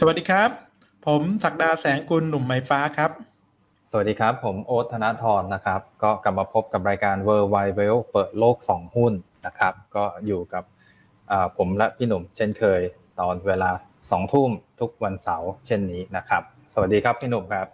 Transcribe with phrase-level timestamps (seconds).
[0.00, 0.50] สวัสดีครับ
[1.06, 3.10] ผมศักดาแสงกุลหนุ่มไม้ฟ้าครับ
[3.90, 7.96] สวัสดีครับ ผมโอ๊ตธนาธรนะครับ ก็กลับมาพบกับรายการ w o r l d w i d e w e l
[8.12, 9.12] เปิดโลก 2 หุ้น
[9.46, 10.64] นะครับ ก็อยู่กับ
[11.56, 12.80] ผมและพี่หนุ่มเช่นเคย
[13.20, 13.70] ตอนเวลา
[14.02, 14.50] 2 ทุ่ม
[14.80, 16.42] ทุกวันเสาร์เช่นนี้นะครับ
[16.74, 17.66] สวัสดีครับพี่หนุ่มครับ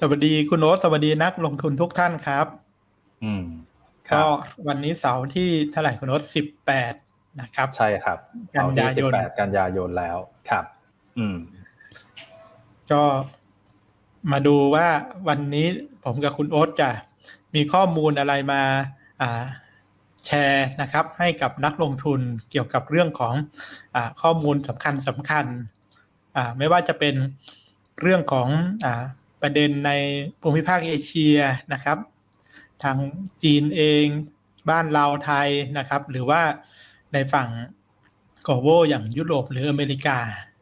[0.00, 2.46] สวัสดีคุณโอ๊ตสวัสดีนักลงทุนทุกท่านครับ
[3.24, 3.44] อืม
[4.14, 4.24] ก็
[4.68, 6.92] วันนี้เสาร์ที่เท่าไหร่คุณโอ๊ตสิบแปด
[7.40, 8.18] นะครับ ใช่ครับ
[8.56, 10.18] กันยายนกันยายนแล้ว
[10.50, 10.64] ครับ
[11.18, 11.36] อืม
[12.92, 13.02] ก็
[14.32, 14.88] มาดูว่า
[15.28, 15.66] วันนี้
[16.04, 16.90] ผมกับคุณโอ๊ตจะ
[17.54, 18.62] มีข้อมูลอะไรมา
[19.20, 19.44] อ่า
[20.26, 23.34] แชร์นะครับ ให้กับนักลงทุนเกี่ยวกับเรื่องของ
[23.94, 25.46] อข้อมูลสำคัญสำคัญ
[26.58, 27.14] ไม่ว่าจะเป็น
[28.00, 28.48] เรื่องของ
[28.84, 28.86] อ
[29.42, 29.90] ประเด็นใน
[30.42, 31.36] ภูมิภาคเอเชีย
[31.72, 31.98] นะครับ
[32.82, 32.96] ทาง
[33.42, 34.04] จีนเอง
[34.70, 36.42] บ้านเราไทยนะครับ หรือว่า
[37.12, 37.48] ในฝั่ง
[38.42, 40.18] โกโวอย่างยุโรปหรืออเมริกา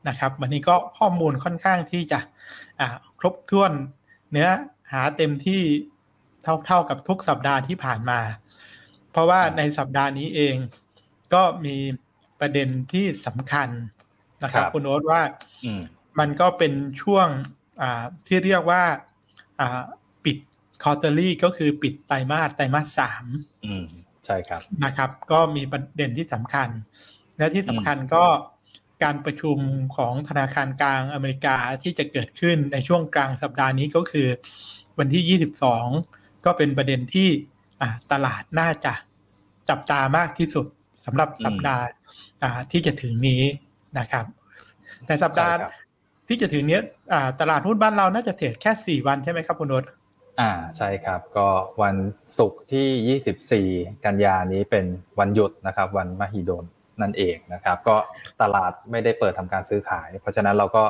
[0.09, 2.21] นะครับ วันนี้ก็ข้อมูลค่อนข้างที่จะ
[3.19, 3.73] ครบถ้วน
[4.33, 4.49] เนื้อ
[4.93, 5.63] หาเต็มที่
[6.43, 8.21] เท่าเท่ากับทุกสัปดาห์ที่ผ่านมา
[9.11, 10.57] เพราะว่าในสัปดาห์นี้เอง
[11.35, 11.77] ก็มี
[12.41, 13.69] ประเด็นที่สำคัญ
[14.45, 15.23] นะครับ คุณโอ๊ตว่า
[16.19, 17.27] มันก็เป็นช่วง
[18.27, 18.83] ที่เรียกว่า
[20.25, 20.37] ปิด
[20.83, 23.25] คอร์เตอรี่ก็คือปิดไตรมาสไตรมาสสาม
[24.27, 26.69] ใช่ครับนะครับ ก็มีประเด็นที่สำคัญ
[27.39, 28.25] และที่สำคัญก็
[29.03, 29.59] การประชุม
[29.97, 34.29] ของธนาคารกลางอเมริกาที่จะเกิดขึ้นในช่วงกลางสัปดาห์นี้ก็คือ
[34.99, 35.41] วันที่
[35.93, 37.29] 22 ก็เป็นประเด็นที่
[38.13, 38.93] ตลาดน่าจะ
[39.69, 40.67] จับตามากที่สุด
[41.07, 41.85] สำหรับสัปดาห์
[42.73, 43.43] ที่จะถึงนี้
[43.99, 44.25] นะครับ
[45.07, 45.55] แต่สัปดาห์
[46.29, 46.81] ที่จะถึงนี้
[47.41, 49.85] ตลาดหุ้นบ้านเราน่าจะเทรดแค่ 4 วันใช่ไหมครับคุณนศ
[50.41, 51.49] อ่าใช่ครับก็
[51.83, 51.97] วัน
[52.39, 54.85] ศุกร์ที่ 24 กันยานี้เป็น
[55.19, 56.65] วันหยุดนะครับ วันมหิดล
[57.01, 57.97] นั่นเองนะครับ ก็
[58.43, 60.85] ตลาดไม่ได้เปิดทำการซื้อขาย เพราะฉะนั้นเราก็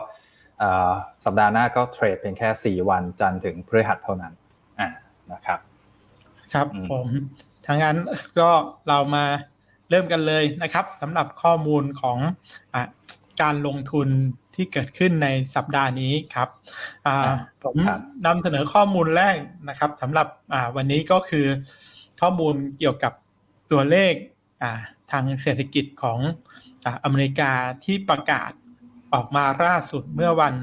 [1.24, 4.32] สัปดาห์หน้าก็เทรดเป็นแค่ 4 วันจันทร์ถึงพฤหัสเท่านั้น
[4.80, 4.88] อ่า
[5.32, 5.58] นะครับ
[6.54, 7.06] ครับผม
[7.66, 7.96] ทางนั้น
[8.38, 8.50] ก็
[8.88, 9.24] เรามา
[9.90, 12.18] เริ่มกันเลยนะครับสำหรับข้อมูลของ
[12.74, 12.76] อ
[13.42, 14.08] การลงทุน
[14.54, 16.48] ที่เกิดขึ้นในสัปดาห์นี้ครับ
[17.64, 17.74] ผม
[18.26, 19.36] นำเสนอข้อมูลแรก
[19.68, 20.26] นะครับสำหรับ
[20.76, 21.46] วันนี้ก็คือ
[22.20, 23.12] ข้อมูลเกี่ยวกับ
[23.72, 24.12] ตัวเลข
[25.12, 26.18] ทางเศรษฐกิจของ
[27.04, 27.52] อเมริกา
[27.84, 28.50] ที่ประกาศ
[29.14, 30.54] ออกมาล่าสุดเมื่อวัน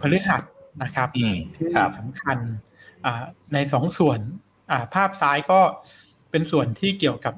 [0.00, 0.42] พฤหัส
[0.82, 1.08] นะครับ
[1.56, 1.66] ที่
[1.98, 2.38] สำคัญ
[3.52, 4.20] ในสองส่วน
[4.94, 5.60] ภาพซ้ายก็
[6.30, 7.34] เป็นส่วนที่เกี่ยวกับ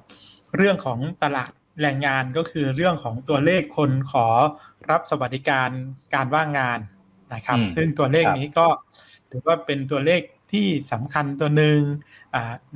[0.57, 4.27] เรื่องของตลาดแรงงานก็คือเรื่องของตัวเลขคนขอ
[4.91, 5.71] รับสวัสดิการ
[6.15, 6.81] การว่างงาน
[7.35, 8.67] นะครับ ซึ่งตัวเลขนี้ก็
[9.31, 10.21] ถือว่าเป็นตัวเลข
[10.53, 11.79] ที่สำคัญตัวหนึ่ง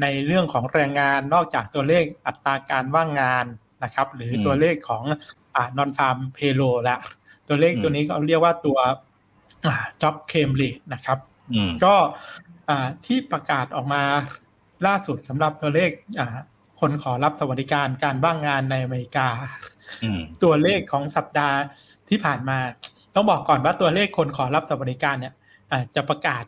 [0.03, 3.47] ในเรื่องของแรงงานนอกจากตัวเลขอัตราการว่างงาน
[3.85, 5.05] นะครับ หรือตัวเลขของ
[5.77, 6.97] นอนฟาร์มเพโลละ
[7.49, 8.79] ตัวเลขตัวนี้ก็เรียกว่าตัว
[10.03, 11.19] job claim rate นะครับ
[11.85, 11.95] ก็
[13.07, 14.03] ที่ประกาศออกมา
[14.87, 15.91] ล่าสุดสำหรับตัวเลข
[16.81, 19.29] คนขอรับสวัสดิการการว่างงานในอเมริกา
[20.43, 21.57] ตัวเลขของสัปดาห์
[22.09, 22.59] ที่ผ่านมา
[23.15, 25.35] ต้องบอกก่อนว่าตัวเลขคนขอรับสวัสดิการเนี่ย
[25.97, 26.45] จะประกาศ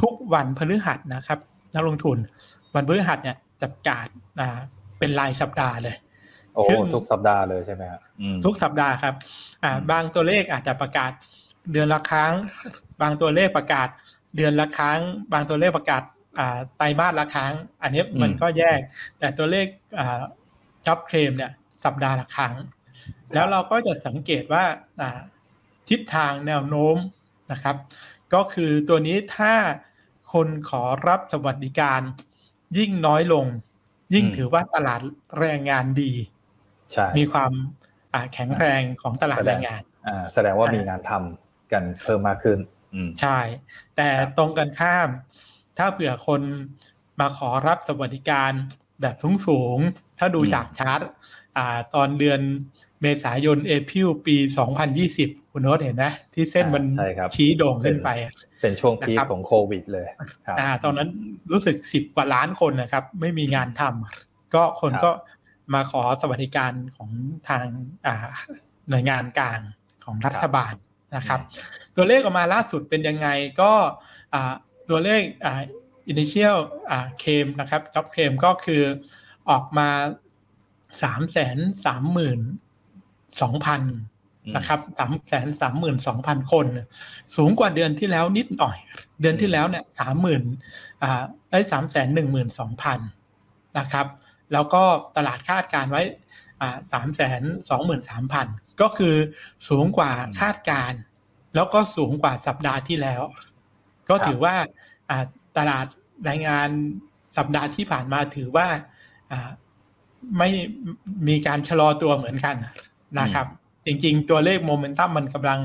[0.00, 1.38] ทุกวันพฤหัสนะครับ
[1.74, 2.18] นักลงทุน
[2.74, 4.06] วันพฤหัสเนี่ยจะประกาศ
[4.98, 5.96] เป็นรายสัปดาห์เลย
[6.54, 6.64] โอ้
[6.94, 8.00] ทุกสัปดาห์เลยใช่ไหมครับ
[8.44, 9.14] ทุกสัปดาห์ครับ
[9.64, 11.12] อ่า บางตัวเลขอาจจะประกาศ
[11.72, 12.32] เดือนละครั้ง
[13.02, 13.88] บางตัวเลขประกาศ
[14.36, 15.00] เดือนละครั้ง
[15.32, 16.02] บางตัวเลขประกาศ
[16.78, 18.78] ไตรมาสละครั้ง อันนี้มันก็แยก
[19.18, 19.66] แต่ตัวเลข
[20.86, 21.52] จ็อบเคลมเนี่ย
[21.84, 22.54] สัปดาห์ละครั้ง
[23.34, 24.64] แล้วเราก็จะสังเกตว่า
[25.88, 26.96] ทิศทางแนวโน้ม
[27.52, 27.76] นะครับ
[28.34, 29.54] ก็คือตัวนี้ถ้า
[30.32, 32.00] คนขอรับสวัสดิการ
[32.78, 33.46] ยิ่งน้อยลง
[34.14, 35.00] ยิ่งถือว่าตลาด
[35.38, 36.12] แรงงานดี
[37.18, 37.52] มีความ
[38.34, 39.82] แข็งแรงของตลาดแรงงาน
[40.34, 42.58] แสดงว่ามีงานทำกันเพิ่มมากขึ้น
[43.20, 43.38] ใช่
[43.96, 44.08] แต่
[44.38, 45.08] ตรงกันข้าม
[45.78, 46.42] ถ้าเผื่อคน
[47.20, 48.52] มาขอรับสวัสดิการ
[49.00, 49.78] แบบสูงสูง
[50.18, 51.00] ถ้าดูจากชาร์ต
[51.94, 52.40] ตอนเดือน
[53.02, 54.36] เมษายน April ปี
[54.94, 56.84] 2020 คุณโอ๊ตเห็นไหมที่เส้นมัน
[57.34, 58.08] ชี้โด่งขึ้นไป
[58.62, 60.06] เป็นช่วงพีคของโควิดเลย
[60.58, 61.08] อ่าตอนนั้น
[61.52, 65.10] รู้สึก 10 กว่าล้านคนนะครับ ไม่มีงานทำก็คนก็
[65.74, 67.10] มาขอสวัสดิการของ
[67.48, 67.64] ทาง
[68.88, 69.60] หน่วยงานกลาง
[70.04, 70.72] ของรัฐบาล
[71.16, 71.40] นะครับ
[71.96, 73.28] ตัวเลขออกมาล่าสุดเป็นยังไง
[73.60, 73.72] ก็
[74.90, 75.62] ตัวเลขอ่า
[76.12, 76.56] initial
[76.90, 78.82] อ่าเคมนะครับ job claim ก็คือ
[79.50, 79.88] ออกมา
[81.02, 82.40] สามแสนสามหมื่น
[83.42, 83.82] สองพัน
[84.56, 86.66] นะครับสามแสนสามหมื่นสองพันคน
[87.36, 88.76] สูงกว่าเดือนที่แล้วนิดหน่อย
[89.20, 90.42] เดือนที่แล้วเนี่ยสามหมื่น
[91.02, 92.98] อ่าได้สามแสนหนึ่งหมื่นสองพัน
[93.78, 94.06] นะครับ
[94.52, 94.82] แล้วก็
[95.16, 96.02] ตลาดคาดการไว้
[96.92, 98.46] สามแสนสองหมื่นสามพัน
[98.80, 99.14] ก็คือ
[99.68, 100.92] สูงกว่าคาดการ
[101.54, 103.22] แล้วก็สูงกว่าสัปดาห์ที่แล้ว
[104.08, 104.54] ก็ถือว่า
[105.58, 105.86] ตลาด
[106.28, 106.68] รายงาน
[107.36, 108.66] สัปดาห์ที่ผ่านมาถือว่า
[109.30, 109.50] อ่า
[110.38, 110.50] ไม่
[111.28, 112.56] มีการชะลอตัวเหมือนกัน
[113.20, 113.46] นะครับ
[113.86, 115.60] จริงๆ ตัวเลขโมเมนตัมมันกำลัง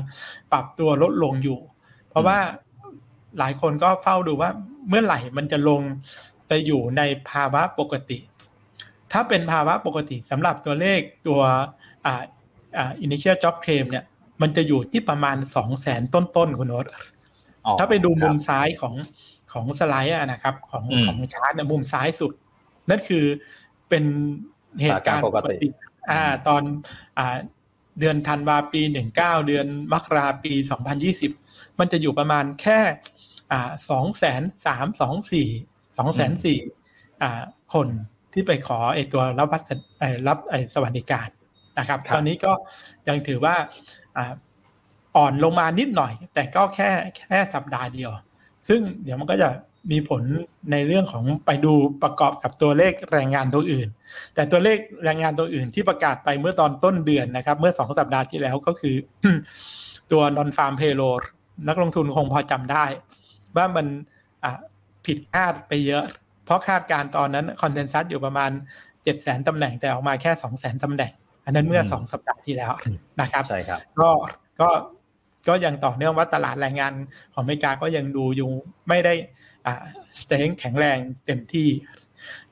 [0.52, 1.58] ปรับตัวลดลงอยู่
[2.08, 2.38] เพราะว่า
[3.38, 4.50] หลายคนก็เฝ้าดูว่า
[4.88, 5.80] เมื่อไหร่มันจะลง
[6.48, 8.18] ไปอยู่ในภาวะปกติ
[9.12, 11.40] ถ้าเป็นภาวะปกติสำหรับตัวเลขตัว
[12.06, 12.22] อ่า
[12.76, 14.04] อ่า initial job claim เนี่ย
[14.42, 16.84] มันจะอยู่ที่ประมาณสองแสนต้นๆคุณโน้ต
[17.66, 18.94] อ๋อถ้าไปดูมุมครับซ้ายของ
[19.54, 22.32] ของสไลด์อะนะครับของอืมของชาร์ตเนี่ยมุมซ้ายสุด
[22.90, 23.24] นั่นคือ
[23.88, 24.04] เป็น
[24.82, 25.68] เหตุการณ์สถานการณ์ปกติ
[26.10, 26.62] อ่าตอน
[27.18, 27.36] อ่า
[28.00, 31.32] เดือนธันวาปีหนึ่งเก้าเดือนมกราปีสองพันยี่สิบ
[31.78, 32.78] มันจะอยู่ประมาณแค่
[33.52, 35.48] อ่าสองแสนสามสองสี่
[35.98, 36.58] สองแสนสี่
[37.22, 37.42] อ่า
[37.74, 37.88] คน
[38.32, 39.62] ที่ไปขอไอ้ตัวรับวัด
[39.98, 41.28] ไอ้รับไอ้สวัสดิการ
[41.78, 42.52] นะครับครับตอนนี้ก็
[43.08, 43.56] ยังถือว่า
[44.16, 44.32] อ่า
[45.16, 46.90] อ่อนลงมานิดหน่อย แต่ก็แค่
[47.28, 48.10] แค่สัปดาห์เดียว
[48.68, 49.50] ซึ่งเดี๋ยวมันก็จะ
[49.92, 50.22] มีผล
[50.72, 51.72] ในเรื่องของไปดู
[52.02, 53.88] ประกอบกับตัวเลขแรงงานตัวอื่น
[54.34, 58.96] แต่ตัวเลขแรงงานตัวอื่นที่ประกาศไปเมื่อตอนต้นเดือนนะครับ เมื่อสองสัปดาห์ที่แล้วก็คือ
[60.12, 61.20] ตัว non farm payroll
[61.68, 62.84] นักลงทุนคงพอจำได้
[63.56, 63.86] ว่ามัน
[64.44, 64.52] อะ
[65.06, 66.04] ผิดคาดไปเยอะ
[66.44, 68.50] เพราะคาดการณ์ตอนนั้นคอนเดนซัสอยู่ประมาณ
[69.04, 71.12] เจ็ดแสนตำแหน่งแต่ออกมาแค่สองแสนตำแหน่ง
[71.44, 72.72] อันนั้นเมื่อสองสัปดาห์ที่แล้ว
[73.20, 74.10] นะครับใช่ครับ ก็
[74.60, 74.68] ก็
[75.48, 76.92] ก็ยังต่อเนื่องว่าตลาดแรงงาน
[77.34, 78.50] ของอเมริกาก็ยังดูอยู่
[78.88, 79.14] ไม่ได้
[79.66, 79.82] อ่า
[80.20, 81.68] strength แข็งแรงเต็มที่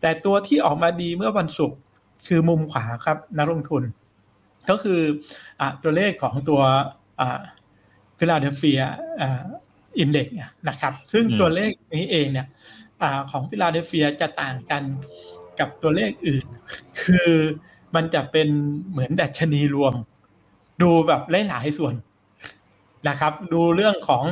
[0.01, 1.79] แต่ตัวที่ออกมาดีเมื่อวันศุกร์
[2.27, 3.83] คือมุมขวาครับนักลงทุน
[4.71, 5.01] ก็คือ
[5.61, 6.61] อ่าตัวเลขของตัว
[8.19, 8.81] ฟิลาเดลเฟีย
[9.99, 10.27] index
[10.69, 12.47] นะครับ ซึ่งอืมตัวเลขนี้เองเนี่ย
[13.03, 14.83] อาของฟิลาเดลเฟียจะต่างกัน
[15.61, 16.47] กับตัวเลขอื่น
[17.03, 17.31] คือ
[17.95, 18.49] มันจะเป็น
[18.91, 19.95] เหมือนดัชนีรวม
[20.83, 21.95] ดูแบบหลายๆส่วน
[23.09, 24.25] นะครับ ดูเรื่องของ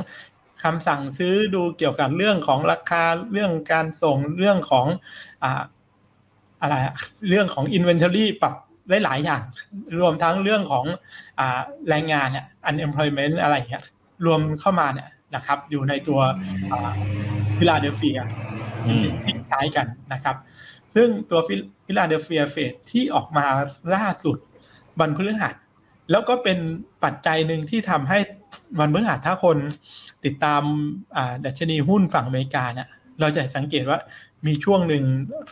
[0.65, 4.87] คำสั่งซื้อดูเกี่ยวกับเรื่องของราคาเรื่องการส่งเรื่องของ
[5.43, 5.63] อ่า
[6.63, 6.75] อะไร
[7.29, 8.55] เรื่องของ inventory ปรับ
[8.89, 9.43] ได้หลายอย่าง
[10.01, 10.85] รวมทั้งเรื่องของ
[11.39, 13.85] อ่าแรงงานเนี่ย unemployment อะไรเงี้ย
[14.27, 16.21] รวมเข้ามาเนี่ยนะครับ อยู่ในตัว
[17.57, 18.19] ฟิลาเดลเฟีย
[19.25, 20.37] ที่ใช้กันนะครับ
[20.95, 21.41] ซึ่งตัว
[21.87, 23.47] ฟิลาเดลเฟียเฟดที่ออกมา
[23.95, 24.37] ล่าสุด
[25.01, 25.55] วันพฤหัส
[26.11, 26.59] แล้วก็เป็น
[27.05, 28.19] ปัจจัยหนึ่งที่ทำให้
[28.79, 29.57] วันพฤหัสถ้าคน
[30.25, 30.63] ติดตาม
[31.17, 32.89] อ่าดัชนีหุ้นฝั่งอเมริกาเนี่ย
[33.21, 33.99] เราจะสังเกตว่า
[34.47, 35.05] มีช่วงหนึ่ง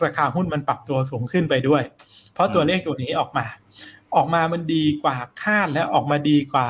[0.03, 1.83] ราคาหุ้นมันปรับตัวสูงขึ้นไปด้วย
[2.33, 3.45] เพราะตัวเลขตัวนี้ออกมา
[4.15, 6.67] ออกมามันดีกว่าคาดและออกมาดีกว่า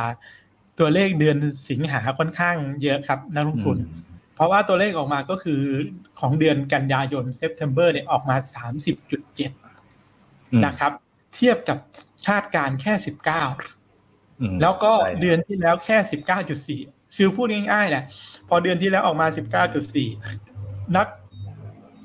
[0.80, 1.38] ตัวเลขเดือน
[1.70, 3.78] สิงหาค่อนข้างเยอะครับนักลงทุน
[4.36, 5.62] เพราะว่าตัวเลขออกมาก็คือ
[6.20, 8.36] ของเดือนกันยายน September เนี่ยออกมา
[8.84, 9.40] 30.7
[10.52, 10.92] อืมนะครับ
[11.36, 11.78] เทียบกับ
[12.28, 13.14] คาดการณ์แค่19อื
[13.76, 13.79] ม
[14.62, 15.98] แล้วก็ใช่เดือนที่แล้วแค่
[16.58, 18.04] 19.4คือพูดง่ายๆแหละ
[18.50, 19.28] พอเดือนที่แล้วออกมา
[20.28, 21.08] 19.4นัก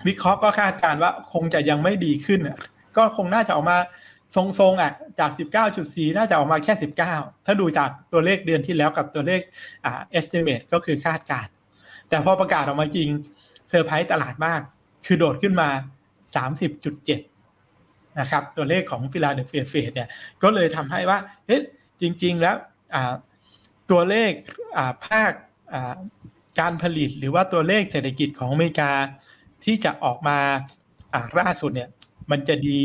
[0.06, 2.58] วิเคราะห์ก็คาดการณ์ว่าคงจะยังไม่ดีขึ้นอะ
[2.96, 3.78] ก็คงน่าจะออกมา
[4.36, 5.30] ทรงๆอะจาก
[5.74, 6.72] 19.4 น่าจะออกมาแค่
[7.08, 9.40] 19 ถ้าดูจากตัวเลขเดือนที่แล้วกับตัวเลข
[9.84, 11.52] อ่า estimate ก็คือคาดการณ์
[12.08, 13.08] แต่พอประกาศออกมาจริง
[13.68, 14.60] เซอร์ไพรส์ตลาดมาก
[15.06, 15.68] คือโดดขึ้นมา
[16.54, 20.08] 30.7 นะครับ ตัวเลขของฟิลาเดลเฟียเฟดเนี่ย
[20.42, 21.60] ก็เลยทำให้ว่าเฮ้ย
[22.04, 22.56] จริง ๆ แล้ว
[23.90, 24.30] ตัวเลข
[25.06, 25.32] ภาค
[26.60, 28.90] การผลิตหรือว่าตัวเลขเศรษฐกิจของอเมริกา
[29.64, 30.38] ที่จะออกมา
[31.38, 31.90] ล่าสุดเนี่ย
[32.30, 32.78] มันจะดี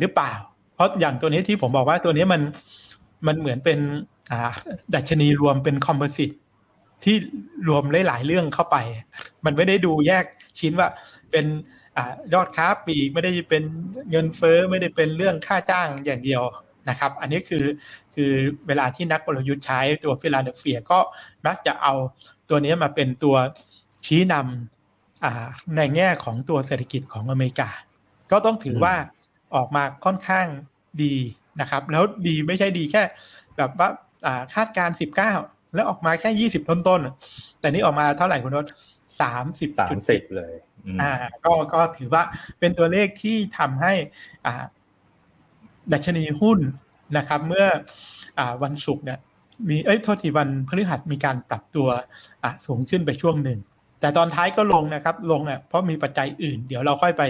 [0.00, 0.32] หรือเปล่า
[0.74, 2.42] เพราะอย่างตัวนี้ที่ผมบอกว่าตัวนี้มัน
[3.26, 3.78] มันเหมือนเป็น
[4.94, 6.30] ดัชนีรวมเป็น composite
[7.04, 7.16] ที่
[7.68, 8.76] รวมหลาย ๆ เรื่องเข้าไป
[9.44, 10.24] มันไม่ได้ดูแยก
[10.60, 10.88] ชิ้นว่า
[11.30, 11.44] เป็น
[11.96, 11.98] อ
[12.34, 13.62] ยอดค้าปลีกไม่ได้เป็น
[14.10, 16.42] เงินเฟ้อไม่ได้เป็นเรื่องค่าจ้างอย่างเดียว
[16.88, 17.64] นะครับ อันนี้คือ
[18.14, 18.32] คือ
[18.66, 20.98] เวลาที่นักกลยุทธ์ใช้ตัวฟิลาเดลเฟียก็
[21.46, 21.94] มักจะเอา
[22.48, 23.36] ตัวนี้มาเป็นตัว
[24.06, 27.68] ชี้นำอ่าในแง่ของตัวเศรษฐกิจของอเมริกา
[28.30, 28.94] ก็ต้องถือว่า
[29.54, 30.46] ออกมาค่อนข้าง
[31.02, 31.14] ดี
[31.60, 33.02] นะครับ แล้วดีไม่ใช่ดีแค่
[33.56, 33.88] แบบว่า
[34.26, 34.90] อ่าคาดการ
[35.32, 40.54] 19 แล้วออกมาแค่ 20 ต้นๆ แต่นี่ออกมาเท่าไหร่คุณรถ30สามสิบเลย
[40.86, 41.12] อืมอ่า
[41.44, 42.22] ก็ ก็ถือว่า
[42.58, 43.92] เป็นตัวเลขที่ทำให้
[44.46, 44.64] อ่า
[45.92, 46.58] ดัชนีหุ้น
[47.16, 47.66] นะครับ เมื่อ
[48.38, 49.18] อาวันศุกร์เนี่ย
[49.68, 51.88] มีเอ้ยโทษทีวันพฤหัสมีการปรับตัว
[52.42, 53.58] อ่าสูงขึ้นไปช่วงหนึ่ง
[54.00, 57.22] แต่ตอนท้ายก็ลงนะครับ ลงเนี่ยเพราะมีปัจจัยอื่น เดี๋ยวเราค่อยไป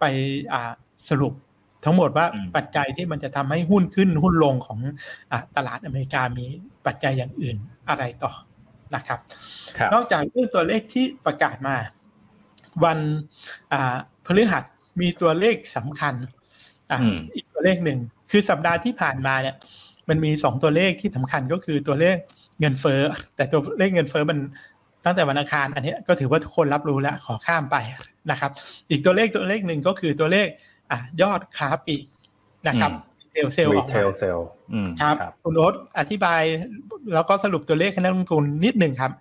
[0.00, 0.04] ไป
[0.52, 0.72] อ่า
[1.08, 1.32] สรุป
[1.84, 4.78] ทั้งหมดว่าอืมปัจจัยที่มันจะทำให้หุ้นขึ้นหุ้นลงของ
[5.32, 6.46] อาตลาดอเมริกามี
[6.86, 7.56] ปัจจัยอย่างอื่น
[7.88, 8.32] อะไรต่อ
[8.94, 9.20] นะครับ
[9.78, 11.76] ครับนอกจากเรื่องตัวเลขที่ประกาศมา
[12.84, 12.98] วัน
[13.72, 13.96] อ่า
[14.26, 14.64] พฤหัส
[15.00, 16.14] มีตัวเลขสำคัญ
[16.90, 18.00] อ่าอืมอีก ตัวตัวเลขหนึ่ง
[18.30, 19.54] คือสัปดาห์ที่ผ่านมาเนี่ย
[20.08, 22.16] มันมีสองตัวเลขที่สำคัญก็คือตัวเลข
[22.60, 23.00] เงินเฟ้อ
[23.36, 24.38] แต่ตัวเลขเงินเฟ้อมัน
[25.04, 27.76] ตั้งแต่วันอังคารอันนี้ก็ถือว่าทุกคนรับรู้แล้วขอข้ามไป
[28.30, 28.50] นะครับ
[28.90, 30.46] อีกตัวเลขตัวเลขหนึ่งก็คือตัวเลข
[30.90, 32.04] อ่ยอดค้าปลีก
[32.68, 32.90] นะครับ
[33.32, 34.42] เซลเซลออกมา retail sale
[35.00, 36.42] ครับคุณโอ๊ตอธิบาย
[37.14, 39.12] แล้วก็สรุปตัวเลขให้นักลงทุนนิดหนึ่งครับ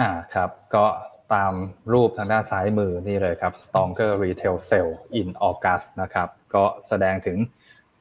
[0.00, 0.86] อ่าครับ ก็
[1.34, 1.54] ตาม
[1.92, 7.38] รูปทางด้านซ้ายมือนี่เลยครับ stronger retail sale in August นะครับ ก็แสดงถึง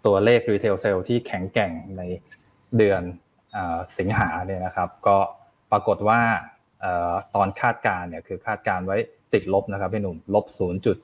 [0.07, 2.01] ตัวเลข retail sale ที่แข็งแกร่งใน
[2.77, 3.01] เดือน
[3.55, 3.57] อ
[3.97, 5.17] สิงหาเนี่ยนะครับ ก็
[5.71, 6.21] ปรากฏว่า
[7.35, 8.97] ตอนคาดการเนี่ยคือคาดการไว้
[9.33, 10.45] ติดลบนะครับพี่หนุ่มลบ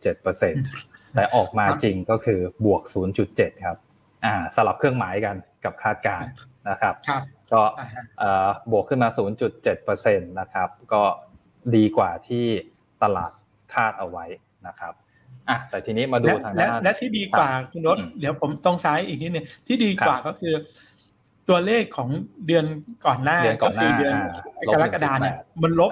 [0.07, 2.81] 0.7%แต่ออกมาจริงก็คือบวก
[3.23, 3.77] 0.7 ครับ
[4.25, 6.23] อ่าสลับเครื่องหมายกันกับคาดการ
[6.69, 6.95] นะครับ
[7.53, 7.61] ก็
[8.71, 9.09] บวกขึ้นมา
[9.63, 11.03] 0.7%นะครับ ก็
[11.75, 12.45] ดีกว่าที่
[13.03, 13.31] ตลาด
[13.73, 14.25] คาดเอาไว้
[14.67, 14.93] นะครับ
[15.49, 20.53] อะแต่ทีนี้มาดูทางด้านและที่ดีกว่าคุณรถเดี๋ยวผมตรงซ้ายอีกนิดนึงที่ดีกว่าก็คือ
[21.49, 22.09] ตัวเลขของ
[22.47, 22.65] เดือน
[23.05, 24.15] ก่อนหน้าก็คือเดือน
[24.73, 25.91] กรกฎาเนี่ยมันลบ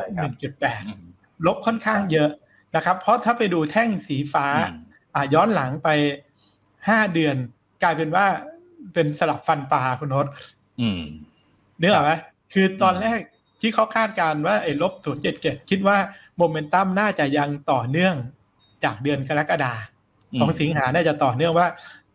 [0.74, 2.30] 1.8ลบค่อนข้างเยอะ
[2.76, 4.48] นะครับ เพราะถ้าไปดูแท่งสีฟ้า
[5.16, 5.90] อ่าย้อนหลังไป
[6.52, 7.36] 5เดือน
[7.84, 8.26] กลายเป็นว่า
[8.94, 10.28] เป็นสลับฟันปลาคุณรถ
[11.80, 12.12] เนื้อไหม
[12.54, 13.20] คือตอนแรก
[13.62, 14.94] ที่เขาคาดการว่าไอ้ลบ
[15.32, 15.98] 0.77คิดว่า
[16.38, 18.16] โมเมนตัมน่าจะยังต่อเนื่อง
[18.84, 19.74] จากเดือนกรกฎา
[20.40, 21.68] ของสิงหาน่าจะต่อเนื่องว่า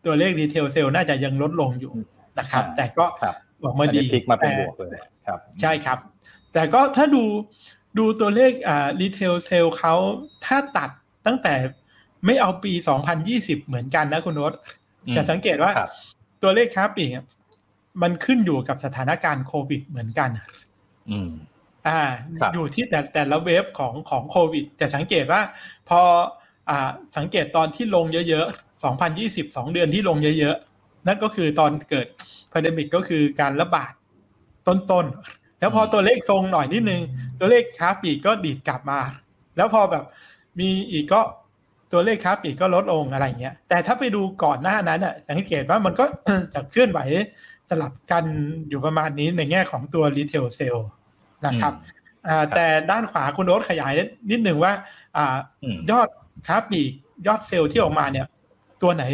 [0.04, 1.92] ตัวเลขดีเทลเซลน่าจะยังลดลงอยู่
[2.38, 3.06] นะครับ แต่ก็
[3.62, 4.90] ออกมาดีพลิกมาเป็นบวกเลย
[5.26, 5.98] ครับ ใช่ครับ
[6.52, 7.24] แต่ก็ถ้าดู
[7.98, 9.94] ดูตัวเลขอ่ารีเทลเซลเขา
[10.46, 10.90] ถ้าตัด
[11.26, 11.54] ตั้งแต่
[12.26, 12.72] ไม่เอาปี
[13.20, 14.52] 2020 เหมือนกันนะคุณนศ
[15.16, 15.72] จะสังเกตว่า
[16.42, 17.10] ตัวเลขค้าปลีก
[18.02, 20.30] มันขึ้นอยู่กับสถานการณ์โควิดเหมือนกัน
[21.10, 21.30] อืม
[21.86, 22.00] อ่า
[22.54, 25.40] อยู่ที่แต่แต่ละเวฟของของโควิดแต่สังเกตว่า
[25.88, 26.45] พออ่า
[27.16, 32.06] สังเกตตอนที่ลงเยอะๆ 2020 2 เดือนที่ลงเยอะๆ นั่นก็คือตอนเกิด
[32.52, 33.92] พันดมิกก็คือการระบาด
[34.66, 37.00] ต้นๆ แล้วพอตัวเลขทรงหน่อยนิดนึง
[37.38, 38.98] ตัวเลขค้าปีกก็ดีดกลับมา
[39.56, 40.04] แล้วพอแบบ
[40.60, 41.20] มีอีกก็
[41.92, 46.04] ตัวเลขค้าปีกก็ลดลงอะไรเงี้ย แต่ถ้าไปดูก่อนหน้านั้นอะสังเกตว่ามันก็
[46.54, 47.00] จะเคลื่อนไหว
[47.68, 48.24] สลับกัน
[48.68, 50.76] อยู่ประมาณนี้ในแง่ของตัวรีเทลเซล
[51.46, 51.72] นะครับ
[52.54, 53.92] แต่ด้านขวาคุณโอ๊ตขยาย
[54.30, 54.72] นิดหนึ่งว่า
[55.16, 55.18] อ
[55.90, 56.08] ยอด
[56.46, 56.90] ค้าปีก
[57.26, 58.26] ยอดเซลล์ที่ออกมาเนี่ย
[58.82, 59.04] ตัวไหน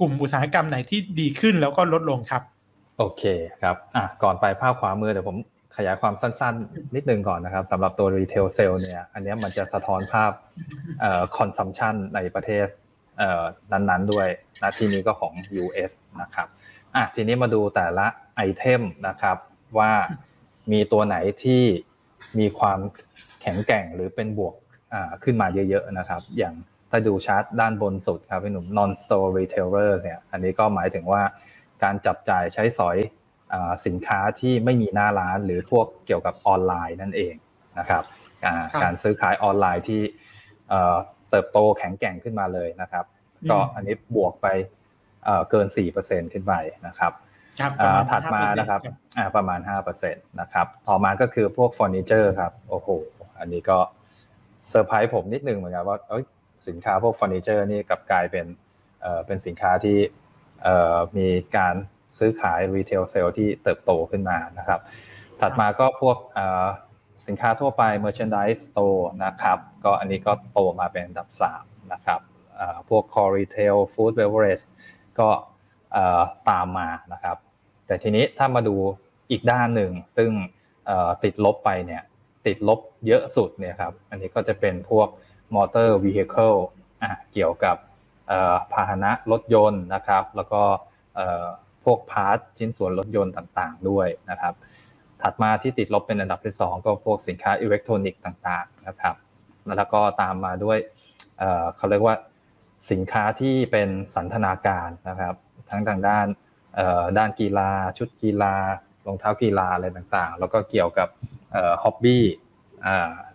[0.00, 2.42] กลุ่มอุตสาหกรรมไหนที่ดีขึ้นแล้วก็ลดลงครับ
[2.98, 3.22] โอเค
[3.62, 5.36] ครับอะก่อนไปภาพขวามือเดี๋ยวผม
[5.76, 10.32] ขยายความสั้นๆ นิดนึงก่อนนะครับสำหรับตัว retail sales เนี่ย อันนี้มันจะสะท้อนภาพ
[11.36, 12.66] consumption ในประเทศ
[13.72, 14.28] นั้นๆด้วย
[14.62, 16.48] นะที่นี้ก็ของ US นะครับ
[16.96, 19.36] อะทีนี้มาดูแต่ละ item นะครับ
[19.78, 19.92] ว่า
[20.72, 21.62] มีตัวไหนที่
[22.38, 22.78] มีความ
[23.40, 24.54] แข็งแกร่งหรือเป็นบวก
[25.24, 26.54] ขึ้นมาเยอะๆนะครับ อย่าง
[26.90, 31.22] ถ้าดูชาร์ตด้านบนสุดครับพี่หนุ่ม non store retailer เนี่ยอันนี้ก็หมายถึงว่า
[31.82, 32.96] การจับจ่ายใช้สอย
[33.86, 37.34] สินค้าที่ไม่มีหน้าร้านหรือพวกเกี่ยวกับออนไลน์นั่นเอง
[37.78, 38.04] นะครับ
[38.82, 40.00] การซื้อขายออนไลน์ที่
[41.30, 43.04] เติบโตแข็งแกร่งขึ้นมาเลยนะครับ
[43.50, 44.46] ก็อันนี้บวกไป
[45.50, 45.66] เกิน
[46.00, 46.54] 4%ขึ้นไป
[46.86, 47.12] นะครับ
[48.10, 48.80] ถัดมานะครับ
[49.36, 49.60] ประมาณ
[50.00, 52.88] 5%นะครับ ต่อมาก็คือพวกเฟอร์นิเจอร์ครับ โอ้โห
[53.40, 53.78] อันนี้ก็
[54.68, 55.98] เซอร์ไพรส์ผมนิดนึงเหมือนกันว่า
[56.68, 58.46] สินค้าพวกเฟอร์นิเจอร์นี่กลับกลายเป็น
[59.26, 59.98] เป็นสินค้าที่
[61.16, 61.74] มีการ
[62.18, 64.80] ซื้อขายรีเทลเซลที่เติบโตขึ้นมานะครับ
[65.40, 66.16] ถัดมาก็พวก
[67.26, 71.28] สินค้าทั่วไป merchandise store นะครับ ก็อันนี้ก็โตมาเป็นอันดับ
[71.60, 72.20] 3นะครับ
[72.88, 74.64] พวก core retail food beverage
[75.18, 75.28] ก็
[76.50, 77.36] ตามมานะครับ
[77.86, 78.76] แต่ทีนี้ถ้ามาดู
[79.30, 80.30] อีกด้านหนึ่งซึ่ง
[81.24, 82.02] ติดลบไปเนี่ย
[82.46, 85.08] ติดลบเยอะสุดเนี่ยครับ อันนี้ก็จะเป็นพวก
[85.54, 86.58] motor vehicle
[87.02, 87.76] อะเกี่ยวกับ
[88.72, 90.62] พาหนะรถยนต์นะครับ แล้วก็
[91.84, 94.54] พวก part ชิ้นส่วนรถยนต์ต่างๆ ด้วยนะครับ
[95.22, 99.14] ถัดมาที่ติดลบเป็นอันดับที่ 2 ก็พวกสินค้าอิเล็กทรอนิกส์ต่างๆนะครับ
[99.76, 100.78] แล้วก็ตามมาด้วย
[101.76, 102.16] เขาเรียกว่า
[102.90, 105.34] สินค้าที่เป็นสันทนาการนะครับ
[105.70, 106.26] ทั้งทางด้าน
[107.18, 108.54] ด้านกีฬา ชุดกีฬา
[109.06, 111.08] รองเท้ากีฬาอะไรต่างๆ แล้วก็เกี่ยวกับ
[111.82, 112.24] ฮ็อบบี้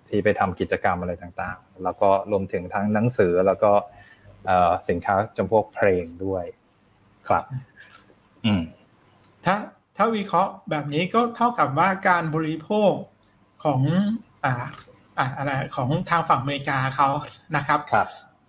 [0.07, 3.71] ที่ไปทำกิจกรรมอะไรต่างๆ แล้วก็รวมถึงทั้งหนังสือแล้วก็
[4.89, 6.43] สินค้าจำพวกเพลงด้วย
[7.27, 7.43] ครับ
[8.45, 8.63] อืม
[9.45, 9.55] ถ้า
[9.97, 12.93] ถ้าวิเคราะห์แบบนี้ก็เท่ากับว่าการบริโภค
[13.63, 13.81] ของ
[14.45, 14.53] อ่า
[15.19, 17.09] อ่าอะไรของทางฝั่งอเมริกาเขา
[17.55, 18.07] นะครับครับ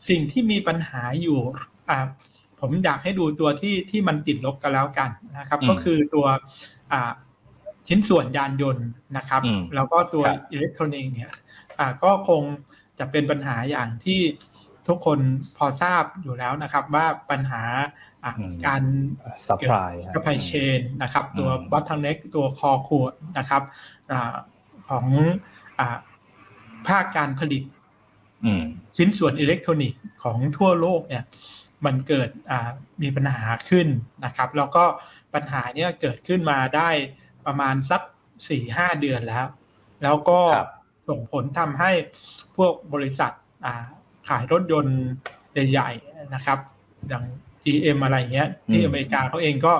[0.08, 1.38] สิ่งที่มีปัญหาอยู่
[1.90, 1.98] อ่า
[2.60, 6.26] ผมอยากให้ดูตัวที่ที่มันติดลบกันแล้วกันนะครับ ก็คือตัว
[7.88, 9.42] ชิ้นส่วนยานยนต์นะครับ
[9.74, 11.32] แล้วก็ตัวอิเล็กทรอนิกส์เนี่ย
[12.04, 12.42] ก็คง
[12.98, 14.20] จะเป็นปัญหาอย่างที่
[14.88, 15.18] ทุกคน
[15.56, 17.62] พอทราบอยู่แล้วนะครับ ว่าปัญหา
[18.66, 18.82] การ
[19.48, 23.62] supply supply chain นะครับ ตัว bottleneck ตัวคอขวดนะครับ
[24.12, 24.14] อ
[24.90, 25.06] ของ
[25.80, 25.82] อ
[26.86, 27.62] ภาคการผลิต
[28.96, 31.24] ชิ้นส่วนอิเล็กทรอนิกส์ของทั่วโลกเนี่ย
[31.87, 32.30] มันเกิด
[33.02, 33.88] มีปัญหาขึ้น
[34.25, 34.85] นะครับ แล้วก็
[35.35, 36.90] ปัญหาเนี้ยเกิดขึ้นมาได้
[37.47, 38.02] ประมาณสัก
[38.49, 39.47] สี่ห้าเดือนแล้ว
[40.02, 40.40] แล้วก็
[41.08, 41.90] ส่งผลทำให้
[42.56, 43.32] พวกบริษัท
[44.28, 45.00] ขายรถยนต์
[45.70, 46.58] ใหญ่ๆนะครับ
[47.08, 47.25] อย่าง
[47.64, 49.75] GM อะไรเงี้ย ที่อเมริกาเขาเองก็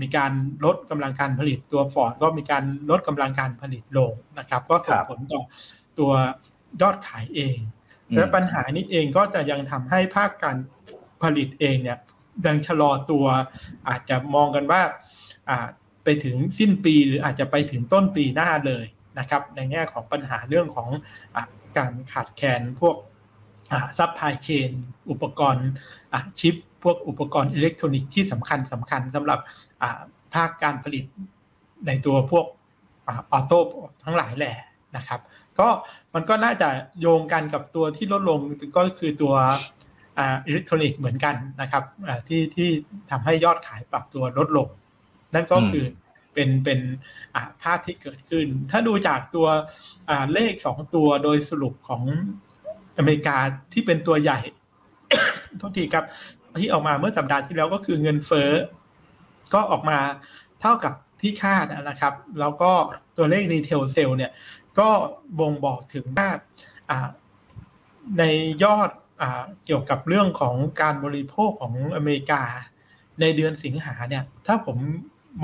[0.00, 0.32] มีการ
[0.64, 5.42] ลดกำลังการผลิตตัวฟอร์ดก็มีการลดกำลังการผลิตลงนะครับ ก็ส่งผลต่อ
[5.98, 6.12] ตัว
[6.82, 7.58] ยอดขายเอง
[8.16, 10.56] และปัญหานี้เองก็จะยังทำให้ภาคการ
[11.22, 11.98] ผลิตเองเนี่ย
[12.46, 13.24] ยังชะลอตัว
[13.88, 14.82] อาจจะมองกันว่า
[16.04, 18.84] ไปถึงสิ้นปีหรืออาจจะไปถึงต้นปีหน้าเลย
[19.18, 20.88] นะครับ ในแง่ของปัญหาเรื่องของ
[21.34, 21.38] อ
[21.76, 22.96] การขาดแคลนพวก
[23.98, 24.70] supply chain
[25.10, 25.68] อุปกรณ์
[26.40, 29.40] ชิป พวกอุปกรณ์อิเล็กทรอนิกส์ที่สำคัญสำคัญสำหรับ
[30.34, 31.04] ภาคการผลิต
[31.86, 32.46] ในตัวพวก
[33.08, 33.58] ออโต้
[34.04, 34.54] ทั้งหลายแหละ
[34.96, 35.20] นะครับ
[35.58, 35.68] ก็
[36.14, 36.68] มันก็น่าจะ
[37.00, 38.38] โยงกันกับตัวที่ลดลง
[38.76, 39.34] ก็คือตัว
[40.18, 41.84] อิเล็กทรอนิกส์เหมือนกันนะครับ
[42.28, 42.68] ที่ที่
[43.10, 44.68] ทำให้ยอดขายปรับตัวลดลง
[45.34, 45.84] นั่นก็คือ
[46.34, 46.80] เป็นเป็น
[47.62, 49.48] ภาพที่เกิดขึ้น ถ้าดูจากตัว
[50.34, 52.02] เลขสองตัวโดยสรุปของ
[52.98, 53.36] อเมริกา
[53.72, 54.40] ที่เป็นตัวใหญ่
[55.58, 56.04] โทษทีครับ
[56.60, 58.50] ที่ออกมาเมื่อสัปดาห์ที่แล้วก็คือเงินเฟ้อ
[59.54, 59.98] ก็ออกมา
[60.60, 62.72] เท่ากับที่คาดนะครับ แล้วก็
[63.16, 64.32] ตัวเลข retail sales เนี่ย
[64.78, 64.88] ก็
[65.38, 66.28] บ่งบอกถึงว่า
[68.18, 68.22] ใน
[68.64, 68.90] ยอด
[69.64, 72.42] เกี่ยวกับเรื่องของการบริโภคของอเมริกา
[73.20, 74.76] ในเดือนสิงหาเนี่ย ถ้าผม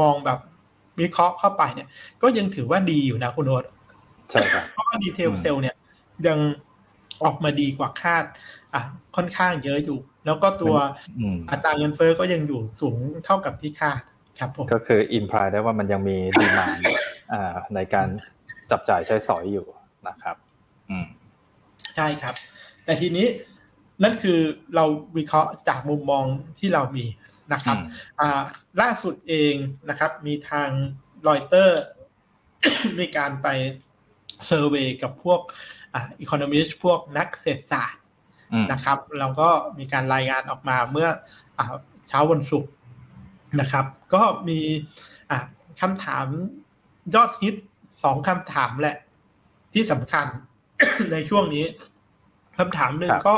[0.00, 0.38] มองแบบ
[1.00, 1.88] วิเคราะห์เข้าไปเนี่ย
[2.22, 3.64] ก็ยังถือว่าดีอยู่นะคุณโอ๊ต
[4.30, 5.76] ใช่ครับเพราะว่า retail sales เนี่ย
[6.26, 6.38] ยัง
[7.24, 8.24] ออกมาดีกว่าคาด
[8.74, 8.82] อ่า
[9.16, 10.76] ค่อนข้างเยอะอยู่ แล้วก็ตัว
[11.50, 14.02] อัตราเงินเฟ้อก็ยังอยู่สูงเท่ากับที่คาด
[14.38, 16.78] ครับผมก็คืออินพายได้ว่ามันยังมี demand
[17.32, 18.08] อ่าในการ
[18.70, 19.66] จับจ่ายใช้สอยอยู่
[20.08, 20.36] นะครับ
[20.90, 21.06] อืม
[21.96, 22.34] ใช่ครับ
[22.84, 23.26] แต่ทีนี้
[24.02, 24.38] นั่นคือ
[24.74, 24.84] เรา
[25.16, 26.24] วิเคราะห์จากมุมมอง
[26.58, 27.06] ที่เรามี
[27.52, 27.76] นะครับ
[28.20, 28.42] อ่า
[28.80, 29.54] ล่าสุดเอง
[29.88, 30.68] นะครับ มีทาง
[31.28, 31.80] รอยเตอร์
[32.98, 33.48] มีการไป
[34.46, 35.40] เซอร์เวยกับพวก
[36.20, 38.02] อีโคโนมิสพวกนักเศรษฐศาสตร์
[38.72, 41.08] นะครับเราก็มีการรายงานออกมาเมื่อ
[41.58, 41.60] อ
[42.08, 42.72] เช้าวันศุกร์
[43.60, 44.60] นะครับ ก็มี
[45.80, 46.26] คำถาม
[47.14, 47.54] ยอดฮิต
[48.04, 48.96] สองคำถามแหละ
[49.74, 50.26] ที่สำคัญ
[51.12, 51.64] ในช่วงนี้
[52.58, 53.34] คำถามหนึ่งก็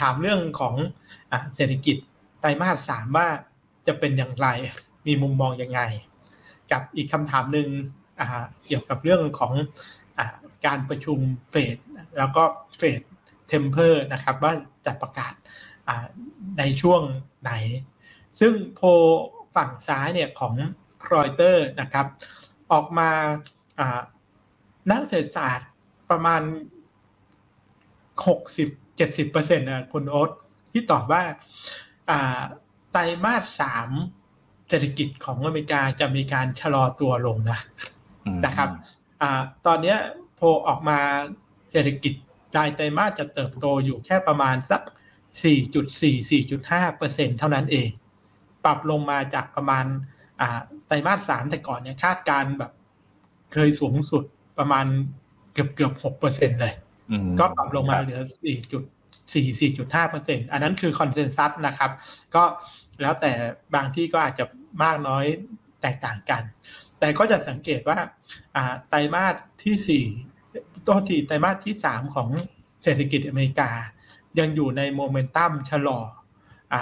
[0.00, 0.74] ถามเรื่องของ
[1.32, 1.96] อเศรษฐกิจ
[2.40, 3.28] ไตรมาสสามว่า
[3.86, 4.48] จะเป็นอย่างไร
[5.06, 5.80] มีมุมมองยังไง
[6.72, 7.68] กับอีกคำถามหนึ่ง
[8.66, 9.52] เกี่ยวกับเรื่องของ
[10.66, 11.18] การประชุม
[11.50, 11.76] เฟด
[12.18, 12.44] แล้วก็
[12.78, 13.02] เฟด
[13.48, 14.52] taper นะครับ ว่า
[14.86, 15.34] จะประกาศ
[16.58, 17.02] ในช่วง
[17.42, 17.52] ไหน
[18.40, 18.80] ซึ่งโพล
[19.56, 20.54] ฝั่งซ้ายเนี่ยของ
[21.12, 22.06] รอยเตอร์นะครับ
[22.72, 23.10] ออกมา
[24.90, 25.68] นักเศรษฐศาสตร์
[26.10, 26.42] ประมาณ
[28.98, 30.30] 60-70%นะคุณโอ๊ต
[30.72, 31.22] ที่ตอบว่า
[32.92, 33.88] ไตรมาสสาม
[34.68, 37.58] เศรษฐกิจของอเมริกาจะมีการชะลอตัวลงนะ
[38.44, 38.68] นะครับ
[39.22, 39.24] อ
[39.66, 39.96] ตอนนี้
[40.38, 40.98] พอออกมา
[41.72, 42.14] เศรษฐกิจ
[42.56, 44.82] รายไตรมาสจะเติบโตอยู่แค่ประมาณสัก
[45.42, 47.88] 4.4-4.5เปอร์เซ็นเท่านั้นเอง
[48.64, 49.84] ปรับลงมาจากประมาณ
[50.86, 52.72] ไตรมาสสามแต่ก่อนเนี่ยคาดการแบบ
[53.52, 54.24] เคยสูงสุด
[54.58, 54.86] ประมาณ
[55.52, 56.74] เกือบเกือบหกเปอร์เซ็นเลย
[57.40, 58.20] ก็ปรับลงมาเหลือ
[58.92, 61.90] 4.4 4.5เปอร์เซ็นต์อันนั้นคือ consensus นะครับ
[62.34, 62.44] ก็
[63.02, 63.32] แล้วแต่
[63.74, 64.44] บางที่ก็อาจจะ
[64.82, 65.24] มากน้อย
[65.82, 66.42] แตกต่างกัน
[66.98, 67.98] แต่ก็จะสังเกตว่า
[68.88, 70.04] ไตรมาสที่สี่
[70.86, 72.28] ตัวทีไตรมาสที่สามของ
[72.82, 73.70] เศรษฐกิจอเมริกา
[74.38, 75.98] ยังอยู่ในโมเมนตัมชะลอ
[76.72, 76.74] อ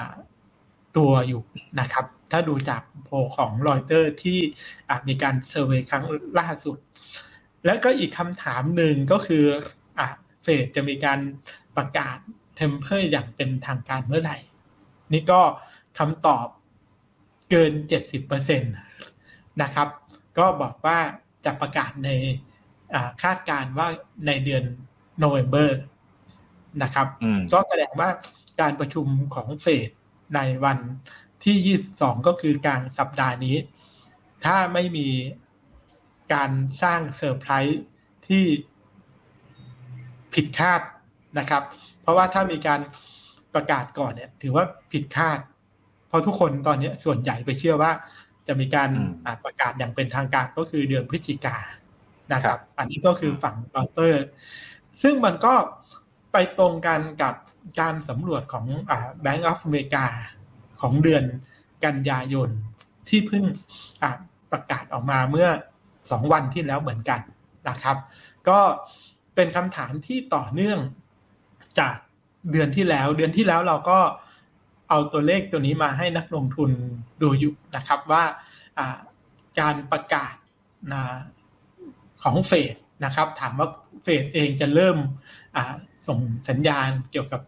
[0.96, 1.42] ตัวอยู่
[1.80, 4.38] นะครับ ถ้าดูจากโพลของรอยเตอร์ที่
[5.09, 6.04] มีการ survey ครั้ง
[6.38, 6.76] ล่าสุด
[7.64, 9.80] และก็อีกคำถามหนึ่งก็คืออ
[10.42, 11.20] เฟดจะมีการ
[11.76, 12.18] ประกาศ
[12.57, 14.38] taper อย่างเป็นทางการเมื่อไหร่
[15.12, 15.40] นี่ก็
[15.98, 16.46] คำตอบ
[17.50, 17.72] เกิน
[18.26, 19.88] 70%นะครับ
[20.38, 20.98] ก็บอกว่า
[21.44, 22.11] จะประกาศใน
[23.22, 23.88] คาดการณ์ว่า
[24.26, 24.64] ในเดือน
[25.18, 25.70] โนเวม ber
[26.83, 27.09] นะครับ
[27.53, 28.11] ก็แสดงว่า
[28.61, 29.88] การประชุมของเฟด
[30.35, 30.79] ในวัน
[31.44, 33.57] ที่ 22 ก็คือกลางสัปดาห์นี้
[34.44, 35.09] ถ้าไม่มี
[36.35, 36.50] การ
[36.83, 37.81] สร้างเซอร์ไพรส์
[38.29, 38.44] ที่
[40.35, 40.81] ผิดคาด
[41.38, 41.62] นะครับ
[42.03, 42.81] เพราะว่าถ้ามีการ
[43.55, 45.38] ประกาศก่อนเนี่ยถือว่าผิดคาด
[46.09, 47.93] เพราะทุกคนตอนนี้ส่วนใหญ่ไปเชื่อว่า
[48.47, 48.90] จะมีการ
[49.45, 51.57] ประกาศอย่างเป็นทางการก็คือเดือนพฤศจิกา
[52.33, 54.25] นะครับ อันนี้ก็คือฝั่งรอเตอร์
[55.03, 55.55] ซึ่งมันก็
[56.33, 57.35] ไปตรงกันกับ
[57.81, 60.05] การสำรวจของอ่า Bank of America
[60.81, 61.25] ของเดือน
[61.85, 62.49] กันยายน
[63.09, 63.45] ที่เพิ่ง
[64.03, 64.11] อ่า
[64.53, 65.49] ประกาศออกมาเมื่อ
[66.11, 67.21] สองวันที่แล้วเหมือนกัน
[67.69, 67.97] นะครับ
[68.49, 68.59] ก็
[69.40, 70.79] เป็นคำถามที่ต่อเนื่อง
[71.81, 71.96] จาก
[72.53, 73.98] เดือนที่แล้ว เดือนที่แล้วเราก็
[74.88, 76.70] เอาตัวเลขตัวนี้มาให้นักลงทุน
[77.22, 78.24] ดูอยู่นะครับว่า
[79.61, 80.35] การประกาศ
[80.92, 81.03] นะ
[82.22, 82.74] ของเฟด
[83.05, 83.68] นะครับ ถามว่า
[84.03, 84.96] เฟดเองจะเริ่ม
[86.09, 87.40] ส่งสัญญาณเกี่ยวกับ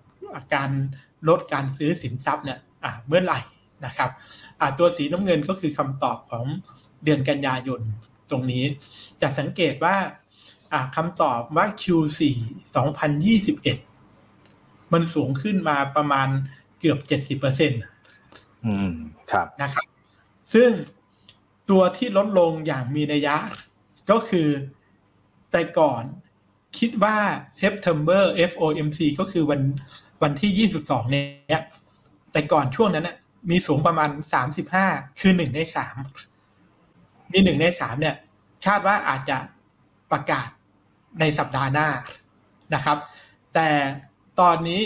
[0.54, 0.70] การ
[1.28, 2.58] ลดการซื้อสินทรัพย์เนี่ย
[3.06, 3.40] เมื่อไหร่
[3.86, 4.10] นะครับ
[4.78, 6.44] ตัวสีน้ำเงินก็คือคำตอบของ
[7.04, 7.80] เดือนกันยายน
[8.30, 8.64] ตรงนี้
[9.22, 9.96] จะสังเกตว่า
[10.72, 12.20] อ่าคำตอบว่า Q4
[13.14, 16.28] 2021 มันสูงขึ้นมาประมาณ
[16.80, 16.98] เกือบ
[17.40, 18.92] 70%อืม
[19.30, 19.84] ครับ นะครับ
[20.54, 20.70] ซึ่ง
[21.70, 23.36] ตัวที่ลดลงอย่างมีนัยยะ
[24.10, 24.48] ก็คือ
[25.52, 26.02] แต่ก่อน
[26.78, 27.16] คิดว่า
[27.60, 29.60] September FOMC ก็คือวัน
[30.22, 31.62] วันที่ 22 เนี่ย
[32.32, 33.16] แต่ก่อนช่วงนั้นน่ะ
[33.50, 34.10] มีสูงประมาณ
[34.64, 35.96] 35 คือหนึ่งในสาม
[37.32, 38.16] มีหนึ่งในสามเนี่ย
[38.66, 39.38] คาดว่าอาจจะ
[40.12, 40.48] ประกาศ
[41.20, 41.88] ในสัปดาห์หน้า
[42.74, 42.98] นะครับ
[43.54, 43.68] แต่
[44.40, 44.80] ตอนนี้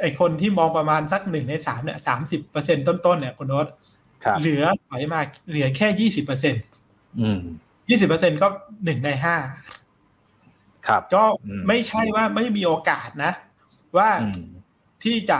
[0.00, 3.66] ไอคนที่มองประมาณสักหนึ่งในสามเนี่ยสามสิบเปอร์เซ็นต้นๆเนี่ยคุณโน้ต
[4.24, 6.54] ครับเหลือถอยมาเหลือแค่ยี่สิบเปอร์เซ็น
[7.20, 7.40] อืม
[7.88, 8.48] ยี่สิบเปอร์เซ็นก็
[8.84, 9.36] หนึ่งในห้า
[10.86, 13.32] ครับก็อืมไม่ใช่ว่าไม่มีโอกาสนะ
[13.96, 14.48] ว่าอืม
[15.04, 15.38] ที่จะ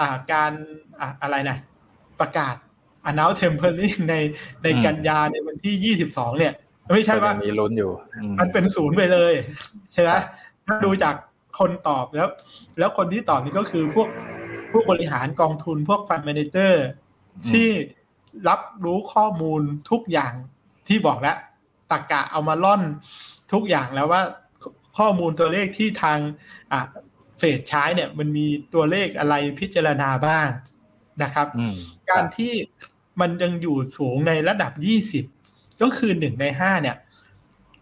[0.00, 0.52] อ่าการ
[1.00, 1.56] อ่าอะไรนะ
[2.20, 2.54] ประกาศ
[3.10, 4.14] announce tempering ใน
[4.62, 6.54] ในอืมกันยาในวันที่ยี่สิบสองเนี่ย
[6.92, 9.34] ไม่ใช่ว่าก็ยังมีลุ้นอยู่อืมมันเป็นศูนย์ไปเลย
[9.92, 10.22] ใช่ไหมครับ
[10.66, 11.14] ถ้าดูจาก
[11.58, 12.28] คนตอบแล้ว
[12.78, 14.08] แล้วคนที่ตอบนี่ก็คือพวก
[14.72, 16.84] ผู้บริหารกองทุนพวกฟัน d ม a นเจอร์
[17.50, 17.68] ที่
[18.48, 20.32] รับรู้ข้อมูลทุกอย่าง
[20.88, 21.36] ที่บอกแล้ว
[21.90, 22.82] ตากะเอามาล่อน
[23.52, 24.22] ทุกอย่างแล้วว่า
[24.98, 26.18] ข้อมูลตัวเลขที่ทาง
[26.72, 26.80] อะ
[27.38, 30.48] เฟดใช้เนี่ย มันมีตัวเลขอะไรพิจารณาบ้าง
[31.22, 31.74] นะครับอืม
[32.10, 32.52] การที่
[33.20, 34.72] มันยังอยู่สูงในระดับ
[35.14, 35.41] 20
[35.82, 36.96] ก็คือหนึ่งในห้าเนี่ย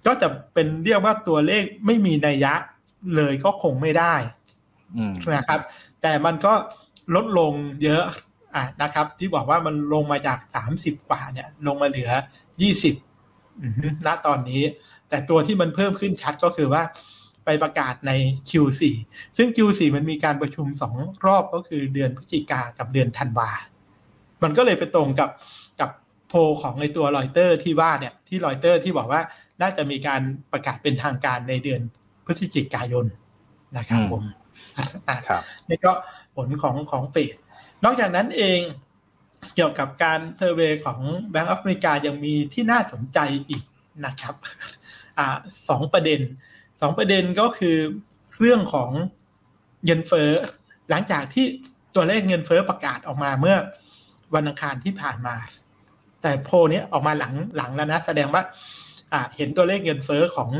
[0.07, 2.55] ก็จะเป็นเรียกว่าตัวเลขไม่มีนัยยะ
[3.17, 4.15] เลยก็คงไม่ได้
[4.97, 5.61] อืมนะครับ
[6.03, 6.53] แต่มันก็
[7.15, 7.53] ลดลง
[7.85, 8.03] เยอะ
[8.55, 10.39] อะนะครับ ที่บอกว่ามันลงมาจาก
[10.75, 12.11] 30กว่าเนี่ย ลงมาเหลือ
[12.87, 14.63] 20อือฮึณตอนนี้
[15.09, 16.83] แต่ตัวที่มันเพิ่มขึ้นชัดก็คือว่า
[17.45, 18.13] ไปประกาศใน
[18.51, 18.83] Q4
[19.37, 20.95] ซึ่ง Q4 มันมีการประชุมสอง
[21.27, 23.51] รอบก็คือเดือนพฤศจิกากับเดือนธันวา
[24.43, 25.31] มันก็เลยไปตรงกับกับ
[26.31, 29.23] โพลของในตัวรอยเตอร์ที่ว่าเนี่ยที่รอยเตอร์ที่บอกว่า
[29.63, 31.81] น่าจะมีการประกาศเป็นทางการในเดือน
[32.27, 33.07] พฤศจิกายน
[33.79, 34.23] นะครับอืมผม
[35.09, 35.93] อะครับนี่ก็
[36.37, 37.37] ผลของของเฟด
[37.85, 38.61] นอกจากนั้นเอง
[39.55, 41.01] เกี่ยวกับการเซอร์เวยของ
[41.33, 43.63] Bank of America ยังมีที่น่าสนใจอีก
[44.07, 44.35] นะครับ
[45.19, 45.37] อ่า
[45.69, 46.21] สองประเด็น
[46.81, 47.77] สองประเด็นก็คือ
[48.39, 48.91] เรื่องของ
[49.85, 50.31] เงินเฟ้อ
[50.91, 51.47] หลังจากที่
[51.95, 53.57] ตัวเลขเงินเฟ้อประกาศออกมาเมื่อ
[54.35, 55.37] วันอังคารที่ผ่านมา
[56.23, 58.43] แต่โพนี้ออกมาหลังหลังแล้วนะ แสดงว่า
[59.13, 60.51] อ่า เห็นตัวเลขเงินเฟ้อของ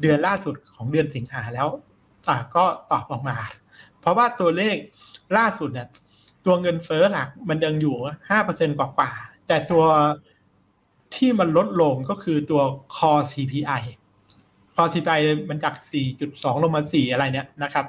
[0.00, 1.68] เดือนล่าสุดของเดือนสิงหาแล้ว
[2.28, 3.36] อ่า ก็ตอบออกมา
[4.00, 4.76] เพราะว่าตัวเลข
[5.38, 5.88] ล่าสุดเนี่ย
[6.46, 7.96] ตัวเงินเฟ้อหลักมันยังอยู่
[8.30, 9.84] ห้าเปอร์เซ็นกว่าๆแต่ตัว
[11.16, 12.62] ที่มันลดลงก็คือตัว
[12.94, 13.82] core CPI
[14.74, 15.74] core CPI มันจาก
[16.18, 17.86] 4.2 ลงมา 4 อะไรเนี่ยนะครับ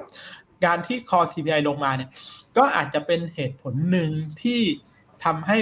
[0.66, 2.10] การที่ core CPI ลงมาเนี่ย
[2.58, 4.10] ก็อาจจะเป็นเหตุผลหนึ่ง
[4.42, 4.62] ที่
[5.24, 5.60] ทำให้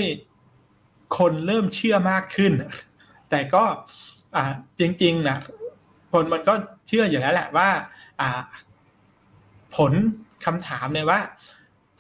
[1.18, 2.54] คนเริ่มเชื่อมากขึ้น
[3.30, 3.64] แต่ก็
[4.36, 4.44] อ่า
[4.80, 5.38] จริงๆนะ
[6.12, 6.54] คนมันก็
[6.88, 7.70] เชื่ออยู่แล้วแหละว่า
[8.22, 8.42] อ่า
[9.76, 9.94] ผล
[10.46, 11.20] คำถามเนี่ยว่า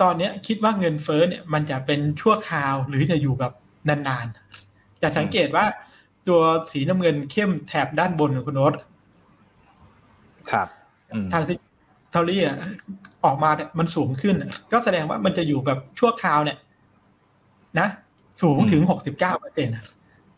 [0.01, 3.53] ตอนเนี้ยคิดว่าเงินเฟ้อเนี่ยมันจะเป็นชั่วคราวหรือจะอยู่แบบ
[3.89, 5.65] นานๆ จะสังเกตว่า
[6.27, 8.73] ตัวสีน้ำเงินเข้มแถบด้านบนของคุณโน้ต
[10.51, 10.67] ครับ
[11.13, 12.57] อืม transitory อะ
[13.25, 14.35] ออกมาเนี่ยมันสูงขึ้น
[14.71, 16.57] ก็แสดงว่ามันจะอยู่แบบชั่วคราวเนี่ย
[17.79, 17.87] นะ
[18.41, 19.75] สูงถึงหกสิบเก้าเปอร์เซ็นต์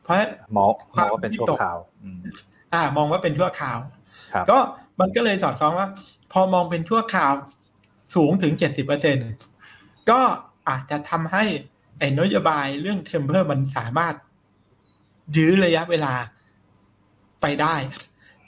[0.03, 0.15] เพราะ
[0.53, 2.19] มองมองว่าเป็นชั่วคราวอืม
[2.73, 3.79] อ่ามองว่าเป็นชั่วคราว
[4.33, 4.57] ครับก็
[4.99, 5.87] มันก็เลยสอดคล้องว่า
[6.31, 7.33] พอมองเป็นชั่วคราว
[8.15, 9.17] สูงถึงเจ็ดสิบเปอร์เซ็นต์
[10.09, 10.19] ก็
[10.69, 11.43] อาจจะทำให้
[11.99, 14.15] ไอ้นโยบายเรื่อง taper มันสามารถ
[15.37, 16.13] ยื้อระยะเวลา
[17.41, 17.75] ไปได้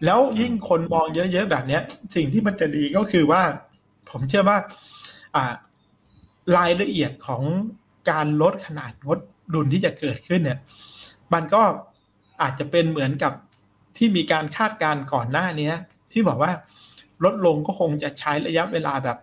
[0.05, 1.81] แล้วยิ่งคนมองเยอะๆแบบเนี้ย
[2.15, 3.41] สิ่งที่มันจะดีก็คือว่า
[4.10, 4.57] ผมเชื่อว่า
[5.36, 5.53] อ่า
[6.57, 7.41] รายละเอียดของ
[8.10, 9.19] การลดขนาดงด
[9.53, 10.60] ดุลที่จะเกิดขึ้นเนี่ย
[11.33, 11.63] มันก็
[12.41, 13.33] อาจจะเป็นเหมือนกับ
[13.97, 15.71] ที่มีการคาดการณ์ก่อนหน้านี้
[16.12, 16.51] ที่บอกว่า
[17.23, 19.17] ลดลงก็คงจะใช้ระยะเวลาแบบ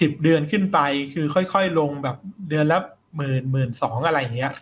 [0.00, 0.78] สิบเดือนขึ้นไป
[1.12, 2.16] คือค่อยๆ ลงแบบ
[2.48, 2.78] เดือนละ
[3.16, 4.52] หมื่นหมื่นสองอะไรอย่างเงี้ย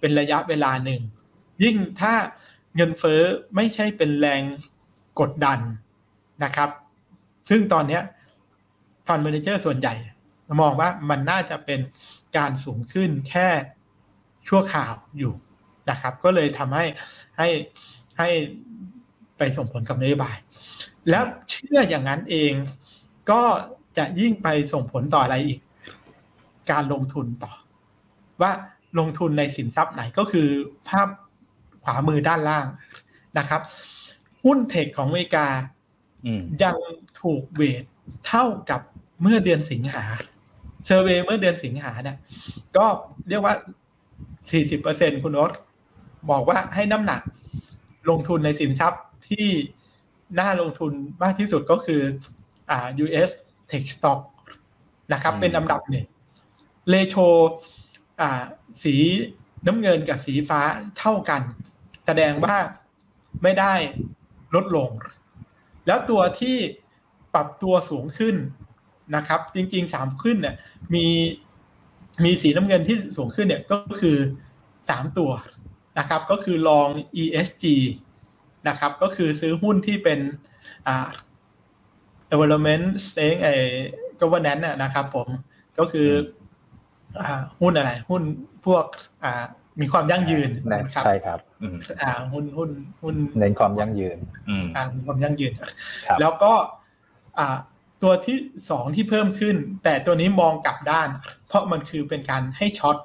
[0.00, 1.00] เป็นระยะเวลาหนึ่ง
[1.62, 2.14] ยิ่งถ้า
[2.76, 3.20] เงินเฟ้อ
[3.56, 4.42] ไม่ใช่เป็นแรง
[5.20, 5.58] กดดัน
[6.44, 6.70] นะครับ
[7.50, 8.00] ซึ่งตอนนี้
[9.06, 9.94] ฟันเมนเจอร์ส่วนใหญ่
[10.60, 11.80] มองว่ามันน่าจะเป็น
[12.36, 13.48] การสูงขึ้นแค่
[14.48, 15.32] ชั่วคราวอยู่
[15.90, 16.84] นะครับ ก็เลยทำให้
[17.38, 17.48] ให้
[18.18, 18.28] ให้
[19.38, 20.36] ไปส่งผลกับนโยบาย
[21.10, 22.52] แล้วเชื่ออย่างนั้นเอง
[23.30, 23.42] ก็
[23.98, 25.60] จะยิ่งไปส่งผลต่ออะไรอีก
[26.70, 27.52] การลงทุนต่อ
[28.42, 28.52] ว่า
[28.98, 30.48] ลงทุนในสินทรัพย์ไหนก็คือ
[30.88, 31.08] ภาพ
[31.84, 32.66] ขวามือด้านล่าง
[33.38, 33.62] นะครับ
[34.44, 35.46] หุ้นเทคของอเมริกา
[36.26, 36.76] อืมยัง
[37.22, 37.84] ถูกเวท
[38.26, 38.80] เท่ากับ
[39.22, 40.04] เมื่อเดือนสิงหา
[40.86, 42.18] เซอร์เวยเมื่อเดือนสิงหาเนี่ย
[42.76, 42.86] ก็
[43.28, 43.54] เรียกว่า
[44.50, 45.52] 40%คุณรส
[46.30, 47.20] บอกว่าให้น้ำหนัก
[48.10, 49.48] ลงทุนในสินทรัพย์ที่
[50.38, 52.00] น่าลงทุนมากที่สุดก็คือ
[52.70, 53.30] อ่า US
[53.70, 54.20] Tech Stock
[55.12, 56.06] นะครับอืมเป็นอันดับหนึ่ง
[56.90, 57.16] เลโช
[58.20, 58.42] อ่า
[58.82, 58.94] สี
[59.66, 60.60] น้ำเงินกับสีฟ้า
[60.98, 61.42] เท่ากัน
[62.06, 62.56] แสดงว่า
[63.42, 63.74] ไม่ได้
[64.54, 64.90] ลดลง
[65.86, 66.56] แล้วตัวที่
[67.34, 68.36] ปรับตัวสูงขึ้น
[69.16, 70.56] นะครับ จริงๆสามขึ้นเนี่ย
[70.94, 71.06] มี
[72.24, 74.16] มีสีน้ำเงินที่สูงขึ้นเนี่ยก็คือ
[74.90, 75.30] สามตัว
[75.98, 76.88] นะครับ ก็คือลอง
[77.22, 77.64] ESG
[78.68, 80.18] นะครับ ก็คือซื้อหุ้นที่เป็น
[80.86, 81.08] อ่า
[82.30, 83.54] development stake ไอ้
[84.20, 85.28] governance น่ะนะครับผม
[85.78, 86.08] ก็คือ
[87.20, 88.22] อ่าหุ้นอะไร หุ้น
[88.66, 88.84] พวก
[89.24, 89.44] อ่า
[89.80, 92.70] มีความยั่งยืนนะครับใช่ครับอืมอ่าหุ้นหุ้น
[93.02, 96.52] หุ้นเน้นความยั่งยืนอืมอ่ามีความยั่งยืนครับแล้วก็
[97.38, 97.56] อ่า
[98.02, 98.38] ตัวที่
[98.70, 101.08] สองที่เพิ่มขึ้น แต่ตัวนี้มองกลับด้าน
[101.48, 102.96] เพราะมันคือเป็นการให้ short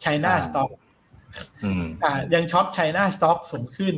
[0.00, 0.70] China อ่าสต็อก
[1.64, 3.94] อืมอ่ายัง short China stock สูงขึ้น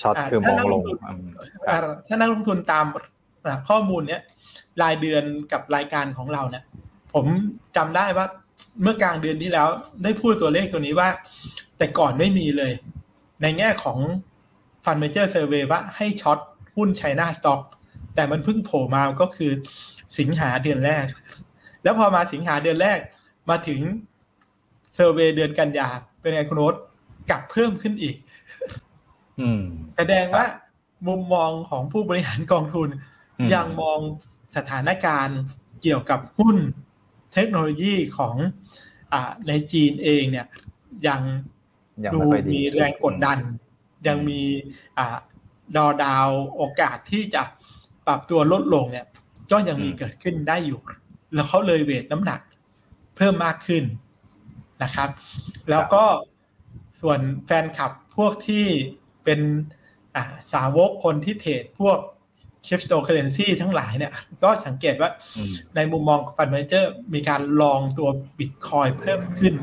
[0.00, 1.26] short อ่าคือมองถ้านักลลงงทุนอืม
[1.66, 2.86] คอ่ารับถ้านักลงทุนตาม
[3.46, 4.22] อ่าข้อมูลเนี้ย
[4.82, 6.64] รายเดือนกับรายการของเราเนี่ย
[7.14, 7.26] ผม
[7.76, 8.26] จำได้ว่า
[8.82, 9.68] เมื่อกลางเดือนที่แล้ว
[10.04, 11.08] ได้พูดตัวเลขตัวนี้ว่า
[11.78, 12.72] แต่ก่อนไม่มีเลย
[13.42, 13.98] ในแง่ของ
[14.84, 16.38] Fund Manager Survey ว่าให้ short
[16.76, 17.60] หุ้น China stock
[18.14, 19.52] แต่มันเพิ่งโผล่มาก็คือ
[20.18, 21.06] สิงหาเดือนแรก
[21.82, 22.98] แล้วพอมาสิงหาเดือนแรก
[23.50, 23.80] มาถึง
[24.94, 25.88] เซอร์เวยเดือนกันยา
[26.20, 26.74] เป็นไงคุณโน้ต
[27.30, 28.16] กลับเพิ่มขึ้นอีก
[29.40, 29.62] อืม
[29.96, 30.44] แสดงว่า
[31.08, 32.88] มุมมองของผู้บริหารกองทุน
[33.38, 33.98] อืมยังมอง
[34.56, 35.38] สถานการณ์
[35.82, 36.56] เกี่ยวกับหุ้น
[37.32, 38.34] เทคโนโลยีของ
[39.12, 40.46] อ่าในจีนเองเนี่ย
[41.08, 41.20] ยัง
[42.04, 43.38] ยังดูไม่ค่อยดีมีแรงกดดัน
[44.06, 44.42] ยังมี
[44.98, 45.16] อ่า
[45.76, 47.42] ดอดาวโอกาสที่จะ
[48.08, 49.06] ปรับตัวลดลงเนี่ย
[49.52, 50.80] ก็ยังมีเกิดขึ้นได้อยู่
[51.34, 52.40] แล้วเขาเลย weight น้ำหนัก
[53.16, 53.84] เพิ่มมากขึ้น
[54.82, 55.08] นะครับ
[55.70, 56.04] แล้วก็
[57.00, 58.66] ส่วนแฟนคลับพวกที่
[59.24, 59.40] เป็น
[60.16, 61.98] อ่าสาวกคนที่เทรดพวก
[62.64, 69.54] เชฟสโตเคอเรนซีทั้งหลายเนี่ย ก็สังเกตว่าอืมในมุมมองของ fund manager มีการ long ตัวบิตคอยน์เพิ่มขึ้น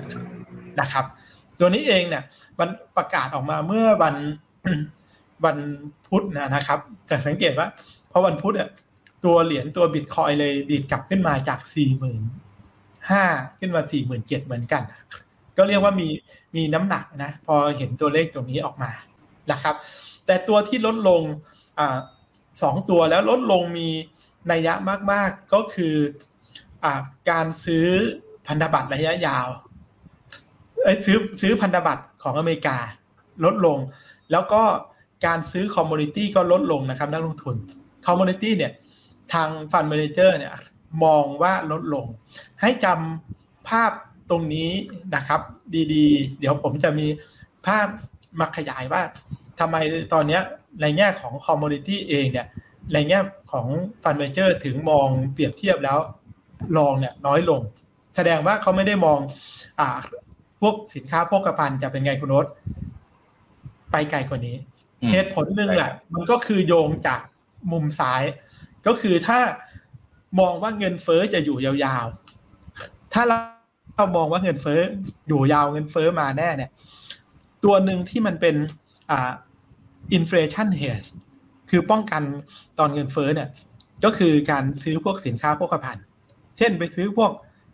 [0.81, 1.05] นะครับ
[1.59, 2.23] ตัวนี้เองเนี่ย
[2.59, 4.15] มันประกาศออกมาเมื่อวัน
[5.45, 5.57] วัน
[6.07, 6.79] พุธนะนะครับ
[7.09, 7.67] จะสังเกตว่า
[8.17, 8.69] พอวันพุธอะ
[9.25, 12.21] ตัวเหรียญตัวบิตคอยเลยดีดกลับขึ้นมาจากสี่หมื่น
[13.11, 13.23] ห้า
[13.59, 14.83] ขึ้นมาสี่หมื่นเจ็ดเหมือนกัน
[15.57, 16.07] ก็เรียกว่ามี
[16.55, 18.91] มีน้ำหนักนะ พอเห็นตัวเลขตรงนี้ออกมา
[19.51, 19.75] นะครับ
[20.25, 21.21] แต่ตัวที่ลดลง
[21.79, 21.97] อ่า
[22.63, 23.87] สองตัวแล้วลดลงมี
[24.51, 24.73] นัยยะ
[25.11, 25.95] มาก ๆ ก็คือ
[26.83, 27.85] อ่าการซื้อ
[28.47, 29.47] พันธบัตรระยะยาว
[30.83, 32.77] เอ้ซื้อซื้อพันธบัตรของอเมริกา
[33.43, 33.77] ลดลง
[34.31, 34.61] แล้วก็
[35.25, 37.57] การซื้อ commodity ก็ลดลงนะครับนักลงทุน
[38.05, 38.71] commodity เนี่ย
[39.33, 40.53] ทาง fund manager เนี่ย
[41.03, 42.05] มองว่าลดลง
[42.61, 43.91] ให้จำภาพ
[44.29, 44.71] ตรงนี้
[45.15, 45.41] นะครับ
[45.93, 47.07] ดีๆ เดี๋ยวผมจะมี
[47.65, 47.87] ภาพ
[48.39, 49.01] มาขยายว่า
[49.59, 49.75] ทำไม
[50.13, 50.41] ตอนเนี้ย
[50.81, 52.47] ในแง่ของ commodity เองเนี่ย
[52.93, 53.19] ในแง่
[53.51, 53.67] ของ
[54.03, 55.99] ฟันเมเจอร์ถึงมองเปรียบเทียบแล้ว
[56.77, 57.61] ลองเนี่ยน้อยลง
[58.15, 59.19] แสดงว่าเขาไม่ได้มอง
[59.79, 59.89] อ่า
[60.61, 62.45] พวกสินค้าโภคภัณฑ์จะเป็นไงคุณโนต
[63.91, 64.55] ไปไกลกว่านี้
[65.01, 67.21] อืมเหตุผลหนึ่งแหละมันก็คือโยงจาก
[67.71, 68.23] มุมซ้าย
[68.87, 69.39] ก็คือถ้า
[70.39, 73.37] มองว่าเงินเฟ้อจะอยู่ยาวๆ ถ้าเรา
[73.97, 74.79] เรามองว่าเงินเฟ้อ
[75.27, 76.71] อยู่ยาวเงินเฟ้อมาแน่เนี่ย
[77.63, 78.55] ตัวหนึ่งที่มันเป็น
[79.11, 79.31] อ่า
[80.17, 81.07] inflation hedge
[81.69, 82.21] คือป้องกัน
[82.79, 83.49] ตอนเงินเฟ้อเนี่ย
[84.03, 86.05] ก็คือการซื้อพวกสินค้าโภคภัณฑ์
[86.57, 87.31] เช่นไปซื้อพวก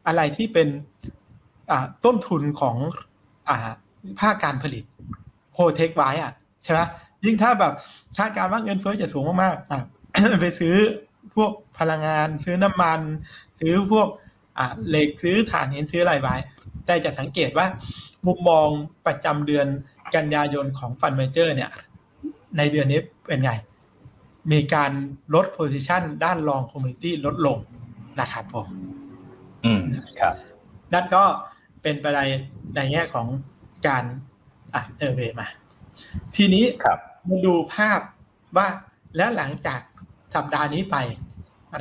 [0.08, 0.68] อะไรที่เป็น
[1.72, 2.78] อ่าต้นทุนของ
[3.50, 3.58] อ่า
[4.20, 4.84] ภาคการผลิต
[5.54, 6.32] โฮเทคไว้อะ
[6.64, 6.80] ใช่ไหม
[7.26, 7.74] ยิ่งถ้าแบบ
[8.18, 9.82] คาดการณ์ว่าเงินเฟ้อจะสูงมากๆอะ
[10.42, 10.76] ไปซื้อ
[11.36, 13.00] พวกพลังงาน ซื้อน้ำมัน
[13.60, 14.08] ซื้อพวก
[14.58, 16.36] อ่าเหล็กซื้อถ่านหินซื้ออะไรไว้
[16.86, 17.68] แต่จะสังเกตว่า
[18.28, 18.68] มุมมอง
[19.06, 19.68] ประจำเดือน
[20.16, 21.72] กันยายนของ fund manager เนี่ย
[22.58, 23.52] ในเดือนนี้เป็นไง
[24.52, 24.92] มีการ
[25.36, 27.58] ลด position ด้าน long commodity ลดลง
[28.20, 28.68] นะครับผม
[29.66, 29.82] อืม
[30.20, 30.36] ครับ
[30.94, 31.24] นั่นก็
[31.82, 32.20] เป็นไปใน
[32.76, 33.28] ในแง่ของ
[33.88, 34.04] การ
[34.74, 35.48] อะเออเวมา
[36.36, 38.00] ทีนี้ครับ มาดูภาพ
[38.58, 38.68] ว่า
[39.18, 39.80] แล้วหลังจาก
[40.36, 40.96] สัปดาห์นี้ไป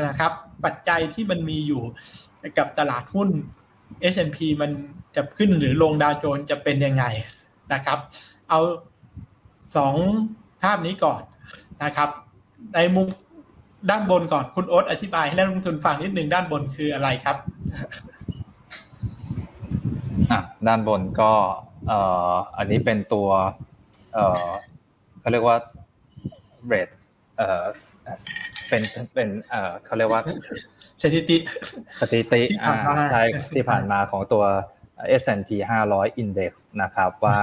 [0.07, 0.33] นะครับ
[0.65, 1.83] ปัจจัยที่มันมีอยู่
[2.59, 3.29] กับตลาดหุ้น
[4.13, 4.71] S&P มัน
[5.17, 7.05] จะขึ้นหรือลงดาวโจนส์จะเป็นยังไง
[7.73, 7.99] นะครับ
[8.49, 8.61] เอา
[9.77, 9.95] สอง
[10.63, 11.21] ภาพนี้ก่อน
[11.85, 12.09] นะครับ
[12.75, 13.07] ในมุม
[13.91, 17.37] ด้านบนก่อนคุณโอ๊ตอธิบายให้นักลงทุนฟังนิดหนึ่งด้านบนคืออะไรครับ
[20.67, 21.33] ด้านบนก็
[22.57, 23.29] อันนี้เป็นตัว
[25.31, 25.57] เอ่อเขาเรียกว่า
[26.73, 26.93] rate
[27.37, 27.65] เอ่อ
[28.69, 28.83] เป็น
[29.15, 30.23] เป็นเอ่อเขาเรียกว่า
[31.03, 31.37] สถิติ
[32.01, 33.23] สถิติที่ผ่านมาอ่ใช่
[33.55, 34.45] ที่ผ่านมาของตัว
[35.23, 35.51] S&P
[35.91, 37.39] 500 Index นะครับว่า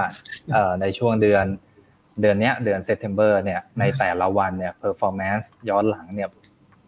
[0.52, 1.46] เอ่อในช่วงเดือน
[2.20, 6.28] เดือนเนี้ยเดือน September เนี่ยในแต่ละวันเนี่ย performance ย้อนหลังเนี่ย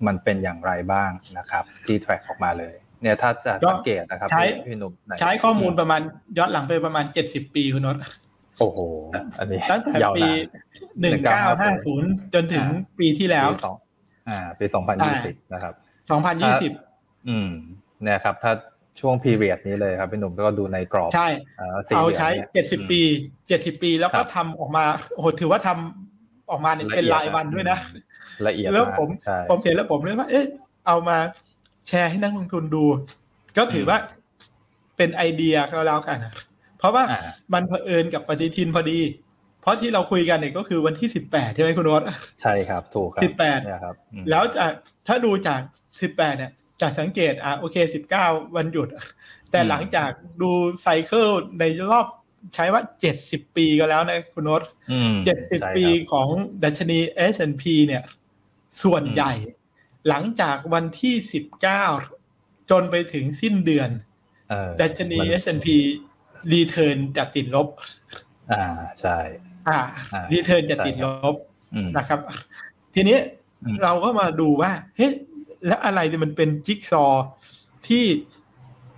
[0.07, 6.01] มันเป็นอย่างไรบ้างนะครับ ที่ track ออกมาเลยเนี่ยถ้าจะสังเกตนะครับใช้พี่หนุ่มไหนใช้ข้อมูลประมาณ
[6.39, 7.97] ย้อนหลังไปประมาณเจ็ดสิบปีคุณโอ๊ต
[8.61, 8.79] โอ้โห
[9.39, 12.65] อันนี้ตั้งแต่ยาวปีนานหนึ่งเก้าห้าศูนย์จนถึง
[12.99, 13.77] ปีที่แล้วปีสอง
[14.29, 15.75] อ่าปีสองพันยี่สิบนะครับ
[16.11, 16.73] สองพันยี่สิบ
[17.29, 17.49] อืม
[18.03, 18.53] เนี่ยครับ ถ้า
[19.01, 21.29] ช่วงพีเรียดนี้เลยครับพี่หนุ่มก็ดูในกรอบใช่
[21.61, 23.01] อ่าสี่เอาหลี่ยมใช้นี่ยเจ็ดสิบอืมปี
[23.49, 27.79] เจ็ดสิบปีแล้วก็ครับทำออกมาโอ้โหถือว่าทำออกมาเนี่ยเป็นละเอียดรายวันด้วยนะ
[28.47, 30.45] ละเอียดแล้วากผมใช่ผมเห็นแล้วผมเลยว่า เอ๊ะ
[30.87, 31.19] เอามา
[31.89, 32.85] แชร์ให้นักลงทุนดู
[33.57, 33.99] ก็ถือว่า
[34.97, 36.33] เป็นไอเดียก็แล้วกันนะ
[36.81, 37.21] เพราะว่าอ่า
[37.55, 39.01] มันเผอิญกับปฏิทินพอดี
[39.63, 42.03] เพราะที่เราคุยกันเนี่ยก็คือวันที่สิบแปดใช่ไหมคุณโนต
[42.43, 44.73] ใช่ครับ ถูกครับสิบแปดเนี่ยครับอืมแล้วจาก
[45.07, 45.61] ถ้าดูจาก
[46.01, 48.89] สิบแปดเนี่ยจะสังเกตอะโอเคสิบเก้าวันหยุด
[49.51, 50.11] แต่หลังจาก
[50.43, 50.51] ดู
[50.83, 51.29] ไซเคิล
[51.61, 52.07] ในรอบ
[52.55, 54.63] ใช้ว่าเจ็ดสิบปีก็แล้วนะคุณโนต
[54.93, 56.29] อืมเจ็ดสิบใช่ครับปีของ
[56.65, 56.99] ดัชนี
[57.33, 58.03] S&P เนี่ย
[58.83, 59.33] ส่วนใหญ่
[60.09, 61.85] หลังจากวันที่สิบเก้า
[62.71, 63.91] จนไปถึงสิ้นเดือน
[64.51, 65.69] เออดัชนีมัน S&P
[66.53, 67.69] รีเทิร์นจะติดลบ
[68.53, 68.65] อ่า
[69.01, 69.19] ใช่
[69.69, 69.79] อ่า
[70.13, 71.37] อ่ารีเทิร์นจะติดลบ
[71.75, 72.21] อืมนะครับ
[72.95, 73.19] ทีนี้
[73.65, 75.13] อืมเราก็มาดูว่าเฮ้ย
[75.67, 77.25] แล้วอะไรที่มันเป็นจิ๊กซอว์
[77.89, 78.05] ที่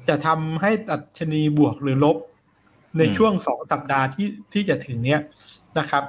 [0.09, 2.17] จะทำให้ดัชนีบวกหรือลบ
[2.99, 5.21] ในช่วงสองสัปดาห์ที่ที่จะถึงเนี้ย
[5.79, 6.03] นะครับ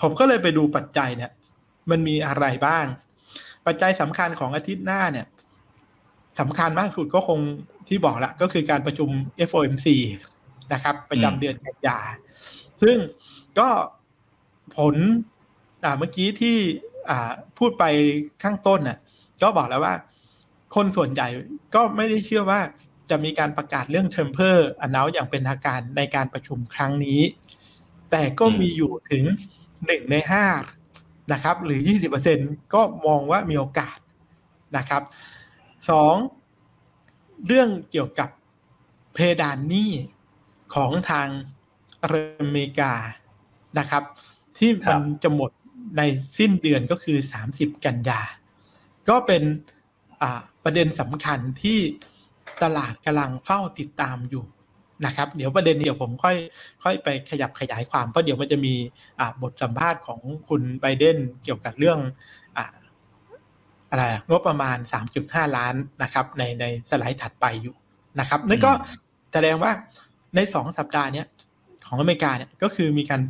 [0.00, 1.30] ผมก็เลยไปดูปัจจัยเนี่ย
[1.90, 2.86] มันมีอะไรบ้าง
[3.66, 5.26] ปัจจัยสำคัญของอาทิตย์หน้าเนี่ย
[6.40, 7.38] สำคัญมากสุดก็คง
[7.88, 9.08] ที่บอกละก็คือการประชุม
[9.48, 9.86] FOMC
[10.72, 11.98] นะครับ ประจำเดือนกันยา
[12.82, 12.96] ซึ่ง
[13.58, 13.68] ก็
[14.76, 14.94] ผล
[15.84, 16.56] อ่าเมื่อกี้ที่
[17.10, 17.84] อ่าพูดไป
[18.42, 18.98] ข้างต้นน่ะ
[19.42, 19.94] ก็บอกแล้วว่า
[20.74, 21.28] คนส่วนใหญ่
[21.74, 22.60] ก็ไม่ได้เชื่อว่า
[23.10, 27.20] จะมีการประกาศเรื่อง taper announce อย่างเป็นทางการในการประชุมครั้งนี้
[28.10, 29.24] แต่ก็อืมมีอยู่ถึง
[29.86, 30.44] หนึ่งในห้า
[31.32, 32.38] นะครับ หรือยี่สิบเปอร์เซ็น
[32.74, 33.98] ก็มองว่ามีโอกาส
[34.76, 35.02] นะครับ
[35.90, 36.14] สอง
[37.46, 38.30] เรื่องเกี่ยวกับ
[39.14, 39.92] เพดานหนี้
[40.74, 41.28] ของทาง
[42.02, 42.06] อ
[42.48, 42.92] เมริกา
[43.78, 44.02] นะครับ
[44.58, 45.50] ที่มันจะหมด
[45.98, 46.02] ใน
[46.38, 47.18] สิ้นเดือนก็คือ
[47.52, 48.20] 30 กันยา
[49.08, 49.42] ก็เป็น
[50.22, 51.78] อ่าประเด็นสำคัญที่
[52.62, 54.44] ตลาดกำลังเฝ้าติดตามอยู่
[55.06, 56.36] นะครับ เดี๋ยวประเด็นเดียวผมค่อย
[56.82, 58.74] ค่อยไปขยับขยายความเพราะเดี๋ยวมันจะมี
[59.20, 61.98] อ่าบทสัมภาษณ์ของคุณไบเดนเกี่ยวกับเรื่อง
[62.56, 62.76] อ่า
[63.90, 64.76] อะไรอะงบประมาณ
[65.16, 67.74] 3.5 ล้านนะครับ ในในสไลด์ถัดไปอยู่
[68.20, 68.72] นะครับนั่นก็
[69.32, 69.72] แสดงว่า
[70.34, 71.26] ในสองสัปดาห์เนี้ย
[71.86, 73.22] ของอเมริกาเนี่ยก็คือมีการ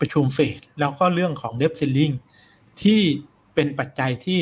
[0.00, 2.10] ประชุมเฟดแล้วก็เรื่องของเดฟซิลลิง
[2.82, 3.00] ที่
[3.54, 4.40] เป็นปัจจัยที่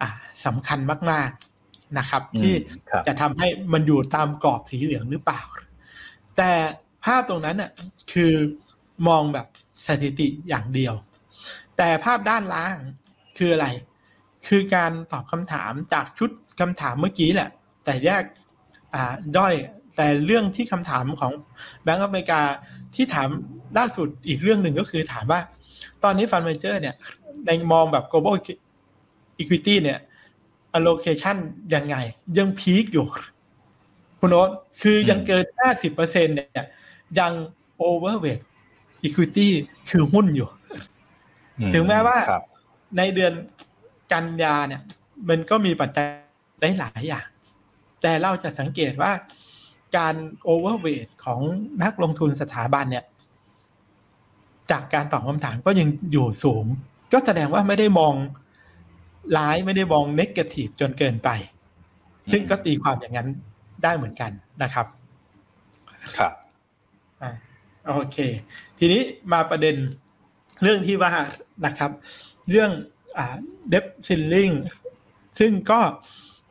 [0.00, 0.10] อ่า
[0.46, 0.78] สำคัญ
[1.10, 1.28] มาก
[1.62, 2.54] ๆนะครับ ที่
[2.90, 5.40] ครับจะทำให้มันอยู่ตามกรอบสีเหลืองหรือเปล่า
[6.36, 6.52] แต่
[7.04, 7.70] ภาพตรงนั้นน่ะ
[8.12, 8.32] คือ
[9.08, 9.46] มองแบบ
[9.86, 10.94] สถิติอย่างเดียว
[11.76, 12.76] แต่ภาพด้านล่าง
[13.38, 13.66] คืออะไร
[14.48, 17.50] คือการตอบคำถามจากชุดคำถามเมื่อกี้แหละ
[17.84, 18.22] แต่แยก
[18.94, 19.54] อ่าด้อย
[19.96, 21.32] แต่เรื่องที่คำถามของ
[21.82, 22.40] แบงก์อเมริกา
[22.94, 23.28] ที่ถาม
[23.78, 25.40] ล่าสุดอีกเรื่องหนึ่งก็คือถามว่า
[26.04, 26.94] ตอนนี้ fund manager เนี่ย
[27.46, 28.36] ในมองแบบ global
[29.40, 29.98] equity เนี่ย
[30.76, 31.36] allocation
[31.74, 31.96] ยังไง
[32.38, 33.06] ยังพีคอยู่
[34.20, 34.50] คุณโอ๊ต
[34.82, 35.44] คือยังเกิน
[35.84, 36.66] 50%เนี่ย
[37.18, 37.32] ยัง
[37.80, 38.42] overweight
[39.06, 39.48] equity
[39.90, 40.48] คือหุ้นอยู่
[41.58, 42.42] อืถึงแม้ว่าครับ
[42.96, 43.32] ในเดือน
[44.12, 44.82] กันยาเนี่ย
[45.28, 46.06] มันก็มีปัจจัย
[46.60, 47.26] ได้หลายอย่าง
[48.02, 49.12] แต่เราจะสังเกตว่า
[49.96, 50.14] การ
[50.48, 51.40] overweight ของ
[51.82, 53.04] นักลงทุนสถาบันเนี่ย
[54.70, 56.64] จากการตอบคำถามก็ยังอยู่สูง
[57.12, 58.14] ก็แสดงว่าไม่ได้มอง
[59.36, 61.28] ร้ายไม่ได้มองเนกาทีฟจนเกินไป
[62.32, 63.28] ซึ่งก็ตีความอย่างนั้น
[63.82, 64.30] ได้เหมือนกัน
[64.62, 64.86] นะครับ
[66.18, 66.32] ครับ
[67.22, 67.30] อ่า
[67.86, 68.18] โอเค
[68.78, 69.76] ทีนี้มาประเด็น
[70.62, 71.12] เรื่องที่ว่า
[71.66, 71.90] นะครับ
[72.50, 72.70] เรื่อง
[73.18, 73.36] อ่า
[73.68, 74.50] เดฟซิลลิง
[75.40, 75.80] ซึ่งก็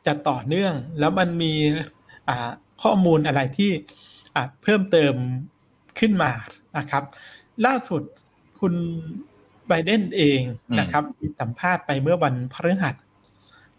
[0.06, 1.54] จะต่อเนื่องแล้วมันมี
[2.30, 2.50] อ่า
[2.86, 3.72] ข้อมูลอะไรที่
[4.64, 5.14] เพิ่มเติม
[6.00, 6.32] ขึ้นมา
[6.78, 7.04] นะครับ
[7.66, 8.02] ล่าสุด
[8.60, 8.74] คุณ
[9.68, 10.42] ไบเดนเอง
[10.80, 12.96] นะครับมีสัมภาษณ์ไปเมื่อวันพฤหัส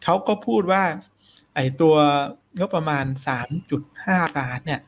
[0.05, 0.85] เขาก็พูดว่า
[1.55, 1.97] ไอตัว
[2.59, 3.05] งบประมาณ
[3.71, 4.81] 3.5 ล้านเนี่ย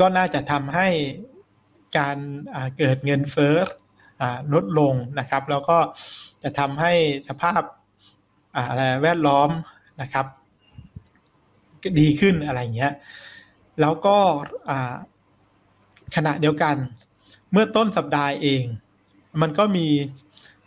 [0.00, 0.88] ก็น่าจะทำให้
[1.98, 2.16] การ
[2.76, 3.56] เกิดเงินเฟ้อ
[4.54, 5.78] ลดลงนะครับ แล้วก็
[6.42, 6.92] จะทำให้
[7.28, 7.62] สภาพ
[8.56, 9.50] อะไรแวดล้อม
[10.00, 10.26] นะครับ
[12.00, 12.92] ดีขึ้นอะไรเงี้ย
[13.80, 14.16] แล้วก็
[16.16, 16.76] ขณะเดียวกัน
[17.52, 18.64] เมื่อต้นสัปดาห์เอง
[19.40, 19.86] มันก็มี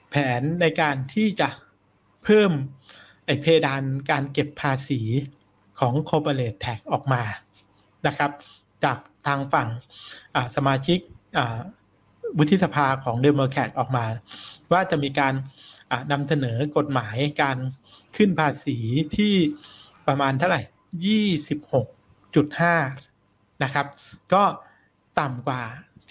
[0.09, 1.49] แผนในการที่จะ
[2.24, 2.51] เพิ่ม
[3.26, 5.01] ไอเพดานการเก็บภาษี
[5.80, 7.24] ของ corporate tax ออกมา
[8.07, 8.32] นะครับ
[8.84, 8.97] จาก
[9.28, 9.68] ทางฝั่ง
[10.55, 10.99] สมาชิก
[12.38, 14.05] วุฒิสภาของเดโมแครตออกมา
[14.72, 15.34] ว่าจะมีการ
[16.11, 17.57] นำเสนอกฎหมายการ
[18.16, 18.78] ขึ้นภาษี
[19.16, 19.34] ที่
[20.07, 20.61] ประมาณเท่าไหร่
[21.02, 23.88] 26.5 นะครับ
[24.34, 24.44] ก็
[25.20, 25.62] ต่ำกว่า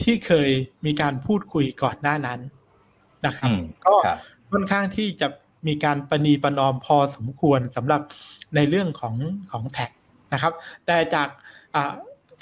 [0.02, 0.50] ที่เคย
[0.86, 2.40] มีการพูดคุยก่อนหน้านั้น
[3.26, 3.50] นะครับ
[3.86, 3.96] ก็
[4.50, 5.28] ค่อนข้างที่จะ
[5.66, 8.00] มีการประนีประนอมพอสมควรสำหรับ
[8.56, 9.14] ในเรื่องของ
[9.52, 9.90] ของแท็ก
[10.32, 10.52] นะครับ
[10.86, 11.28] แต่จาก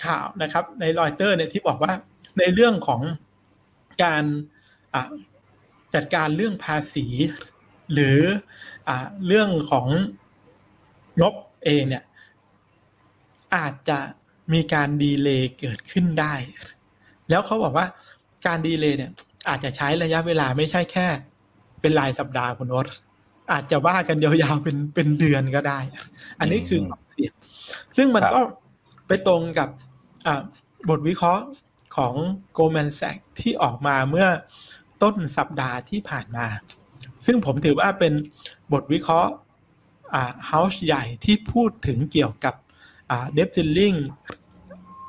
[0.05, 1.93] ข่าวนะครับในรอยเตอร์เนี่ยที่บอกว่า
[2.39, 3.01] ในเรื่องของ
[4.05, 4.25] การ
[5.95, 7.07] จัดการเรื่องภาษี
[7.93, 8.19] หรือ
[8.89, 8.91] อ
[9.27, 9.89] เรื่องของ
[11.21, 11.35] งบ
[11.65, 12.05] เองเนี่ย
[13.57, 13.99] อาจจะ
[14.53, 16.35] มีการดีเลย์เกิดขึ้นได้
[17.31, 17.87] แล้วเขาบอกว่า
[18.47, 19.13] การดีเลย์เนี่ย
[19.49, 21.07] อาจจะใช้ระยะเวลาไม่ใช่แค่
[21.81, 22.87] เป็นรายสัปดาห์คุณนศ
[23.53, 25.79] อาจจะว่ากันยาวๆเป็นเป็นเดือนก็ได้
[26.41, 27.33] อันนี้คือความเสี่ยง
[27.97, 28.41] ซึ่งมันก็
[29.07, 29.69] ไปตรงกับ
[30.89, 31.45] บทวิเคราะห์
[31.97, 32.15] ของ
[32.57, 34.29] Goldman Sachs ที่ออกมาเมื่อ
[35.03, 36.47] ต้นสัปดาห์ที่ผ่านมา
[37.27, 38.13] ซึ่งผมถือว่าเป็น
[38.73, 39.33] บทวิเคราะห์
[40.47, 42.55] เฮาส์ใหญ่ที่พูดถึงเกี่ยวกับ
[43.33, 43.95] เดฟซิลลิง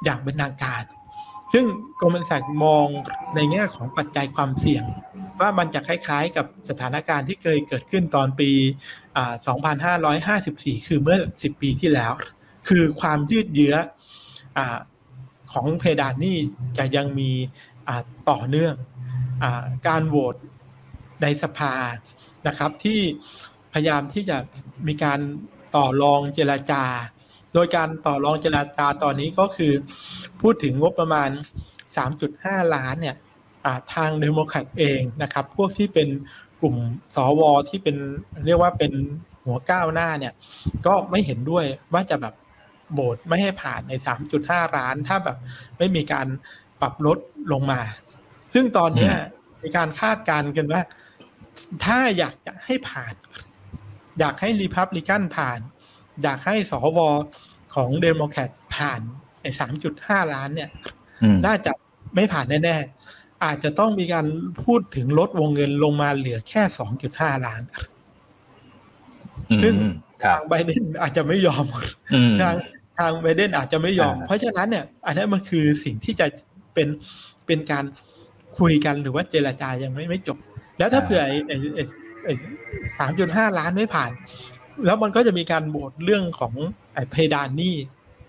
[0.04, 0.84] อย่างเป็นทางการ
[1.54, 1.66] ซึ่ง
[2.02, 2.88] กรมสรรมอง
[3.36, 4.84] ในแง่ของปัจจัยความเสี่ยง
[5.40, 8.52] ว่ามันจะคล้ายๆกับสถานการณ์ที่เคยเกิดขึ้นตอนปี
[9.70, 12.14] 2554 คือเมื่อ 10 ปีที่แล้ว
[12.70, 13.76] คือความยืดเยื้อ
[14.58, 14.60] อ
[15.54, 16.38] ของเพดานนี่
[16.78, 17.32] จะยังมี
[18.30, 18.76] ต่อเนื่อง
[19.44, 19.46] อ
[19.88, 20.36] การโหวต
[21.22, 21.76] ในสภา
[22.48, 23.00] นะครับที่
[23.74, 24.38] พยายามที่จะ
[24.88, 25.20] มีการ
[25.76, 26.84] ต่อรองเจรจา
[27.54, 29.74] โดยการต่อรองเจรจาตอนนี้ก็คือ
[30.42, 31.30] พูดถึงงบประมาณ
[32.02, 33.16] 3.5 ล้านเนี่ย
[33.94, 36.08] ทางเดโมแครตเองนะครับ พวกที่เป็น
[36.62, 36.76] กลุ่ม
[37.16, 37.96] สวที่เป็น
[38.46, 38.92] เรียกว่าเป็น
[39.46, 40.34] หัวก้าวหน้าเนี่ย
[40.86, 42.34] ก็ไม่เห็นด้วยว่าจะแบบ
[42.94, 43.94] โบสไม่ให้ผ่านใน
[44.36, 45.38] 3.5 ล้าน ถ้าแบบ
[45.78, 46.28] ไม่มีการ
[46.82, 47.18] ปรับลด
[47.52, 47.82] ลงมา
[48.54, 49.12] ซึ่งตอนนี้
[49.64, 50.82] มีการคาดการณ์กันว่า
[51.86, 53.14] ถ้าอยากจะให้ผ่าน
[54.20, 55.60] อยากให้รีพับลิกันผ่าน
[56.24, 57.00] อยากให้สว
[57.76, 59.02] ของเดโมแครตผ่าน
[59.42, 59.46] ใน
[59.90, 60.70] 3.5ล้านเนี่ย
[61.46, 61.72] น่าจะ
[62.16, 64.26] ไม่ผ่านแน่ๆ อาจจะต้องมีการ
[64.64, 66.62] พูดถึงลดวงเงินลงมาเหลือแค่
[67.04, 67.62] 2.5ล้าน
[69.62, 69.74] ซึ่ง
[70.24, 71.66] ทางไบเดนอาจจะไม่ยอม
[72.42, 72.56] ทาง
[73.00, 76.28] ทางไบเดนอาจจะไม่ยอม เพราะฉะนั้นเนี่ย อันนี้มันคือสิ่งที่จะ
[76.74, 76.88] เป็น
[77.48, 77.86] เป็นการ
[78.60, 80.38] คุยกันหรือว่าเจรจายังไม่ไม่จบ
[80.78, 81.38] แล้วถ้าเผื่อไอ้
[82.26, 82.34] ไอ้
[83.00, 84.12] สามจุดห้าล้านไม่ผ่าน
[84.86, 86.54] แล้วมันก็จะมีการโหวตเรื่องของ
[86.94, 87.78] ไอ้เพดานนี่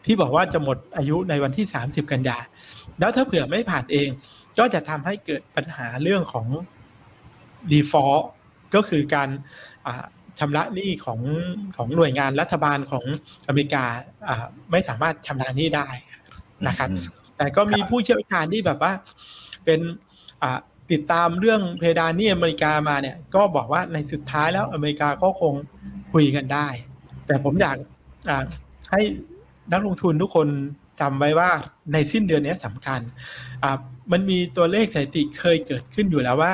[0.05, 2.39] ที่บอกว่าจะหมดอายุในวันที่สามสิบกันยา
[2.99, 4.09] แล้วถ้าเผื่อไม่ผ่านเอง
[4.59, 6.47] ก็จะทำให้เกิดปัญหาเรื่องของ
[7.73, 8.25] default
[8.75, 9.29] ก็คือการ
[10.39, 11.21] ชำระหนี้ของ
[11.77, 13.05] ของหน่วยงานรัฐบาลของ
[13.47, 13.85] อเมริกา
[14.71, 15.89] ไม่สามารถชำระหนี้ได้
[16.69, 16.89] นะครับ
[17.37, 18.93] แต่ก็มีผู้เชี่ยวชาญที่แบบว่า
[19.65, 19.81] เป็น
[20.93, 25.55] ติดตามเรื่องเพดานนี้อเมริกามาเนี่ย ก็บอกว่าในสุดท้ายแล้วอเมริกาก็คง
[26.13, 26.69] คุยกันได้
[27.27, 27.77] แต่ผมอยาก
[28.91, 29.01] ให้
[29.73, 30.49] นักลงทุนทุกคน
[31.01, 31.51] จำไว้ว่า
[31.93, 33.01] ในสิ้นเดือนนี้สำคัญ
[34.13, 36.53] มันมีตัวเลขสถิติเคยเกิดขึ้นอยู่แล้วว่า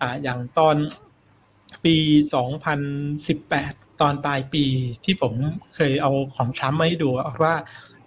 [0.00, 0.76] ออย่างตอน
[1.84, 1.96] ปี
[2.78, 4.64] 2018 ตอนปลายปี
[5.04, 5.32] ที่ผม
[5.74, 7.08] เคยเอาของทรัมป์มาให้ดู
[7.44, 7.54] ว่า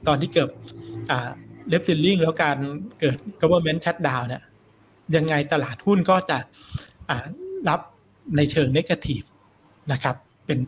[0.07, 0.49] ตอนที่เกิด
[1.69, 2.57] เลฟซิลลิงแล้วการ
[2.99, 4.43] เกิด government shutdown เนี่ย
[5.15, 6.37] ยังไงตลาดหุ้นก็จะ
[7.69, 7.79] รับ
[8.37, 9.21] ในเชิงนกาทีฟ
[9.91, 10.59] นะครับ เป็น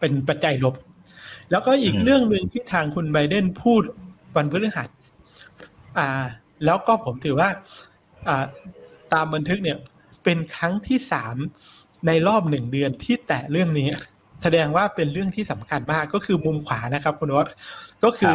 [0.00, 0.74] เป็นปัจจัยลบ
[1.50, 3.82] แล้วก็อีกเรื่องหนึ่งที่ทางคุณไบเดนพูด
[4.36, 4.88] วันพฤหัส
[5.98, 6.08] อ่า
[6.64, 7.48] แล้วก็ผมถือว่า
[8.28, 8.44] อ่า
[9.12, 9.78] ตามบันทึกเนี่ย
[10.24, 11.36] เป็นครั้งที่สาม
[12.06, 13.88] ในรอบหนึ่งเดือนที่แตะเรื่องนี้
[14.42, 17.48] แสดงว่าเป็นเรื่องที่สำคัญมากก็คือมุมขวานะครับคุณวัฒ
[18.04, 18.34] ก็คือ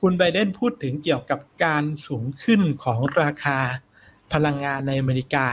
[0.00, 3.58] คุณไบเดนพูดถึงเกี่ยวกับการสูงขึ้นของราคา
[4.32, 5.46] พลังงานในอเมริกา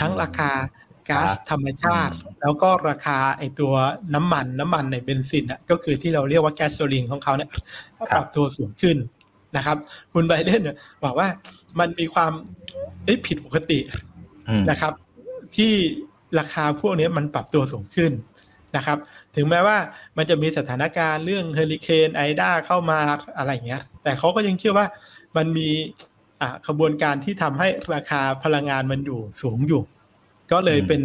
[0.00, 0.50] ทั้งราคา
[1.10, 3.72] ก๊าซธรรมชาติ แล้วก็ราคาไอตัว
[4.14, 7.48] น้ำมันน้ำมันในเบนซินอะก็คือที่เราเรียกว่าแก๊สโซลินของเขาเนี่ย
[8.14, 8.96] ปรับตัวสูงขึ้น
[9.56, 9.76] นะครับ
[10.12, 10.62] คุณไบเดน
[11.04, 11.28] บอกว่า
[11.78, 12.32] มันมีความ
[13.26, 13.78] ผิดปกติ
[14.70, 14.92] นะครับ
[15.56, 15.72] ที่
[16.38, 18.12] ราคาพวกนี้มันปรับตัวสูงขึ้น
[18.76, 18.98] นะครับ
[19.36, 19.78] ถึงแม้ว่า
[20.16, 22.98] มันจะมีสถานการณ์เรื่องเฮอริเคนไอดาเข้ามา
[23.38, 24.86] อะไรอย่างเงี้ย แต่เขาก็ยังเชื่อว่า
[25.36, 26.09] มันมีอ่า
[26.66, 29.82] ขบวนการที่ทำให้ราคาพลังงานมันอยู่สูงอยู่
[30.52, 31.00] ก็เลยเป็น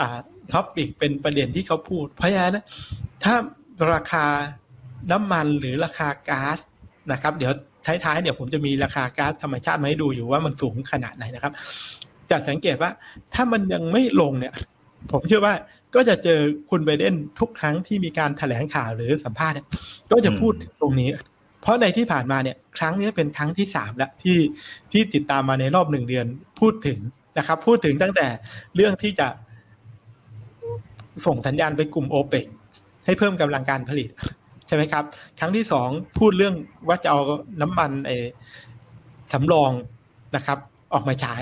[0.00, 0.18] อ่า
[0.52, 2.58] ท็อปอีกเป็นประเด็นที่เขาพูด เพราะฉะนั้น
[3.24, 3.34] ถ้า
[3.92, 4.26] ราคา
[5.10, 6.58] น้ำมันหรือราคาก๊าซ
[7.12, 7.52] นะครับ เดี๋ยว
[7.86, 11.52] ท้ายๆเดี๋ยวผมจะมีราคาก๊าซธรรมชาติมาให้ดูอยู่ว่ามันสูงขนาดไหนนะครับ
[12.30, 12.90] จะสังเกตว่า
[13.34, 14.54] ถ้ามันยังไม่ลงเนี่ย
[15.12, 15.54] ผมเชื่อว่า
[15.94, 19.66] ก็จะเจอคุณไบเดนทุกครั้งที่มีการแถลงข่าวหรือสัมภาษณ์เนี่ย
[20.10, 21.10] ก็จะพูดถึงตรงนี้
[21.62, 24.38] เพราะในที่ผ่านมาเนี่ยครั้งนี้เป็นครั้งที่สามแล้วที่
[24.92, 26.26] ที่ติดตามมาในรอบหนึ่งเดือน
[26.60, 26.98] พูดถึง
[27.38, 28.26] นะครับ พูดถึงตั้งแต่
[28.76, 29.28] เรื่องที่จะ
[31.26, 32.46] ส่งสัญญาณไปกลุ่มโอเปก
[33.04, 34.08] ให้เพิ่มกำลังการผลิต
[34.66, 35.04] ใช่ไหมครับ
[35.40, 35.88] ครั้งที่สอง
[36.18, 36.54] พูดเรื่อง
[36.88, 37.20] ว่าจะเอา
[37.62, 38.16] น้ำมันไอ้
[39.32, 39.70] สำรอง
[40.36, 40.58] นะครับ
[40.94, 41.34] ออกมาใช้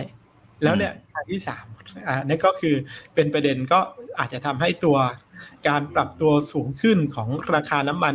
[0.62, 1.64] แล้วเนี่ยครั้งที่สาม
[2.08, 2.74] อ่านี่ก็คือ
[3.14, 3.80] เป็นประเด็นก็
[4.18, 4.96] อาจจะทำให้ตัว
[5.68, 8.14] การปรับตัวสูงขึ้นของราคาน้ำมัน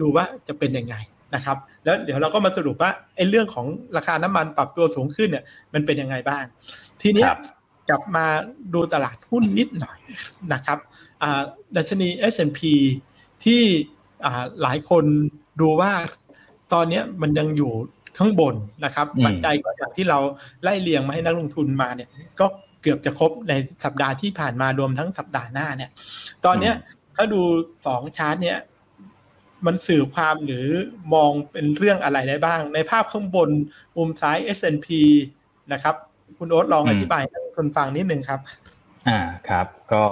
[0.00, 0.96] ดูว่าจะเป็นยังไง
[1.34, 3.66] นะครับ แล้วเดี๋ยวเราก็มาสรุปว่าไอ้เรื่องของ
[3.96, 6.44] ราคาน้ำมันปรับตัวสูงขึ้นเนี่ย มันเป็นยังไงบ้าง
[7.02, 7.30] ทีเนี้ย
[7.88, 8.26] กลับมา
[8.74, 9.98] ดูตลาดหุ้นนิดหน่อย
[10.52, 10.78] นะครับ
[11.22, 11.42] อ่า
[11.76, 12.60] ดัชนี S&P
[13.44, 13.62] ที่
[14.24, 15.04] อ่าหลายคน
[15.60, 15.92] ดูว่า
[16.72, 17.72] ตอนเนี้ยมันยังอยู่
[18.18, 18.54] ข้างบน
[18.84, 20.18] นะครับอืมปัจจัยก็อย่างที่เรา
[20.62, 22.08] ไล่เรียงมาให้นักลงทุนมาเนี่ย
[22.40, 22.46] ก็
[22.82, 23.52] เกือบจะครบใน
[23.84, 25.90] สัปดาห์ที่ผ่านมารวมทั้งสัปดาห์หน้าเนี่ย
[26.44, 26.74] ตอนเนี้ย
[27.16, 27.40] ถ้าดู
[27.86, 28.58] สองชาร์ตเนี้ย
[29.66, 30.66] มันสื่อความหรือ
[31.14, 33.50] มองเป็นเรื่องอะไรได้บ้าง ในภาพข้างบน
[33.96, 34.88] มุมซ้าย S&P
[35.72, 35.94] นะครับ
[36.38, 38.40] คุณโอ๊ตลองอืมอธิบายให้นักลงทุนฟังนิดนึงครับ
[39.08, 40.02] อ่าครับ ก็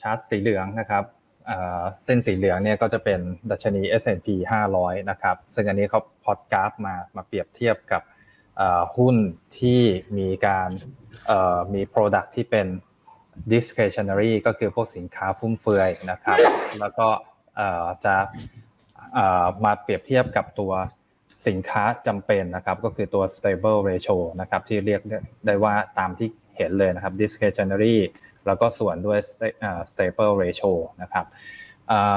[0.00, 1.04] ชาร์ตสีเหลืองนะครับ
[1.46, 3.20] เอ่อเส้นสีเหลืองเนี่ยก็จะเป็น
[3.50, 4.28] ดัชนี S&P
[4.68, 8.02] 500 นะครับ ซึ่งอันนี้เขาพอดกราฟมามาเปรียบเทียบกับ
[8.56, 9.16] เอ่อหุ้น
[9.58, 9.80] ที่
[10.18, 10.70] มีการ
[11.26, 12.66] เอ่อมี Product ที่เป็น
[13.52, 16.38] discretionary ก็คือพวกสินค้าฟุ่มเฟือยนะครับ
[16.80, 17.08] แล้วก็
[17.56, 18.67] เอ่อจะเอ่อ
[19.64, 20.72] มาเปรียบเทียบกับตัว
[21.48, 25.00] สินค้าจำเป็นนะครับ ก็คือตัว stable ratio นะครับ ที่เรียก
[25.46, 27.96] ได้ว่าตามที่เห็นเลยนะครับ discretionary
[28.46, 29.18] แล้วก็ส่วนด้วย
[29.92, 31.26] stable ratio นะครับ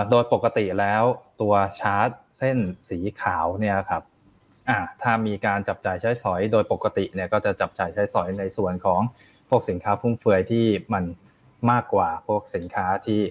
[0.09, 1.03] โดยปกติแล้ว
[1.41, 2.57] ตัวชาร์ตเส้น
[2.89, 4.03] สีขาวเนี่ยครับ
[5.01, 9.01] ถ้ามีการจับจ่ายใช้สอยโดยปกติเนี่ยก็จะจับจ่ายใช้สอยในส่วนของ
[9.49, 11.03] พวกสินค้าฟุ่มเฟือยที่มัน
[11.71, 13.21] มากกว่าพวกสินค้าที่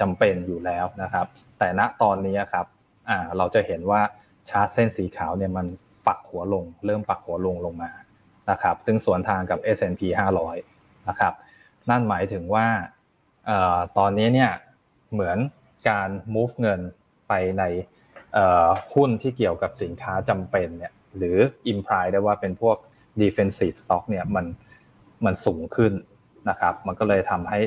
[0.00, 1.26] จำเป็นอยู่แล้วนะครับ
[1.58, 2.66] แต่ณตอนนี้ครับ
[3.10, 4.00] อ่าเราจะเห็นว่า
[4.48, 5.66] ชาร์ตเส้นสีขาวเนี่ยมัน
[6.06, 7.90] ปักหัวลง เริ่มปักหัวลงลงมา
[8.50, 10.02] นะครับซึ่งสวนทางกับ S&P
[10.58, 11.32] 500นะครับ
[11.90, 12.66] นั่นหมายถึงว่า
[13.98, 14.52] ตอนนี้เนี่ย
[15.12, 15.38] เหมือน
[15.88, 16.80] การ move เงิน
[17.28, 17.62] ไปใน
[18.94, 21.36] หุ้นที่เกี่ยวกับสินค้าจำเป็นเนี่ยหรือ
[21.72, 22.76] imply ได้ว่าเป็นพวก
[23.22, 24.46] defensive stock เนี่ยมัน
[25.24, 25.92] มันสูงขึ้น
[26.48, 27.60] นะครับมันก็เลยทำให้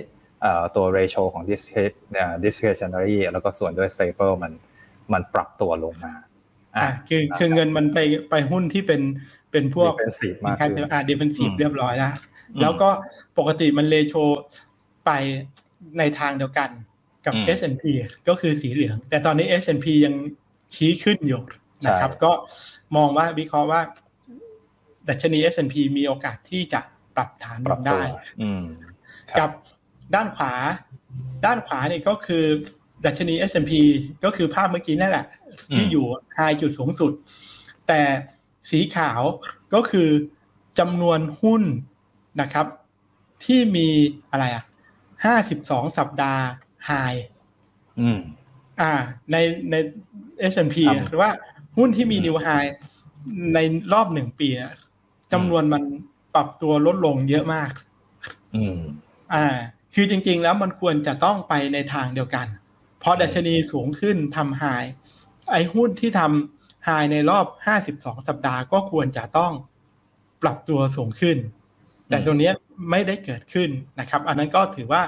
[0.76, 4.52] ตัว ratio ของ discre- เอ่อ discretionary แล้วก็ส่วนด้วย stable มัน
[5.14, 6.14] มันปรับตัวลงมา
[6.78, 8.00] อ่าคือคือเงินมันไป
[8.30, 9.02] ไปหุ้นที่เป็น
[9.52, 12.14] เป็นพวก defensive สินค้ามากขึ้นอ่า defensive อืมเรียบร้อยแล้ว
[12.54, 12.90] อืมแล้วก็
[13.38, 14.14] ปกติมัน ratio
[15.06, 15.12] ไป
[15.98, 16.70] ในทางเดียวกัน
[17.26, 17.84] กับอืม S&P
[18.28, 20.16] ก็คือสีเหลือง แต่ตอนนี้ S&P ยัง
[20.76, 21.42] ชี้ขึ้นอยู่
[21.86, 22.32] นะครับใช่ก็
[22.96, 23.82] มองว่าวิเคราะห์ว่า
[25.10, 26.82] ดัชนี S&P มีโอกาสที่จะ
[27.16, 28.04] ปรับฐานปรับตัวได้
[28.42, 28.64] อืม
[29.32, 29.50] ครับกับ
[30.16, 30.54] ด้านขวา
[31.46, 32.46] ด้านขวานี่ก็คือ
[33.06, 33.72] ดัชนี S&P
[34.24, 35.26] ก็คือภาพเมื่อกี้นั่นแหละ
[35.72, 37.12] อืมที่อยู่ไฮจุดสูงสุด
[37.88, 38.02] แต่
[38.70, 39.22] สีขาว
[39.74, 40.10] ก็คือ
[40.80, 41.64] จำนวนหุ้น
[42.42, 42.66] นะครับ
[43.46, 43.88] ที่มี
[44.32, 44.64] อะไรอะ
[45.26, 46.46] ห้าสิบสองสัปดาห์
[46.86, 46.92] ไฮ
[48.00, 48.20] อืม
[48.82, 48.92] อ่า
[49.32, 49.36] ใน
[49.72, 49.76] ใน
[50.52, 51.32] S&P ครับหรือว่า
[51.78, 52.48] หุ้นที่มีอืมนิวไฮ
[53.54, 53.60] ใน
[53.94, 54.74] รอบหนึ่งปีอะ
[55.34, 55.84] จำนวนมัน
[56.36, 57.72] ปรับตัวลดลงเยอะมาก
[58.56, 58.78] อืม
[59.34, 59.46] อ่า
[59.94, 62.48] คือจริง ๆ แล้วมันควรจะต้องไปในทางเดียวกัน
[63.04, 64.64] พอดัชนีสูงขึ้นทำไฮ
[65.52, 67.46] ไอ้หุ้นที่ทำไฮในรอบ
[67.88, 69.52] 52 สัปดาห์ก็ควรจะต้อง
[70.42, 71.38] ปรับตัวสูงขึ้น
[72.10, 72.54] แต่ตรงเนี้ย
[72.92, 75.02] ไม่ได้เกิดขึ้นนะครับ อันนั้นก็ถือว่า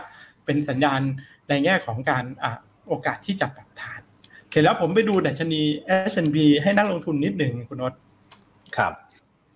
[0.45, 1.01] เป็นสัญญาณ
[1.49, 4.01] ในแง่ของการอ่าโอกาสที่จะปรับฐาน
[4.39, 5.61] โอเคแล้วผมไปดูดัชนี
[6.11, 7.93] S&P ให้นักลงทุนนิดหนึ่งคุณนศ
[8.77, 8.93] ครับ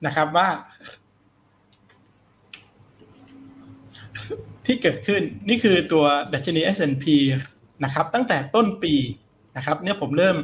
[0.05, 0.47] นะครับว่า
[4.65, 7.05] ที่เกิดขึ้นนี่คือตัวดัชนี S&P
[7.83, 8.95] นะครับ ตั้งแต่ต้นปี
[9.57, 10.37] นะครับเนี่ยผมเริ่ม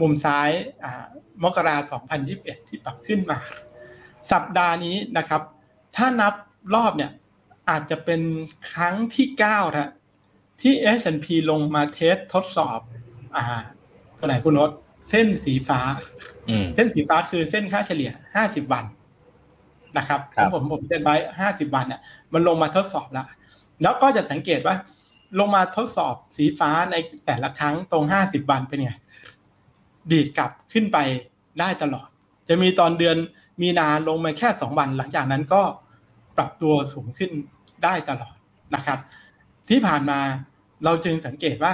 [0.00, 0.50] มุมซ้าย
[0.84, 1.04] อ่า
[1.44, 3.38] มกราคม2021 ที่ปรับขึ้นมา
[4.32, 5.42] สัปดาห์นี้นะครับ
[5.96, 6.34] ถ้านับ
[6.74, 7.10] รอบเนี่ย
[7.70, 8.20] อาจจะเป็น
[8.72, 9.90] ครั้งที่9นะ
[10.62, 12.80] ที่ S&P ลงมาเทสทดสอบ
[13.36, 13.44] อ่า
[14.18, 14.70] ตัวไหนคุณนศ
[15.10, 15.80] เส้นสีฟ้า
[16.48, 18.10] อืมเส้นสีฟ้าคือเส้นค่าเฉลี่ย
[18.42, 18.84] 50 วัน
[19.98, 21.16] นะครับครับผมผมเส้นไว้
[21.50, 22.00] 50 วันเนี่ย
[22.32, 23.26] มันลงมาทดสอบแล้ว
[23.82, 24.76] แล้วก็จะสังเกตว่า
[25.38, 28.92] ลงมาทดสอบสีฟ้าในแต่ละครั้งตรงห้าสิบวันเป็นไง
[30.10, 30.98] ดีดกลับขึ้นไป
[31.60, 32.08] ได้ตลอด
[32.48, 33.16] จะมีตอนเดือน
[33.62, 35.62] มีนาลงมาแค่สองวัน หลังจากนั้นก็
[36.36, 37.30] ปรับตัวสูงขึ้น
[37.84, 38.34] ได้ตลอด
[38.74, 38.98] นะครับ
[39.68, 40.20] ที่ผ่านมา
[40.84, 41.72] เราจึงสังเกตว่า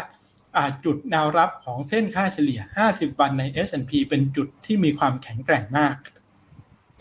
[0.85, 5.95] จุดแนวรับของเส้นค่าเฉลี่ย 50 วันใน S&P เป็นจุดที่มีความแข็งแกร่งมาก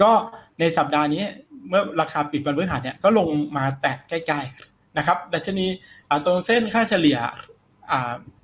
[0.02, 0.12] ก็
[0.60, 1.24] ในสัปดาห์นี้
[1.70, 5.66] เมื่อราคาปิดวันพฤหัสเนี่ยก็ลงมาแตะใกล้ๆ นะครับดัชนี
[6.26, 7.18] ตรงเส้นค่าเฉลี่ย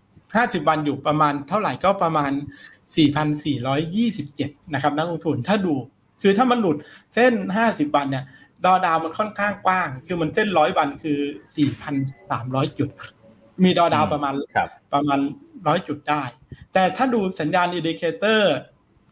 [0.05, 2.31] 50 วันอยู่ประมาณเท่าไหร่ก็ประมาณ
[3.53, 5.73] 4,427 นะครับนักลงทุนถ้าดู
[6.21, 6.77] คือถ้ามันหลุด
[7.15, 7.33] เส้น
[7.65, 8.25] 50 วันเนี่ย
[8.65, 11.19] ดอดาวมันค่อนข้างกว้าง คือมันเส้นร้อยวันคือ
[11.97, 12.89] 4,300 จุด
[13.63, 14.33] มีดอดาวประมาณ
[14.93, 15.19] ประมาณ
[15.67, 16.23] ร้อยจุดได้
[16.73, 18.55] แต่ถ้าดูสัญญาณ indicator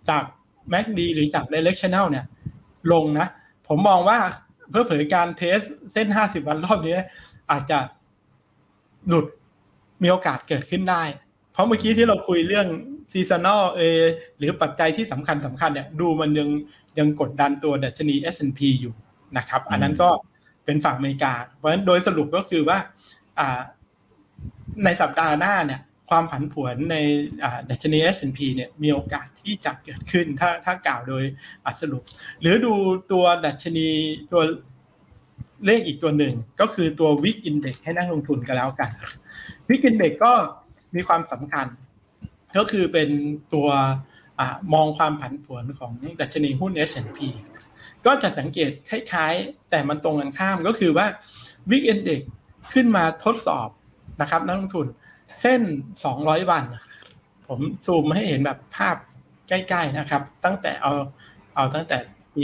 [0.09, 0.23] จาก
[0.71, 2.25] MACD หรือจาก Directional เนี่ย
[2.93, 3.27] ลงนะ
[3.67, 4.19] ผมมองว่า
[4.69, 5.59] เพื่อเผยการเทส
[5.93, 6.97] เส้น50วันรอบนี้
[7.51, 7.79] อาจจะ
[9.07, 9.25] หลุด
[10.03, 11.03] มีโอกาสเกิดขึ้นได้
[11.51, 12.67] เพราะเมื่อกี้ที่เราคุยเรื่อง
[13.11, 13.81] seasonal เอ
[14.37, 16.49] หรือปัจจัยที่สำคัญสำคัญเนี่ยดูมันยัง
[16.99, 18.93] ยังกดดันตัวดัชนี S&P อยู่
[19.37, 20.09] นะครับ อันนั้นก็
[20.65, 22.77] เป็นฝั่งอเมริกา เพราะฉะนั้นโดยสรุปก็คือว่า
[24.85, 25.81] ในสัปดาห์หน้าเนี่ย
[26.13, 26.97] ความผันผวนใน
[27.69, 31.23] ดัชนี S&P เนี่ยมีโอกาสที่จะเกิดขึ้นถ้าถ้ากล่าวโดย
[31.81, 32.03] สรุป
[32.41, 32.73] หรือดู
[33.11, 33.87] ตัวดัชนี
[34.31, 34.43] ตัว
[35.65, 38.89] เลขอีกตัวหนึ่ง ก็คือตัววิกอินเด็กให้นักลงทุนกันแล้วกัน
[39.69, 40.33] วิกอินเด็กก็
[40.95, 41.67] มีความสำคัญ
[42.57, 43.09] ก็คือเป็น
[43.53, 43.67] ตัว
[44.39, 44.41] อ
[44.73, 47.19] มองความผันผวนของดัชนีหุ้น S&P
[48.05, 51.05] ก็จะสังเกตคล้ายๆ แต่มันตรงกันข้ามก็คือว่า
[51.71, 52.21] วิกอินเด็ก
[52.73, 53.69] ขึ้นมาทดสอบ
[54.21, 54.87] นะครับนักลงทุน
[55.41, 55.61] เส้น
[56.05, 56.63] 200 วัน
[57.47, 58.97] ผมซูมให้เห็นแบบภาพ
[59.47, 60.93] ใกล้ ๆ นะครับ ตั้งแต่เอา
[61.55, 61.97] เอาตั้งแต่
[62.33, 62.43] ปี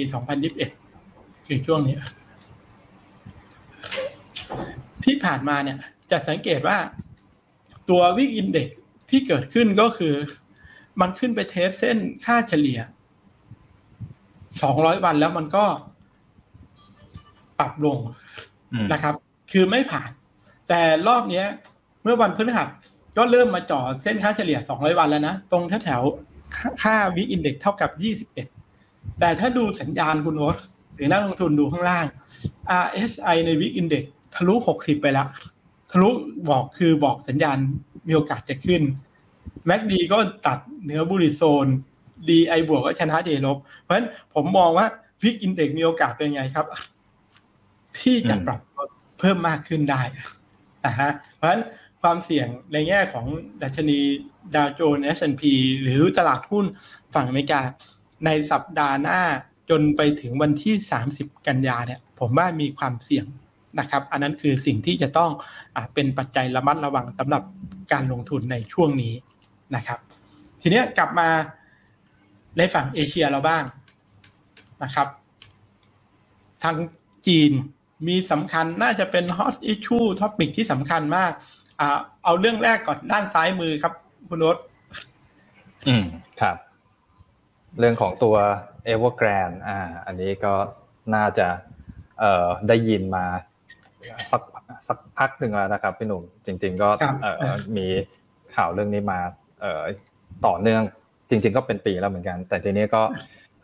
[0.74, 1.98] 2021 คือช่วงนี้
[5.04, 5.78] ที่ผ่านมาเนี่ย
[6.12, 6.78] จะสังเกตว่า
[7.90, 8.68] ตัววิกอินเด็ก
[9.10, 10.16] ที่เกิดขึ้นก็คือ
[11.02, 12.80] มันขึ้นไปเทสเส้นค่าเฉลี่ย
[14.12, 15.66] 200 วันแล้วมันก็
[17.60, 17.98] ปรับลง
[18.94, 19.14] นะครับ
[19.52, 20.10] คือไม่ผ่าน
[20.70, 22.68] แต่รอบนี้เมื่อวันพฤหัส
[23.18, 26.01] ก็เริ่มมาจ่อเส้นค่าเฉลี่ย 200 วันแล้วนะ ตรงแถว
[26.84, 27.89] ค่าวิอินเด็กเท่ากับ
[28.55, 30.57] 21 แต่ถ้าดูสัญญาณคุณโอ๊ต
[30.95, 32.05] หรือนักลงทุนดูข้างล่าง
[32.84, 34.03] RSI ในวิอินเด็ก
[34.36, 35.28] ทะลุ 60 ไปแล้ว
[35.91, 36.10] ทะลุ
[36.49, 37.57] บอกคือบอกสัญญาณ
[38.07, 38.82] มีโอกาสจะขึ้น
[39.70, 41.68] MACD ก็ตัดเหนือบุริโซน
[42.30, 44.86] DI บวกก็ชนะ D ลบ เพราะฉะนั้นผมมองว่า
[45.24, 46.66] วิกอินเด็กมีโอกาสเป็นไงครับ
[48.01, 48.60] ที่จะปรับ
[49.20, 50.01] เพิ่มมากขึ้นได้
[50.86, 51.62] นะฮะเพราะฉะนั้น
[52.02, 53.26] ความเสี่ยงในแง่ของ
[53.64, 54.00] ดัชนี
[54.56, 55.43] ดาวโจนส์ S&P
[55.82, 56.66] หรือตลาดหุ้น
[57.14, 57.62] ฝั่งอเมริกา
[58.26, 59.22] ในสัปดาห์หน้า
[59.70, 60.76] จนไปถึงวันที่
[61.12, 63.26] 30 กันยาเนี่ย ผมว่ามีความเสี่ยง
[63.80, 65.32] นะครับ อันนั้นคือสิ่งที่จะต้อง
[65.76, 67.43] อเป็นปัจจัยระมัดระวังสำหรับ
[67.91, 69.14] การลงทุนในช่วงนี้
[69.76, 70.00] นะครับ
[70.62, 71.30] ทีนี้กลับมา
[72.58, 73.64] ในฝั่งเอเชียเราบ้าง
[74.84, 75.08] นะครับ
[76.64, 76.76] ทาง
[77.28, 77.52] จีน
[78.08, 81.32] มีสำคัญน่าจะเป็น hot issue topic ที่สำคัญมาก
[81.80, 81.90] อ่า
[82.26, 83.94] เอาเรื่องแรกก่อนด้านซ้ายมือครับ
[84.30, 84.58] คุณรถ
[85.88, 86.06] อืม
[86.42, 86.58] ครับ
[87.80, 88.36] เรื่องของตัว
[88.92, 90.54] Evergrande อ่า อันนี้ก็
[91.16, 91.48] น่าจะ
[92.20, 93.26] เอ่อได้ยินมา
[94.32, 94.42] สัก
[94.88, 96.90] สักพักหนึ่งแล้วนะครับพี่หนุ่มจริง ๆ ก็
[97.24, 97.86] เอ่อมี
[98.56, 99.20] ข่าวเรื่องนี้มา
[99.62, 99.82] เอ่อ
[100.46, 100.82] ต่อเนื่อง
[101.30, 103.02] จริง ๆ ก็เป็นปีแล้วเหมือนกัน แต่ทีนี้ก็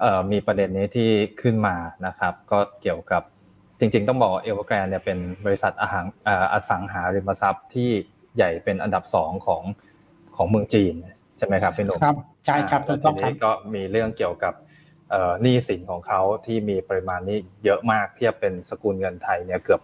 [0.01, 1.09] เอ่อมีประเด็นนี้ที่
[1.41, 3.23] ขึ้นมานะครับ ก็เกี่ยวกับ
[3.79, 6.05] จริงๆ ต้องบอกเอเวอร์แกรนเนี่ยเป็นบริษัทอาหาร
[6.53, 7.89] อสังหาริมทรัพย์ที่
[8.35, 9.63] ใหญ่เป็นอันดับสองของ
[10.35, 10.93] ของเมืองจีน
[11.37, 12.15] ใช่ไหมครับพี่หนุ่มครับ
[12.45, 14.53] ใช่ครับถูกต้องครับก็มีเรื่องเกี่ยวกับ
[15.41, 19.81] หนี้สินของเขาที่มีปริมาณนี้เยอะมากเทียบเป็นสกุลเงินไทยเนี่ยเกือบ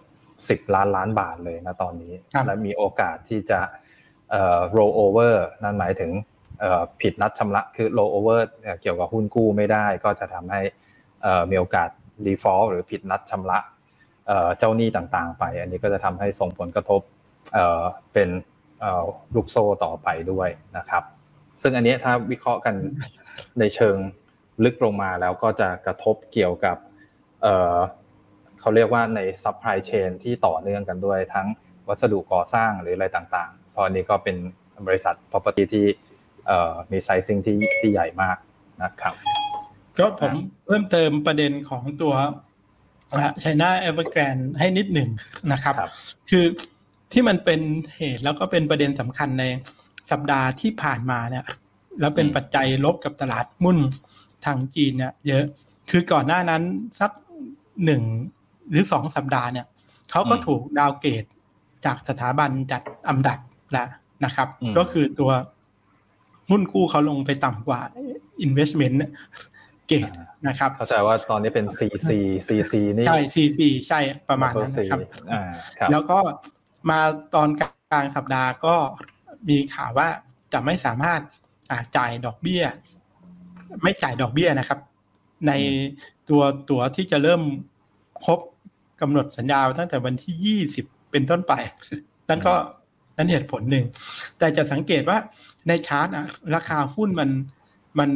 [0.50, 2.14] สิบล้านล้านบาทเลยนะตอนนี้
[2.46, 3.60] และมีโอกาสที่จะ
[4.78, 6.12] roll over นั่นหมายถึง
[7.02, 8.40] ผิดนัดชำระคือ roll over
[8.82, 10.62] เกี่ยวกับหุ้นกู้ไม่ได้ ก็จะทำให้
[11.52, 11.90] มีโอกาส
[12.26, 13.60] default หรือผิดนัดชำระ
[14.58, 17.02] เจ้าหนี้ต่างๆ ไป อันนี้ก็จะทำให้ส่งผลกระทบ
[18.14, 18.30] เป็น
[19.36, 21.04] ลูกโซ่ต่อไปด้วยนะครับ
[21.62, 22.76] ซึ่งอันนี้ถ้าวิเคราะห์กัน
[23.60, 23.96] ในเชิง
[24.64, 26.78] ลึกลงมาแล้วก็จะกระทบเกี่ยวกับ
[28.60, 31.48] เขาเรียกว่าใน supply chain ที่ต่อเนื่องกันด้วย ทั้ง
[31.88, 34.36] วัสดุก่อสร้างหรืออะไรต่างๆ เพราะอันนี้ก็เป็น
[34.88, 35.86] บริษัท property ที่
[36.92, 38.38] มี sizing ที่ที่ใหญ่มาก
[38.84, 39.14] นะครับ
[40.00, 40.32] ก็ผม
[40.66, 42.14] เพิ่มเติมประเด็นของตัว
[43.42, 45.10] China Evergrande ให้นิดหนึ่ง
[45.52, 45.76] นะครับ
[46.30, 46.46] คือ
[47.12, 47.62] ที่มันเป็น
[47.98, 49.46] เหตุแล้วก็เป็นประเด็นสำคัญใน
[50.12, 51.46] สัปดาห์ที่ผ่านมาเนี่ย
[52.00, 53.80] แล้วเป็นปัจจัยลบกับตลาดหุ้น
[54.46, 55.44] ทางจีนเนี่ยเยอะ
[55.90, 56.62] คือก่อนหน้านั้น
[57.00, 57.12] สัก
[57.86, 58.02] หนึ่ง
[58.70, 59.66] หรือสองสัปดาห์เนี่ย
[60.12, 61.24] เขาก็ถูก downgrade
[61.86, 63.40] จากสถาบันจัดอันดับ
[63.72, 63.88] แล้ว
[64.26, 65.32] นะครับอืมก็คือตัว
[66.50, 67.82] หุ้นกู้เขาลงไปต่ำกว่า
[68.46, 68.98] investment
[69.92, 70.12] เกรด
[70.48, 72.12] นะครับเข้าใจว่าตอนนี้เป็น CC
[72.48, 75.00] CC นี่ใช่ CC ใช่ประมาณนั้นนะครับ
[75.34, 75.44] อ่า
[75.80, 76.20] ครับแล้วก็
[76.90, 77.00] มา
[77.36, 77.62] ตอนก
[77.94, 78.76] ลางสัปดาห์ก็
[79.50, 80.08] มีข่าวว่า
[80.54, 81.22] จะไม่สามารถ
[81.72, 82.64] อ่าจ่ายดอกเบี้ย
[83.84, 84.80] ไม่จ่ายดอกเบี้ยนะครับ
[85.48, 85.52] ใน
[86.30, 87.42] ตัวตัวที่จะเริ่ม
[88.26, 88.40] ครบ
[89.02, 91.54] กำหนดสัญญาตั้งแต่วันที่ยี่สิบเป็นต้นไป
[92.30, 92.54] นั่นก็
[93.18, 93.86] นั่นเหตุผลหนึ่ง
[94.38, 95.18] แต่จะสังเกตว่า
[95.68, 96.26] ในชาร์ตอะ
[96.56, 97.30] ราคาหุ้นมัน
[98.00, 98.12] มัน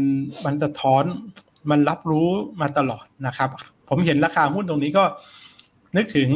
[0.46, 1.04] มันสะท้อน
[1.70, 2.30] มันรับรู้
[2.62, 3.50] มาตลอดนะครับ
[3.90, 5.04] ผมเห็นราคาหุ้นตรงนี้ก็
[5.96, 6.30] นึกถึง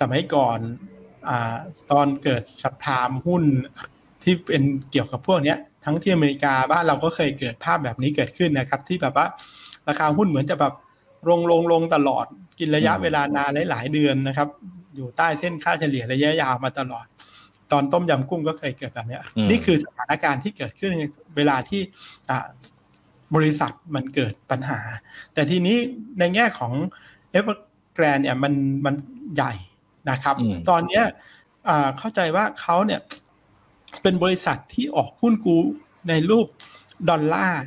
[0.00, 0.58] สมัยก่อน
[1.28, 1.56] อ่า
[1.90, 3.44] ตอนเกิดสับพามหุ้น
[4.22, 9.26] ที่เป็นเกี่ยวกับพวกเนี้ยทั้งที่อเมริกาบ้านเราก็เคยเกิดภาพแบบนี้เกิดขึ้นนะครับ ที่แบบว่า
[9.88, 10.72] ราคาหุ้นเหมือนจะแบบ
[11.28, 12.26] ลงลงลงตลอด
[12.58, 14.48] กินระยะอืมเวลานานหลายๆเดือนนะครับ
[14.94, 17.06] อยู่ใต้เส้นค่าเฉลี่ยระยะยาวมาตลอด
[17.72, 20.92] ตอนต้มยำกุ้งก็เคยเกิดแบบเนี้ยอืมนี่คือสถานการณ์ที่เกิดขึ้น
[21.36, 21.80] เวลาที่
[22.30, 22.46] อ่า
[23.34, 24.80] บริษัทมันเกิดปัญหา
[25.34, 25.76] แต่ทีนี้
[26.18, 26.72] ในแง่ของ
[27.30, 27.62] เอเวอร์
[27.94, 28.52] แกรนเนี่ยมัน
[28.86, 28.94] มัน
[29.34, 29.52] ใหญ่
[30.10, 31.04] นะครับอืมตอนเนี้ย
[31.68, 33.00] อ่าเข้าใจว่าเขาเนี่ย
[34.02, 35.56] เป็นบริษัทที่ออกหุ้นกู
[36.08, 36.46] ในรูป
[37.08, 37.62] ดอลลาร์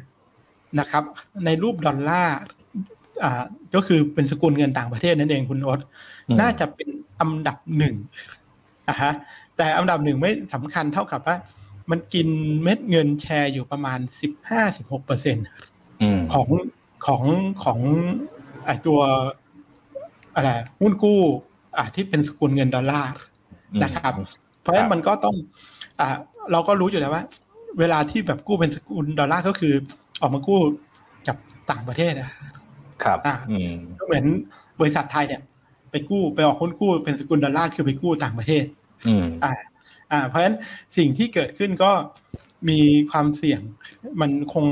[0.79, 1.03] นะครับ
[1.45, 2.35] ในรูปดอลลาร์
[3.23, 3.43] อ่า
[3.75, 5.79] ก็คือเป็นสกุลเงินต่างประเทศนั่นเองคุณโอ๊ต
[6.27, 6.89] อืมน่าจะเป็น
[7.19, 7.95] อันดับหนึ่ง
[8.89, 9.11] อะฮะ
[9.57, 11.35] แต่อันดับหนึ่งไม่สำคัญเท่ากับว่า
[11.91, 12.27] มันกิน
[12.63, 15.37] เม็ดเงินแชร์อยู่ประมาณสิบห้าสิบหกเปอร์เซ็น
[16.01, 16.49] อืมของ
[17.05, 17.23] ของ
[17.63, 17.79] ของ
[18.65, 18.99] ไอตัว
[20.35, 20.49] อะไร
[20.81, 21.19] หุ้นกู้
[21.77, 23.11] อ่าที่เป็นสกุลเงินดอลลาร์
[23.83, 24.13] นะครับ
[24.61, 25.35] เพราะฉะนั้นมันก็ต้อง
[25.99, 26.07] อ่า
[26.51, 27.23] เราก็รู้อยู่แล้วว่า
[27.79, 29.73] เวลาที่แบบกู้เป็นสกุลดอลลาร์ก็คือ
[30.21, 30.59] ออกมากู้
[31.27, 31.37] จาก
[31.71, 32.31] ต่างประเทศอะ
[33.03, 34.25] ครับอ่าอืมก็เหมือน
[34.79, 35.41] บริษัทไทยเนี่ย
[35.91, 38.63] ไปกู้ไปออกหุ้นกู้เป็นสกุลดอลลาร์คือไปกู้ต่างประเทศ
[39.07, 39.51] อืมอ่า
[40.11, 40.55] อ่าเพราะฉะนั้น
[40.97, 41.91] สิ่งที่เกิดขึ้นก็
[42.69, 42.79] มี
[43.11, 43.61] ความเสี่ยง
[44.21, 44.65] มันคง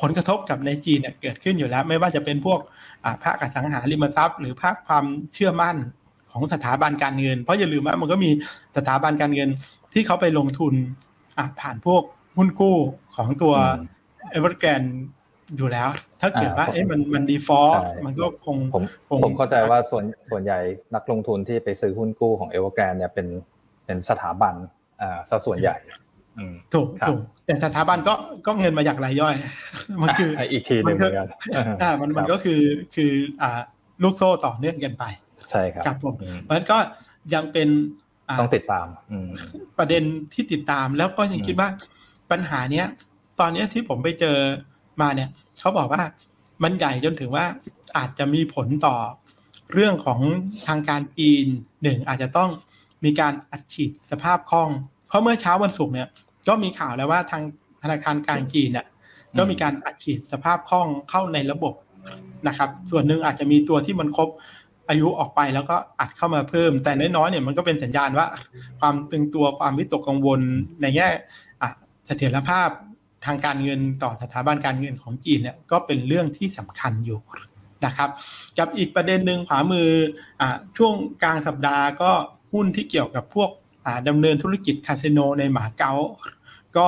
[0.00, 2.60] ผลกระทบกับในจีนเนี่ยเกิดขึ้นอยู่แล้ว ไม่ว่าจะเป็นพวก
[3.04, 5.04] อ่าภาคอสังหาริมทรัพย์ หรือภาคความ
[5.34, 5.76] เชื่อมั่น
[6.32, 8.30] ของสถาบันการเงิน เพราะอย่าลืมว่ามันก็มี
[8.76, 9.48] สถาบันการเงิน
[9.92, 10.74] ที่เขาไปลงทุน
[11.38, 12.02] อ่าผ่านพวก
[12.36, 12.76] หุ้นกู้
[13.16, 13.86] ของตัวอืม
[14.30, 14.82] เอเวอร์แกรน
[15.56, 15.88] อยู่แล้ว
[16.20, 20.58] ถ้าเกิดว่าอ่าเอ๊ะมันมัน default ใช่มันก็คงผมคงผมเข้าใจว่าส่วนส่วนใหญ่
[20.94, 23.26] นักลงทุนที่ไปซื้อหุ้นกู้ของเอเวอร์แกรนเนี่ยเป็น
[23.86, 24.54] เป็นสถาบัน
[25.00, 25.76] อ่าซะส่วนใหญ่
[26.38, 28.14] อืมถูกครับถูกแต่สถาบันก็
[28.46, 29.34] ก็เงินมาจากรายย่อย
[30.02, 31.28] มันคือะอีกทีหนึ่งเหมือนกัน
[31.82, 32.60] อ่ามันมันครับก็คือ
[32.94, 33.12] คือ
[33.42, 33.60] อ่า
[34.02, 35.04] ลูกโซ่ต่อเนื่องกันไป
[35.50, 36.78] ใช่ครับครับผมอืมเพราะฉะนั้นก็
[37.34, 37.68] ยังเป็น
[38.28, 39.26] อ่าต้องติดตามอืม
[39.78, 40.02] ประเด็น
[40.32, 41.68] ที่ติดตามแล้วก็ยังอืมคิดว่า
[42.30, 42.86] ปัญหาเนี้ย
[43.40, 44.36] ตอนเนี้ยที่ผมไปเจอ
[45.00, 45.28] มาเนี่ย
[45.60, 46.02] เขาบอกว่า
[46.62, 47.44] มันใหญ่จนถึงว่า
[47.96, 48.96] อาจจะมีผลต่อ
[49.74, 50.20] เรื่องของ
[50.66, 51.46] ทางการจีน
[51.82, 52.50] หนึ่งอาจจะต้อง
[53.04, 54.68] มีการอัดฉีดสภาพคล่อง
[55.08, 56.08] เพราะเมื่อเช้าวันศุกร์เนี่ย
[56.48, 57.42] ก็มีข่าวแล้วว่าทาง
[57.82, 61.74] ธนาคารกลางจีนเนี่ยอืมก็มีการอัดฉีดสภาพคล่องเข้าในระบบ
[62.48, 64.28] นะครับ ส่วนหนึ่งอาจจะมีตัวที่มันครบ
[64.88, 68.26] อายุออกไปแล้วก็อัดเข้ามาเพิ่ม แต่น้อยๆเนี่ยมันก็เป็นสัญญาณว่า
[68.80, 70.40] ความตึงตัวความวิตกกังวล
[70.82, 71.08] ในแง่
[71.62, 71.70] อะ
[72.06, 72.68] เสถียรภาพ
[73.26, 77.20] ทางการเงินต่อสถาบันการเงินของจีนเนี่ยก็เป็นเรื่องที่สำคัญอยู่
[77.86, 78.10] นะครับ
[78.58, 79.88] กับอีกประเด็นหนึ่งขวามือ
[80.40, 82.10] อะช่วงกลางสัปดาห์ก็
[82.52, 83.50] หุ้นที่เกี่ยวกับพวก
[84.08, 85.92] ดำเนินธุรกิจคาสิโนในหมาเก๊า
[86.76, 86.86] ก็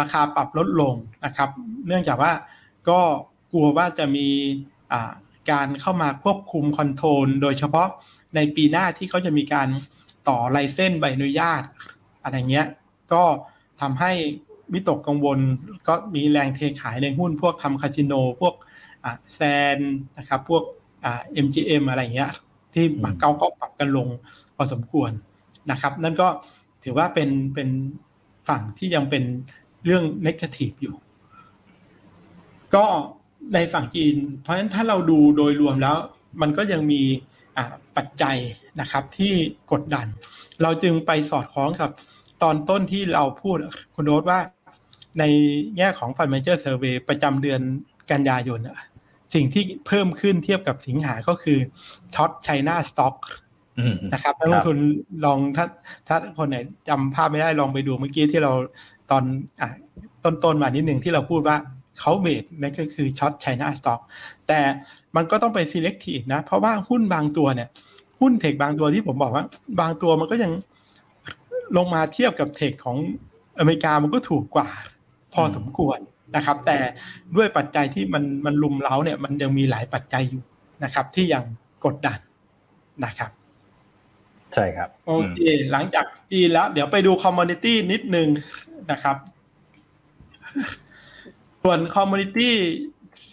[0.00, 0.94] ราคาปรับลดลง
[1.24, 1.50] นะครับ
[1.86, 2.32] เนื่องจากว่า
[2.88, 3.00] ก็
[3.52, 5.12] กลัวว่าจะมีะ
[5.50, 7.88] การเข้ามาควบคุมคอนโทรลโดยเฉพาะ
[8.34, 9.68] ในปีหน้าที่เขาจะมีการ
[10.28, 11.62] ต่อไลเส้นใบอนุญาต
[12.22, 12.66] อะไรเงี้ย
[13.12, 13.24] ก็
[13.80, 14.12] ทำให้
[14.72, 15.38] วิตกกังวล
[15.88, 18.54] ก็มีแรงเทขายในหุ้นพวกทำคาสิโน พวก
[19.34, 19.40] แซ
[19.76, 19.78] น
[20.18, 20.62] นะครับพวก
[21.04, 22.30] อ่า MGM อะไรเงี้ย
[22.74, 24.08] ที่มาเก๊าก็ปรับกันลง
[24.56, 25.10] พอสมควร
[25.70, 26.28] นะครับ นั่นก็
[26.84, 27.68] ถือว่าเป็นเป็น
[28.48, 29.24] ฝั่งที่ยังเป็น
[29.84, 30.94] เรื่องนกาทีฟอยู่
[32.74, 32.84] ก็
[33.54, 35.96] ในฝั่งจีน เพราะฉะนั้นถ้าเราดูโดยรวมแล้ว
[36.40, 37.02] มันก็ยังมี
[37.56, 38.36] อ่าปัจจัย
[38.80, 39.32] นะครับที่
[39.72, 40.06] กดดัน
[40.62, 41.90] เราจึงไปสอดคล้องกับ
[42.42, 43.56] ตอนต้นที่เราพูด
[43.94, 44.40] คุณโรสว่า
[45.18, 45.24] ใน
[45.76, 47.60] แง่ของ Financial Survey ประจำเดือน
[48.10, 48.78] กันยายนอะ
[49.34, 51.58] สิ่งที่เพิ่มขึ้นเทียบกับสิงหาก็คือ
[52.14, 53.16] short China stock
[53.78, 54.78] อืมนะครับนักลงทุน
[55.24, 55.66] ลองถ้า
[56.08, 56.56] ถ้าคนไหน
[56.88, 58.52] จำภาพไม่ได้ลองไปดูเมื่อกี้ที่เรา
[59.10, 59.22] ตอน
[59.60, 59.70] อะ
[60.24, 61.56] ต้นๆมานิดหนึ่งที่เราพูดว่า
[62.00, 64.00] เขาเบรกนั่นก็คือ short China stock
[64.48, 64.60] แต่
[65.16, 67.68] มันก็ต้องไป selective นะ เพราะว่าหุ้นบางตัวเนี่ย
[68.20, 69.44] หุ้น tech บางตัวที่ผมบอกว่า
[69.80, 70.52] บางตัวมันก็ยัง
[71.76, 72.96] ลงมาเทียบกับ tech ของ
[73.58, 74.68] อเมริกามันก็ถูกกว่า
[75.34, 75.98] พอสมควร
[76.36, 76.78] นะครับ แต่
[77.36, 80.42] ด้วยปัจจัยที่มันมันลุมเล้าเนี่ยมันยังมีหลายปัจจัยอยู่
[80.84, 81.44] นะครับ ที่ยัง
[81.84, 82.18] กดดัน
[83.04, 83.30] นะครับ
[84.54, 85.40] ใช่ครับโอเค
[85.72, 88.28] หลังจากจีนแล้ว เดี๋ยวไปดู commodity นิดนึง
[88.90, 89.16] นะครับ
[91.62, 92.54] ส่วน commodity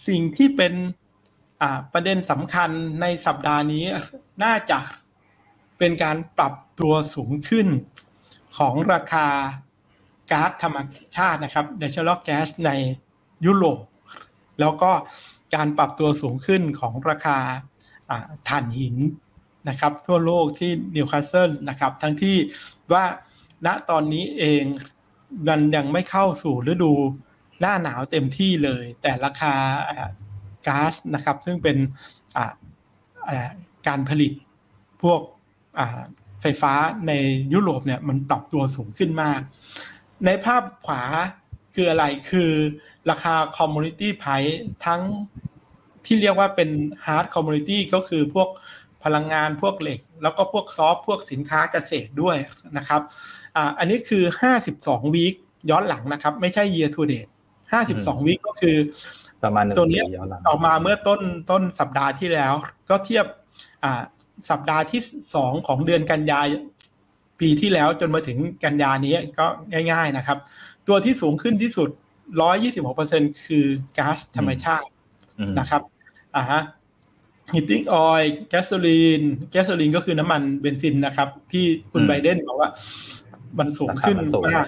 [0.08, 0.72] สิ่งที่เป็น
[1.62, 3.84] อ่าประเด็นสำคัญในสัปดาห์นี้
[4.44, 4.78] น่าจะ
[5.78, 7.66] เป็นการปรับตัวสูงขึ้น
[8.58, 9.26] ของราคา
[10.32, 10.78] ก๊าซธรรม
[11.16, 12.70] ชาตินะครับ natural gas ใน
[13.46, 13.80] ยุโรป
[14.60, 14.90] แล้วก็
[15.54, 17.38] การปรับตัวสูงขึ้นของราคา
[18.48, 18.96] ถ่านหิน
[19.68, 22.36] นะครับทั่วโลกที่นิวคาสเซิลนะครับ ทั้งที่
[22.92, 23.04] ว่า
[23.66, 24.64] ณตอนนี้เอง
[25.48, 26.92] มันยังไม่เข้าสู่ฤดู
[27.60, 29.54] หน้าหนาวเต็มที่เลย แต่ราคา
[30.66, 31.76] ก๊าซนะครับ ซึ่งเป็น
[33.86, 34.32] การผลิต
[35.02, 35.20] พวก
[36.40, 36.74] ไฟฟ้า
[37.08, 37.12] ใน
[37.54, 39.40] ยุโรปเนี่ยมันปรับตัวสูงขึ้นมาก
[40.26, 41.02] ในภาพขวา
[41.74, 42.50] คืออะไรคือ
[43.10, 45.02] ราคา commodity price ทั้ง
[46.06, 46.70] ที่เรียกว่าเป็น
[47.06, 48.48] hard commodity ก็คือพวก
[49.04, 52.36] พลังงานพวกเหล็ก แล้วก็พวก soft พวกสินค้าเกษตรด้วย
[52.76, 53.00] นะครับ
[53.56, 54.24] อ่าอันนี้คือ
[54.68, 55.34] 52 วีค
[55.70, 57.30] ย้อนหลังนะครับ ไม่ใช่ year to date
[57.76, 58.76] 52 วีคก็คือ
[59.44, 60.02] ประมาณตัวนี้
[60.48, 61.20] ออกมาเมื่อต้น
[61.50, 62.52] ต้นสัปดาห์ที่แล้ว
[62.90, 63.26] ก็เทียบ
[63.84, 64.02] อ่า
[64.50, 65.00] สัปดาห์ที่
[65.34, 66.40] สองของเดือนกันยา
[67.42, 69.46] ปีที่แล้วจนมาถึงกันยานี้ก็
[69.92, 70.38] ง่าย ๆนะครับ
[70.88, 71.90] ตัวที่สูงขึ้นที่สุด
[72.66, 73.64] 126%คือ
[73.98, 74.88] ก๊าซธรรมชาติ
[75.58, 75.82] นะครับ
[76.36, 76.62] อ่าฮะ
[77.54, 82.70] ฮีตติ้งออยล์แก๊สโซลีนแก๊สโซลีนก็คือน้ำมันเบนซินนะครับ ที่คุณไบเดนบอกว่า
[83.58, 84.16] มันสูงขึ้น
[84.48, 84.66] มาก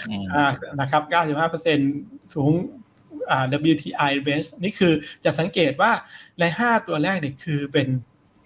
[0.81, 1.03] นะครับ
[1.69, 2.53] 95%สูง
[3.31, 4.93] อ่า WTI base นี่คือ
[5.25, 5.93] จะสังเกตว่า
[6.41, 7.87] ใน 5 ตัวแรกเนี่ยคือเป็น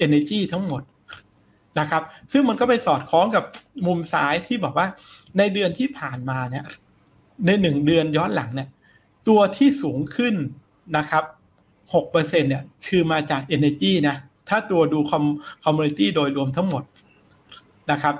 [0.06, 0.82] energy ทั้งหมด
[1.78, 2.02] นะครับ
[2.32, 3.44] ซึ่งมันก็ไปสอดคล้องกับ
[3.86, 4.86] มุมซ้ายที่บอกว่า
[5.38, 6.64] ในเดือนที่ผ่านมาเนี่ย
[7.46, 8.68] ในหนึ่งเดือนย้อนหลังเนี่ย
[9.28, 10.34] ตัวที่สูงขึ้น
[10.96, 11.24] นะครับ
[11.94, 14.16] หกเปอร์เซ็นเนี่ยคือมาจาก Energy นะ
[14.48, 15.24] ถ้าตัวดู com
[15.64, 16.82] commodity โดยรวมทั้งหมด
[17.90, 18.14] นะครับ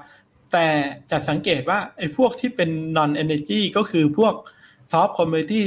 [0.52, 0.66] แต่
[1.11, 4.34] จะสังเกตว่าไอ้พวกที่เป็น non energy ก็คือพวก
[4.92, 5.64] soft commodity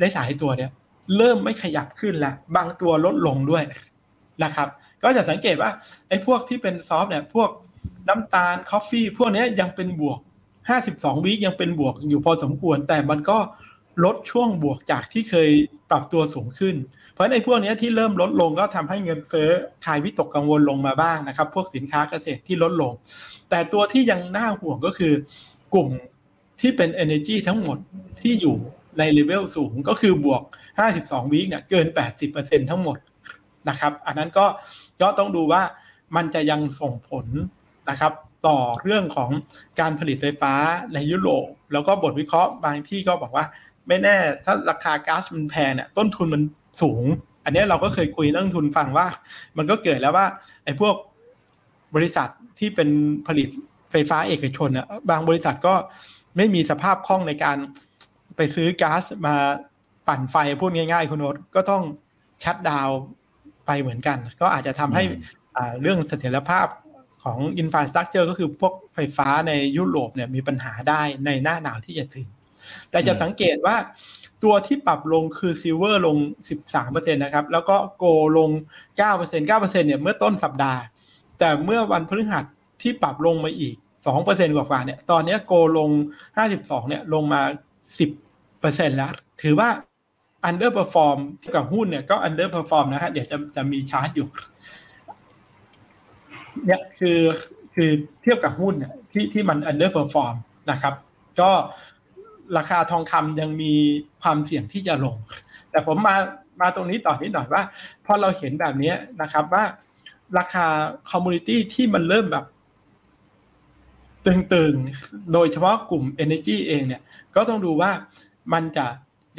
[0.00, 0.70] ได้สายตัวเนี่ย
[1.16, 3.64] เริ่มไม่ขยับขึ้นแล้วบางตัวลดลงด้วย
[4.44, 4.68] นะครับ
[5.04, 5.70] ก็จะสังเกตว่า
[6.08, 7.50] ไอ้พวกที่เป็น soft เนี่ยพวก
[8.08, 10.18] น้ำตาล coffee พวกนี้ยังเป็นบวก
[10.70, 13.38] 52 วิยังเป็นบวกอยู่พอสมควร แต่มันก็
[14.04, 15.50] ลดช่วงบวกจากที่เคย
[15.90, 16.76] ปรับตัวสูงขึ้น
[17.12, 19.50] เพราะในพวกนี้ที่เริ่มลดลงก็ทำให้เงินเฟ้อ
[19.84, 22.92] คลายวิตกกังวลลงมาบ้างนะครับ พวกสินค้าเกษตรที่ลดลง
[23.50, 25.12] แต่ตัวที่ยังน่าห่วงก็คือ
[25.74, 25.88] กลุ่ม
[26.60, 27.78] ที่เป็น energy ทั้งหมด
[28.20, 28.56] ที่อยู่
[28.98, 30.42] ในเลเวลสูงก็คือบวก
[30.88, 31.86] 52 วิเนี่ยเกิน
[32.28, 32.98] 80%ทั้งหมด
[33.68, 34.46] นะครับ อันนั้นก็
[35.00, 35.62] ก็ต้องดูว่า
[36.16, 37.26] มันจะยังส่งผล
[37.90, 38.12] นะครับ
[38.46, 39.30] ต่อเรื่องของ
[39.80, 40.52] การผลิตไฟฟ้า
[40.94, 43.44] ในยุโรปแล้วก็บทวิเคราะห์บางที่ก็บอกว่า
[43.88, 46.42] ไม่แน่ถ้าราคาก๊าซมันแพงเนี่ยต้นทุนมัน
[46.82, 47.04] สูง
[47.44, 49.06] อันนี้เราก็เคยคุยนักทุนฟังว่า
[49.56, 50.26] มันก็เกิดแล้วว่า
[50.64, 50.94] ไอ้พวก
[51.94, 52.28] บริษัท
[52.58, 52.88] ที่เป็น
[53.28, 53.48] ผลิต
[53.90, 55.74] ไฟฟ้าเอกชนอะบางบริษัทก็
[56.36, 57.56] ไม่มีสภาพคล่องในการ
[58.36, 59.34] ไปซื้อก๊าซมา
[60.08, 61.82] ปั่นไฟพูดง่ายๆคุณโนตก็ต้อง
[62.44, 62.88] ชัดดาว
[63.66, 65.02] ไปเหมือนกัน ก็อาจจะทำให้
[65.80, 66.66] เรื่องเสถียรภาพ
[67.24, 72.26] ของ infrastructure ก็คือพวกไฟฟ้าในยุโรปเนี่ยมีปัญหาได้ในหน้าหนาวที่จะถึง
[72.90, 73.76] แต่จะสังเกตว่า
[74.44, 76.16] ตัวที่ปรับลงคือ silver ลง
[76.66, 78.04] 13%นะครับ แล้วก็โก
[78.38, 78.50] ลง
[78.98, 80.80] 9% 9%เนี่ยเมื่อต้นสัปดาห์
[81.38, 82.44] แต่เมื่อวันพฤหัส
[82.82, 83.74] ที่ปรับลงมาอีก
[84.14, 85.90] 2%กว่าๆเนี่ย ตอนนี้โกลง
[86.38, 87.40] 52 เนี่ยลงมา
[88.18, 89.12] 10%แล้ว
[89.42, 89.68] ถือว่า
[90.48, 91.18] underperform
[91.54, 94.28] กับหุ้นเนี่ยก็ underperform นะครับเดี๋ยวจะจะมีชาร์ตอยู่
[96.66, 97.20] เนี่ยคือ
[97.74, 97.90] คือ
[98.22, 100.34] เทียบกับหุ้นเนี่ยที่ที่มัน underperform
[100.70, 100.94] นะครับ
[101.40, 101.50] ก็
[102.56, 103.74] ราคาทองคำยังมี
[104.22, 105.16] ความเสี่ยงที่จะลง
[105.70, 106.16] แต่ผมมา
[106.60, 107.62] มาตรงนี้ต่อนิดหน่อยว่า
[108.06, 108.92] พอเราเห็นแบบนี้
[109.22, 109.64] นะครับว่า
[110.38, 110.66] ราคา
[111.10, 112.44] คอมมูนิตี้ที่มันเริ่มแบบ
[114.26, 117.02] ตึงๆ โดยเฉพาะกลุ่ม Energy เองเนี่ย
[117.34, 117.90] ก็ต้องดูว่า
[118.52, 118.86] มันจะ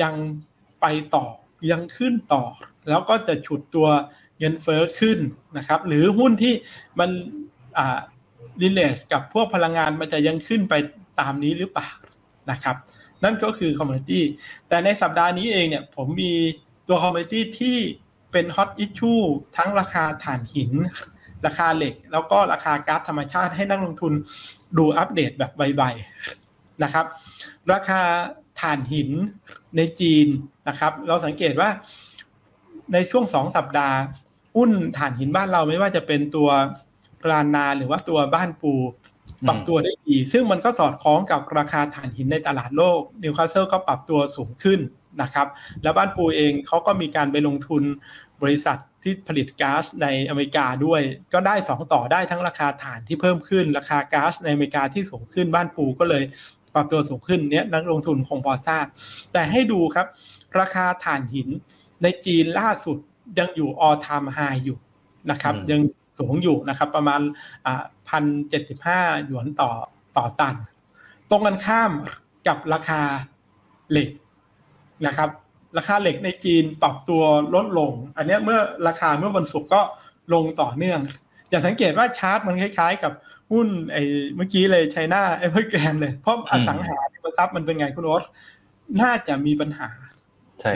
[0.01, 0.13] ยัง
[0.82, 1.26] ไปต่อ
[1.71, 2.43] ยังขึ้นต่อ
[2.89, 3.88] แล้วก็จะฉุดตัว
[4.39, 5.19] เงินเฟ้อขึ้น
[5.57, 6.53] นะครับ หรือหุ้นที่
[6.99, 7.09] มัน
[7.78, 7.99] อ่า
[8.61, 10.73] relate กับพวกพลังงานมันจะยังขึ้นไป
[11.19, 11.89] ตามนี้หรือเปล่า
[12.51, 12.76] นะครับ
[13.23, 14.23] นั่นก็คือ commodity
[14.67, 16.34] แต่ในสัปดาห์นี้เองเนี่ยผมมี
[16.88, 17.78] ตัว commodity ที่
[18.32, 19.13] เป็น hot issue
[19.57, 20.71] ทั้งราคาถ่านหิน
[21.45, 24.13] ราคาเหล็ก แล้วก็ราคาก๊าซธรรมชาติให้นักลงทุน
[24.78, 27.05] ดูอัปเดตแบบใบๆนะครับ
[27.73, 28.01] ราคา
[28.66, 29.09] ถ่านหิน
[29.78, 30.28] ในจีน
[30.68, 31.70] นะครับ เราสังเกตว่า
[32.93, 33.97] ในช่วงสองสัปดาห์
[34.55, 36.49] หุ้นถ่านหินบ้านเราไม่ว่าจะเป็นตัว
[37.29, 38.74] ลานนาหรือว่าตัวบ้านปู
[39.47, 44.80] ปรับตัวได้ดีซึ่งมันก็สอดคล้องกับราคาถ่านหินในตลาดโลกนิวคาสเซิลก็ปรับตัวสูงขึ้น
[45.22, 45.47] นะครับ
[45.84, 47.84] แล้วบ้านปูเองเขาก็มีการไปลงทุน
[48.41, 51.01] บริษัทที่ผลิตก๊าซในอเมริกาด้วย
[51.34, 56.24] ก็ได้สองต่อได้ทั้งราคาถ่านที่เพิ่มขึ้น ราคาก๊าซในอเมริกาที่สูงขึ้นบ้านปูก็เลย
[56.76, 58.86] ปรับตัวสูงขึ้นเนี้ยนักลงทุนคงพอทราบ
[59.34, 60.07] แต่ให้ดูครับ
[60.59, 61.49] ราคาถ่านหิน
[62.03, 62.97] ในจีนล่าสุด
[63.39, 64.78] ยังอยู่ all time high อยู่
[65.32, 65.82] นะครับ ยัง
[66.19, 67.21] สูงอยู่นะครับ ประมาณ
[68.09, 69.71] พันเจ็ดสิบห้าหยวนต่อ
[70.17, 70.55] ต่อตัน
[71.30, 71.91] ตรงกันข้าม
[72.47, 73.01] กับราคา
[73.91, 74.09] เหล็ก
[75.07, 75.30] นะครับ
[75.78, 77.23] ราคาเหล็กในจีนปรับตัว
[77.55, 79.82] ลดลง อันนี้เมื่อราคาเมื่อวันศุกร์ก็
[80.34, 80.99] ลงต่อเนื่อง
[81.49, 83.13] อย่าสังเกตว่าชาร์ตมันคล้ายๆ กับ
[83.51, 84.03] หุ้นไอ้
[84.35, 88.23] เมื่อกี้เลยไชน่าไอ้เพื่อแกนเลย เพราะอสังหาริมทรัพย์มันเป็นไงคุณโอ๊ต
[89.01, 89.89] น่าจะมีปัญหา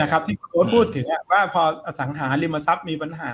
[0.00, 3.30] นะครับที่คุณโอ๊ตพูดถึงว่าพออสังหาริมทรัพย์มีปัญหา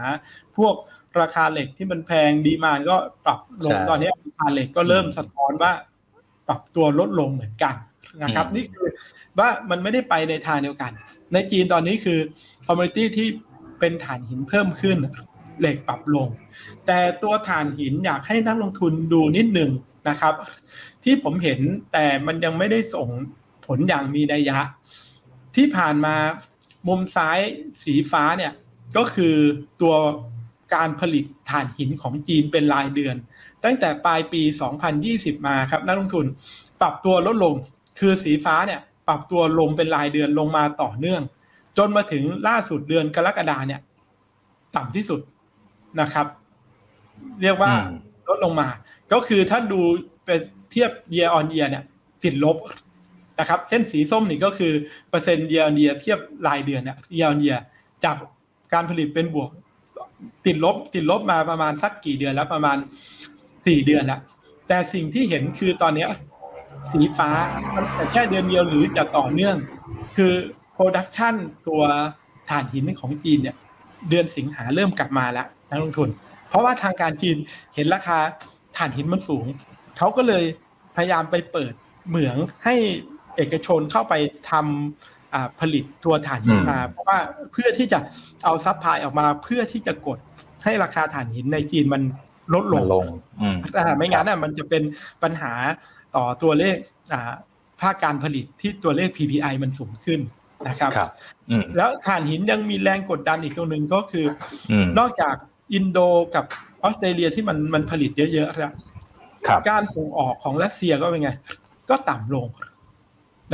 [0.57, 0.75] พวก
[1.21, 5.73] ราคาเหล็กที่มันแพงดีมานก็ปรับลงตอนนี้ราคาเหล็กก็เริ่มสะท้อนว่า
[6.49, 7.75] ปรับตัวลดลงเหมือนกัน
[8.23, 8.87] นะครับ นี่คือ
[9.39, 10.93] ว่ามันไม่ได้ไปในทางเดียวกัน
[11.33, 12.19] ในจีนตอนนี้คือ
[12.67, 13.29] คอมมูนิตี้ที่
[13.81, 14.97] เป็นฐานหินเพิ่มขึ้น
[15.61, 16.29] เหล็กปรับลง
[16.87, 19.71] แต่ตัวฐานหินอยากให้นักลงทุนดูนิดหนึ่ง
[20.09, 20.35] นะครับ
[21.05, 21.61] ที่ผมเห็น
[21.93, 23.09] แต่มันยังไม่ได้ส่ง
[23.67, 24.59] ผลอย่างมีนัยยะ
[25.57, 26.17] ที่ผ่านมา
[26.89, 27.39] มุมซ้าย
[27.83, 28.53] สีฟ้าเนี่ย
[28.97, 29.35] ก็คือ
[29.83, 29.95] ตัว
[30.75, 33.17] การผลิตถ่านหินของจีนเป็นรายเดือน
[33.65, 34.43] ตั้งแต่ปลายปี
[34.95, 36.27] 2020 มาครับนักลงทุน
[36.81, 37.55] ปรับตัวลดลง
[37.99, 41.23] คือสีฟ้าเนี่ยปรับตัวลงเป็นรายเดือนลงมาต่อเนื่อง
[41.79, 43.81] จนมาถึงล่าสุดเดือนกรกฎาเนี่ย
[44.77, 45.21] ต่ำที่สุด
[46.01, 46.27] นะครับ
[47.43, 47.73] เรียกว่า
[48.29, 48.69] ลดลงมา
[49.13, 49.81] ก็คือถ้าดู
[50.25, 51.85] เป็นเทียบ year on year เนี่ย
[52.25, 52.57] ติดลบ
[53.41, 54.73] นะครับ เส้นสีส้มนี่ก็คือ
[55.11, 57.61] เปอร์เซ็นต์ year on year เทียบรายเดือนเนี่ย year on year
[58.05, 58.17] จาก
[58.73, 59.51] การผลิตเป็นบวก
[60.47, 62.77] ติดลบ ติดลบมาประมาณสักกี่เดือนแล้วประมาณ
[63.67, 64.21] สี่เดือนแล้ว
[64.69, 66.07] แต่สิ่งที่เห็นคือตอนนี้
[66.91, 67.31] สีฟ้า
[67.95, 69.57] แต่แค่เดือนเดียวหรือจะต่อเนื่อง
[70.17, 70.33] คือ
[70.73, 71.35] โปรดักชัน
[71.69, 71.83] ตัว
[72.49, 73.57] ถ่านหินของจีนเนี่ย
[74.09, 76.09] เดือนสิงหาเริ่มกลับมาแล้ว นักลงทุน
[76.49, 77.37] เพราะว่าทางการจีน
[77.75, 78.19] เห็นราคา
[78.77, 79.47] ถ่านหินมันสูง
[79.99, 80.45] เขาก็เลย
[80.97, 81.73] พยายามไปเปิด
[82.09, 82.75] เหมืองให้
[83.37, 84.15] เอกชนเข้าไป
[84.51, 87.19] ทำผลิตตัวถ่านหินมาเพราะว่า
[87.53, 87.99] เพื่อที่จะ
[88.45, 90.19] เอา supply ออกมาเพื่อที่จะกด
[90.65, 92.03] ให้ราคาถ่านหินในจีนมัน
[92.55, 93.07] ลดลงลง
[93.99, 94.83] ไม่งั้นมันจะเป็น
[95.23, 95.53] ปัญหา
[96.17, 96.77] ต่อตัวเลข
[97.81, 100.21] ภาคการผลิตที่ตัวเลข PPI มันสูงขึ้น
[100.69, 101.11] นะครับรบ
[101.77, 104.27] แล้วถ่านหินยังมีแรงกดดันอีกตัวหนึ่งก็คือ
[104.99, 105.37] นอกจาก
[105.75, 105.99] อินโด
[106.35, 106.45] กับ
[106.83, 108.75] ออสเตรเลียที่มันมันผลิตเยอะๆแล้ว
[109.71, 111.31] การส่งออกของรัสเซียก็เป็นไง
[111.91, 112.47] ก็ต่ำลง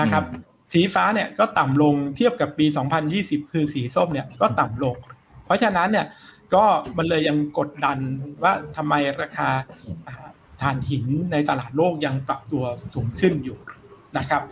[0.01, 0.25] นะครับ
[0.73, 2.67] สีฟ้าเนี่ยก็ต่ำลงเทียบกับปี
[3.09, 4.97] 2020 คือสีส้มเนี่ยก็ต่ำลง
[5.45, 6.07] เพราะฉะนั้นเนี่ย
[6.55, 6.65] ก็
[6.97, 7.99] มันเลยยังกดดัน
[8.43, 9.49] ว่าทำไมราคา
[10.61, 13.59] ถ่านหินในตลาดโลกยังปรับตัวสูงขึ้นอยู่
[14.19, 14.43] นะครับ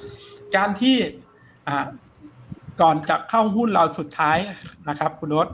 [0.56, 0.96] การที่
[2.80, 4.38] ก่อนจะเข้าหุ้นเราสุดท้าย
[4.88, 5.48] นะครับ คุณรส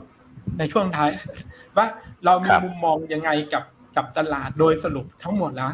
[0.57, 1.09] ในช่วงท้าย
[1.77, 1.87] ว่า
[2.25, 3.63] เรามีมุมมองยังไงกับ
[3.95, 5.73] กับตลาดโดยสรุปทั้งหมดแล้ว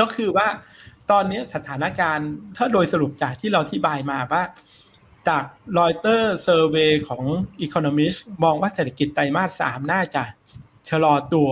[0.00, 0.48] ก็คือว่า
[1.10, 4.42] ตอนนี้สถานการณ์ถ้าโดยสรุปจากที่เราที่บายมาว่า
[5.28, 5.44] จาก
[5.78, 7.24] รอยเตอร์เซอร์เวยของ
[7.64, 10.22] Economist มองว่าเศรษฐกิจไตรมาสสามน่าจะ
[10.90, 11.50] ชะลอตัว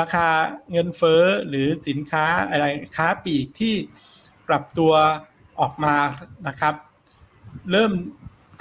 [0.00, 0.28] ราคา
[0.70, 2.66] เงินเฟ้อหรือสินค้าอะไร
[2.96, 3.74] ค้าปลีกที่
[4.48, 4.92] ปรับตัว
[5.60, 5.96] ออกมา
[6.48, 6.74] นะครับ
[7.72, 7.92] เริ่ม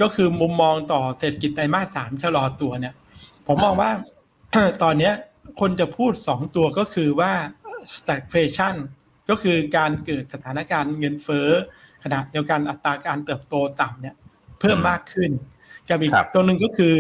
[0.01, 2.93] ก็คือมุมมองต่อเศรษฐกิจไตรมาสสามชะลอตัวเนี่ย
[3.47, 3.91] ผมมองว่า
[4.83, 5.11] ตอนนี้
[5.59, 7.31] คนจะพูดสองตัวก็คือว่า
[7.95, 8.75] stagflation
[9.29, 11.49] ก็คือการเกิดสถานการณ์เงินเฟ้อ
[12.03, 14.15] ขณะเดียวกันอัตราการเติบโตต่ำเนี่ย
[14.59, 15.31] เพิ่มมากขึ้น
[15.89, 16.95] กับอีกตัวหนึ่งก็คือ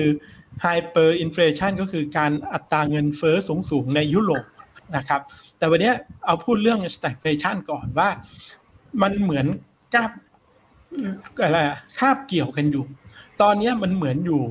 [0.63, 4.43] hyper inflation ก็คือการอัตราเงินเฟ้อสูงสูงในยุโรป
[4.97, 5.21] นะครับ
[5.57, 5.91] แต่วันนี้
[6.25, 8.09] เอาพูดเรื่อง stagflation ก่อนว่า
[9.01, 9.47] มันเหมือน
[9.95, 10.09] กับ
[11.43, 11.59] อะไร
[11.99, 12.83] คาบเกี่ยวกันอยู่
[13.41, 14.41] ตอนนี้มันเหมือนอยู่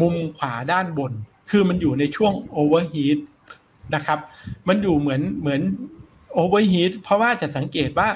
[0.00, 1.12] มุมขวาด้านบน
[1.50, 3.18] คือมันอยู่ในช่วง overheat
[3.94, 4.18] นะครับ
[4.68, 5.62] มันอยู่เหมือนเหมือน
[6.42, 8.08] overheat เพราะว่าจะสังเกตว่า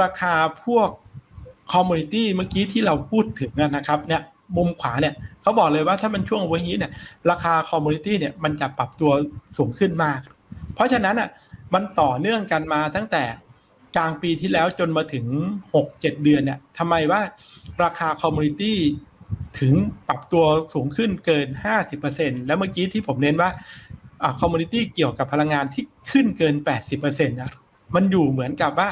[0.00, 0.34] ราคา
[0.64, 0.88] พวก
[1.72, 4.22] commodity เมื่อกี้ที่เราพูดถึงนะครับเนี่ย
[4.56, 6.92] มุมขวาเนี่ยเขาบอกเลยว่าถ้ามันช่วงวันนี้เนี่ย
[7.30, 9.10] ราคา commodity เนี่ยมันจะปรับตัว
[9.58, 10.20] สูงขึ้นมาก
[10.74, 11.28] เพราะฉะนั้นอะ
[11.74, 13.22] มันต่อเนื่องกันมาตั้งแต่
[13.96, 15.26] กลางปีที่แล้วจนมาถึง
[15.74, 17.20] 6-7 เดือนเนี่ยทำไมว่า
[17.82, 18.78] ราคา commodity
[19.60, 19.74] ถึง
[20.08, 21.48] ปรับตัวสูงขึ้นเกิน
[21.96, 23.50] 50%แล้วเมื่อกี้ที่ผมเน้นว่า
[24.40, 26.54] commodity เกี่ยวกับพลังงานที่ขึ้นเกิน
[26.94, 27.52] 80%นะ
[27.94, 28.88] มันอยู่เหมือนกับว่า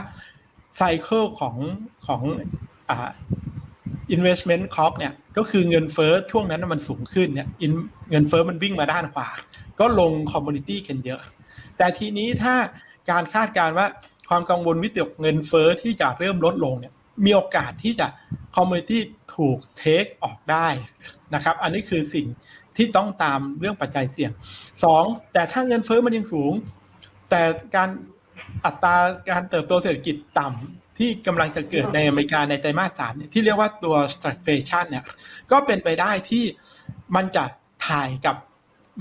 [0.76, 1.57] cycle ของ
[2.07, 2.22] ของ
[2.90, 3.11] อ่า
[4.16, 7.49] investment clock เนี่ยก็คือเงินเฟ้อช่วงนั้นมันสูงขึ้นเนี่ย
[8.11, 9.28] เงินเฟ้อมันวิ่งมาด้านขวา
[9.80, 11.20] ก็ลง commodity กันเยอะ
[11.78, 12.55] แต่ทีนี้ถ้า
[13.11, 13.86] การคาดการณ์ว่า
[14.29, 16.93] ความกังวลวิตกเงินเฟ้อที่จะเริ่มลดลงเนี่ย
[17.24, 18.07] มีโอกาสที่จะ
[18.57, 19.03] คอมมูนิตี้
[19.37, 20.68] ถูกเทคออกได้
[21.35, 22.26] นะครับ อันนี้คือสิ่ง
[22.76, 24.33] ที่ต้องตามเรื่องปัจจัยเสี่ยง
[24.85, 26.53] สองแต่ถ้าเงินเฟ้อมันยังสูง
[27.31, 27.43] แต่
[27.76, 27.89] การ
[28.64, 28.97] อัตรา
[29.31, 35.05] การเติบโตเศรษฐกิจต่ำที่กำลังจะเกิดในอเมริกาในไตรมาสสามเนี่ยที่เรียกว่าตัว stagflation เนี่ย
[35.51, 36.45] ก็เป็นไปได้ที่
[37.14, 37.45] มันจะ
[37.87, 38.37] ถ่ายกับ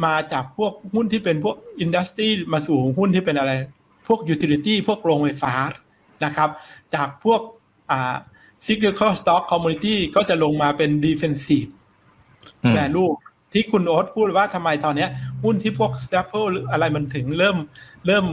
[0.06, 3.52] มาจากพวกหุ้นที่เป็นพวก industry มาสู่หุ้นที่เป็นอะไร
[4.08, 5.54] พวก utility พวกโรงไฟฟ้า
[6.26, 6.50] นะครับ
[6.96, 7.42] จากพวก
[7.92, 8.16] อ่า
[8.66, 11.70] cyclical stock commodity ก็จะลงมาเป็น defensive
[12.64, 13.12] อืม value
[13.54, 15.10] ที่คุณโอ๊ตพูดว่าทำไมตอนเนี้ย
[15.44, 17.58] หุ้นที่พวก staple หรืออะไรมันถึงเริ่ม
[18.08, 18.26] เริ่ม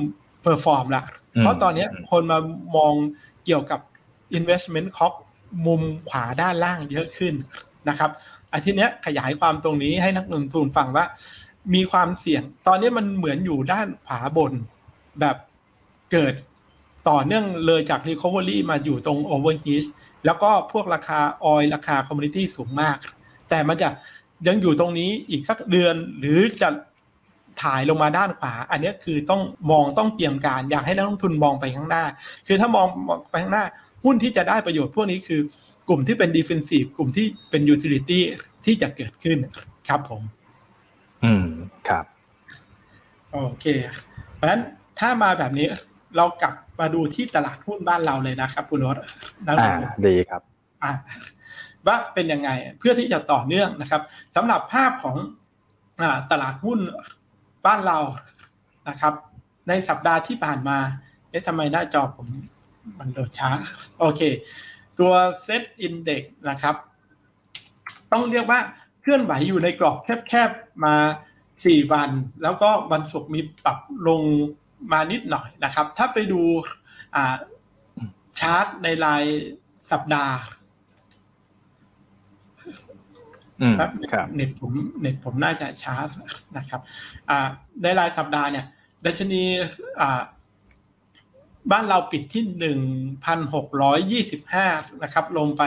[0.45, 1.05] perform ละ
[1.35, 2.39] อืมเพราะตอนเนี้ยคนมา
[2.77, 2.93] มอง
[3.45, 3.81] เกี่ยวกับ
[4.39, 5.17] investment clock
[5.66, 7.35] มุมขวาด้านล่างเยอะขึ้น
[7.89, 8.11] นะครับ
[8.53, 11.05] อาทิตย์เนี้ยขยายความตรงนี้ให้นักลงทุนฟังว่า
[11.75, 14.53] มีความเสี่ยง ตอนนี้มันเหมือนอยู่ด้านขวาบน
[15.20, 15.37] แบบ
[16.15, 16.35] เกิด
[17.09, 19.85] ต่อเนื่องเลยจาก Recovery มาอยู่ตรง Overheat
[20.25, 22.97] แล้วก็พวกราคาออยราคา Commodity สูงมาก
[23.51, 23.89] แต่มันจะ
[24.47, 26.69] ยังอยู่ตรงนี้อีกสักเดือนหรือจะ
[27.62, 32.05] ถ่ายลงมาด้านขวา อันนี้คือต้องมองต้องเตรียมการ อยากให้นักลงทุนมองไปข้างหน้า
[32.47, 32.87] คือถ้ามอง
[33.31, 33.65] ไปข้างหน้า
[34.05, 35.41] หุ้นที่จะได้ประโยชน์พวกนี้คือ
[35.89, 38.21] กลุ่มที่เป็น defensive กลุ่มที่เป็น utility
[38.65, 39.39] ที่จะเกิดขึ้น
[39.89, 40.23] ครับผม
[41.25, 41.47] อืม
[41.89, 42.05] ครับ
[43.33, 43.67] โอเค
[44.35, 44.62] เพราะฉะนั้น
[45.01, 45.69] ถ้ามาแบบนี้
[46.17, 48.97] เรากลับมาดูที่ตลาดหุ้นบ้านเราเลยนะครับคุณโนต
[49.47, 50.43] นักลอ่างทุนดีครับ
[50.83, 50.93] อะ
[51.87, 54.03] ว่าเป็นยังไงเพื่อที่จะต่อเนื่องนะครับ
[54.37, 55.17] สำหรับภาพของ
[56.01, 56.79] อ่าตลาดหุ้น
[57.67, 57.99] บ้านเรา
[58.89, 59.15] นะครับ
[59.69, 60.79] ในสัปดาห์ที่ผ่านมา
[61.31, 62.27] เอ๊ะทำไมหน้าจอผม
[62.99, 63.51] มันโดดช้า
[64.01, 64.21] โอเค
[64.99, 65.12] ตัว
[65.43, 66.75] เซตอินเด็กนะครับ
[68.12, 68.61] ต้องเรียกว่า
[69.01, 69.99] เคลื่อนไหวอยู่ในกรอบ
[70.29, 70.97] แคบๆมา
[71.45, 72.11] 4 วัน
[72.43, 74.23] แล้วก็วันศุกร์มีปรับลง
[74.93, 76.43] มานิดหน่อยนะครับ ถ้าไปดู
[77.16, 77.37] อ่า
[78.41, 79.24] ชาร์ตในราย
[79.93, 80.37] สัปดาห์
[83.61, 85.97] อืมครับครับเน็ตผมเน็ตผมน่าจะช้า
[86.57, 86.80] นะครับ
[87.30, 87.49] อ่า
[87.82, 88.64] ในรายสัปดาห์เนี่ย
[89.05, 89.43] ดัชนี
[90.01, 90.20] อ่า
[91.72, 92.78] บ้านเราปิดที่หนึ่ง
[93.24, 94.66] พันหกร้อยยี่สิบห้า
[95.03, 95.62] นะครับ ลงไป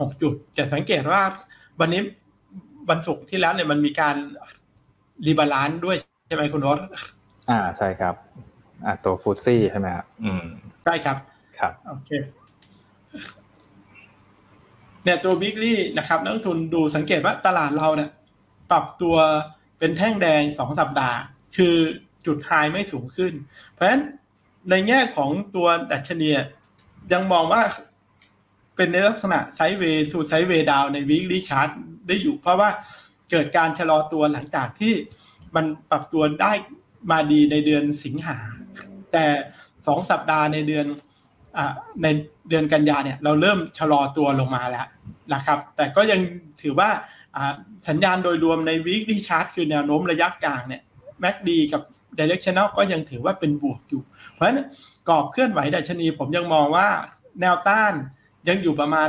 [0.00, 1.22] หกจุด จะสังเกตว่า
[1.80, 2.00] วันนี้
[2.90, 4.16] วันศุกร์ที่แล้วเนี่ยมันมีการ
[5.26, 5.96] rebalance ด้วย
[6.26, 6.78] ใช่ไหมคุณรส
[7.50, 8.14] อ่าใช่ครับ
[8.84, 10.44] อ่าตัว FTSE ใช่ไหมครับอืม
[10.84, 11.16] ใช่ครับ
[11.58, 12.10] ครับโอเค
[15.04, 18.10] เนี่ยตัว weekly นะครับนักลงทุนดูสังเกตว่าตลาดเราเนี่ย
[18.70, 19.16] ปรับตัว
[19.78, 21.18] เป็นแท่งแดงสองสัปดาห์
[21.56, 21.76] คือ
[22.26, 23.32] จุดไฮไม่สูงขึ้น
[23.72, 24.02] เพราะฉะนั้น
[24.70, 26.30] ในแง่ของตัวดัชนี
[27.12, 27.62] ยังมองว่า
[28.76, 31.70] เป็นในลักษณะไซด์เวย์ทูไซด์เวย์ดาวใน weekly chart
[32.06, 32.70] ได้อยู่ เพราะว่า
[33.30, 34.94] เกิดการชะลอตัวหลังจากที่
[35.56, 36.52] มันปรับตัวได้
[37.10, 38.38] มาดีในเดือนสิงหา
[39.12, 39.26] แต่
[39.86, 40.86] สองสัปดาห์ในเดือน
[41.56, 41.58] อ
[42.02, 42.06] ใน
[42.48, 44.86] เดือนกันยาเนี่ยเราเริ่มชะลอตัวลงมาแล้ว
[45.34, 46.20] นะครับ แต่ก็ยัง
[46.62, 46.90] ถือว่า
[47.36, 47.52] อ่า
[47.88, 50.82] สัญญาณโดยรวมใน weekly chart คือแนวโน้มระยะกลางเนี่ย
[51.22, 51.82] MACD กับ
[52.18, 54.60] directional ก็ยังถือว่าเป็นบวกอยู่ เพราะฉะนั้น
[55.08, 56.88] กรอบเคลื่อนไหวดัชนี ผมยังมองว่า
[57.40, 57.92] แนวต้าน
[58.48, 59.08] ยังอยู่ประมาณ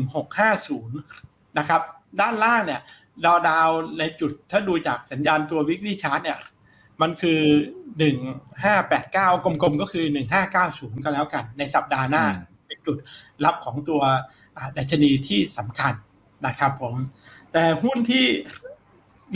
[0.00, 1.80] 1650 นะครับ
[2.20, 2.80] ด้านล่างเนี่ย
[3.24, 6.38] ดาวดาวในจุดถ้าดูจากสัญญาณตัว weekly chart เนี่ย
[7.02, 7.40] มันคือ
[8.20, 10.04] 1589กลมๆ ก็คือ
[10.54, 12.96] 1590ก็แล้วกัน ในสัปดาห์หน้าอืมเป็นจุด
[13.44, 14.00] รับของตัว
[14.56, 15.94] อ่าดัชนีที่สำคัญ
[16.46, 16.94] นะครับผม
[17.52, 18.26] แต่หุ้นที่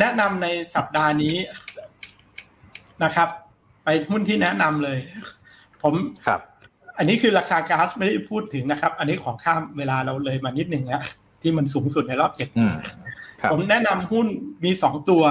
[0.01, 0.47] แนะนำใน
[0.77, 1.37] สัปดาห์นี้
[3.05, 3.29] นะครับ
[3.85, 4.99] ไปหุ้นที่แนะนำเลย
[5.83, 5.95] ผม
[6.27, 6.41] ครับ
[6.99, 11.03] อันนี้คือราคาก๊าซไม่ได้พูดถึงนะครับ อันนี้ขอข้ามเวลาเราเลยมานิดหนึ่งแล้ว
[11.43, 12.75] ที่มันสูงสุดในรอบเจ็ดอืม
[13.41, 14.27] ครับผมแนะนำหุ้น
[14.65, 15.23] มีสองตัว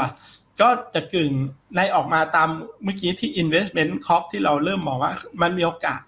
[0.62, 1.32] ก็จะกึ่ง
[1.76, 2.50] ในออกมาตาม
[2.84, 6.02] เมื่อกี้ที่ investment cost ที่เราเริ่มมองว่ามันมีโอกาส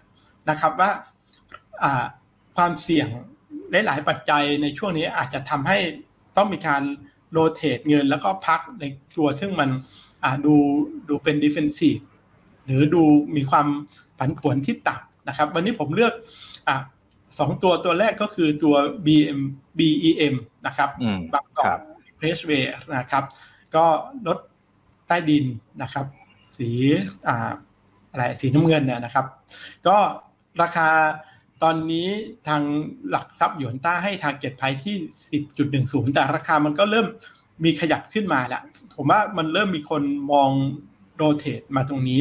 [0.49, 0.91] นะครับว่า
[1.84, 2.03] อ่า
[2.55, 3.07] ความเสี่ยง
[3.72, 5.77] หลาย ๆ ปัจจัยในช่วงนี้อาจจะทำให้
[6.38, 6.84] ต้องมีการ
[7.31, 8.84] โรเตทเงินแล้วก็พักใน
[9.17, 9.69] ตัวซึ่งมัน
[10.23, 10.55] อ่าดู
[11.09, 12.01] ดูเป็น defensive
[12.65, 13.03] หรือดู
[13.35, 13.67] มีความ
[14.19, 16.13] ผันผวนที่ต่ำนะครับ วันนี้ผมเลือก
[16.67, 16.76] อ่า
[17.39, 19.39] สองตัวตัวแรกก็คือตัว BM
[19.80, 20.35] BEM
[20.65, 21.80] นะครับอืมบางกอครักบ
[22.17, 23.23] เพรสเวย์นะครับ
[23.77, 23.85] ก็
[24.27, 24.38] รถ
[25.07, 25.45] ใต้ดิน
[25.81, 26.06] นะครับ
[26.57, 26.69] สี
[27.27, 27.52] อ่า
[28.11, 29.26] อะไรสีน้ำเงินเนี่ยนะครับ
[29.88, 29.97] ก็
[30.61, 30.89] ราคา
[31.64, 32.07] ตอนนี้
[32.47, 32.61] ทาง
[33.10, 34.95] หลักทรัพย์หยวนต้าให้ทางเก็ตไพที่
[35.56, 37.07] 10.10 แต่ราคามันก็เริ่ม
[37.64, 38.64] มีขยับขึ้นมาแล้ว
[38.95, 40.49] ผมว่ามันเริ่มมีคนมอง
[41.15, 42.19] โรเตทมาตรงนี้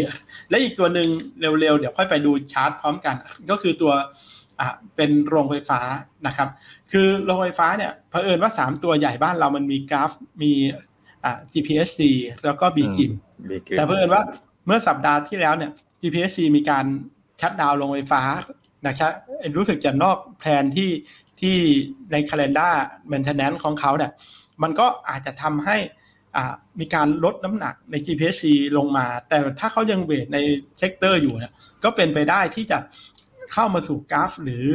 [0.48, 1.08] และอีกตัวหนึ่ง
[1.40, 3.14] เร็วๆ เดี๋ยวค่อยไปดูชาร์ตพร้อมกัน
[3.50, 3.92] ก็คือตัว
[4.60, 5.80] อ่าเป็นโรงไฟฟ้า
[6.26, 6.48] นะครับ
[6.92, 10.10] คือโรงไฟฟ้าเนี่ยเผอิญว่า 3 ตัวใหญ่บ้านเรามันมีกราฟ
[10.42, 10.52] มี
[11.24, 12.00] อ่า GPSC
[12.44, 13.12] แล้วก็บีกิม
[13.50, 14.22] บีกิแต่เผอิญว่า
[14.66, 15.70] เมื่อสัปดาห์ที่แล้วเนี่ย
[16.00, 16.84] GPSC มีการ
[17.40, 18.22] ชัดดาวน์โรงไฟฟ้า
[18.86, 19.12] นะครับ
[19.56, 20.90] รู้สึกจะนอกแผนที่
[21.40, 21.56] ที่
[22.12, 22.72] ใน calendar
[23.10, 24.12] maintenance ของเขาเนี่ย
[24.62, 25.76] มันก็อาจจะทำให้
[26.36, 28.42] อ่ามีการลดน้ำหนักใน GPSC
[28.76, 30.38] ลงมา แต่ถ้าเขายัง weight ใน
[30.78, 31.52] sector อยู่เนี่ย
[31.84, 32.78] ก็เป็นไปได้ที่จะ
[33.52, 34.66] เข้ามาสู่ GULF หรือ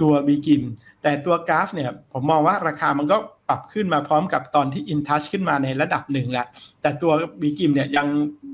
[0.00, 0.62] ตัว BGRIM
[1.02, 3.18] แต่ตัว GULF เนี่ยผมมองว่าราคามันก็
[3.48, 6.46] ปรับขึ้นมาพร้อมกับตอนที่อินทัชขึ้นมาในระดับหนึ่งแล้ว
[6.82, 8.06] แต่ตัว BGRIM เนี่ยยัง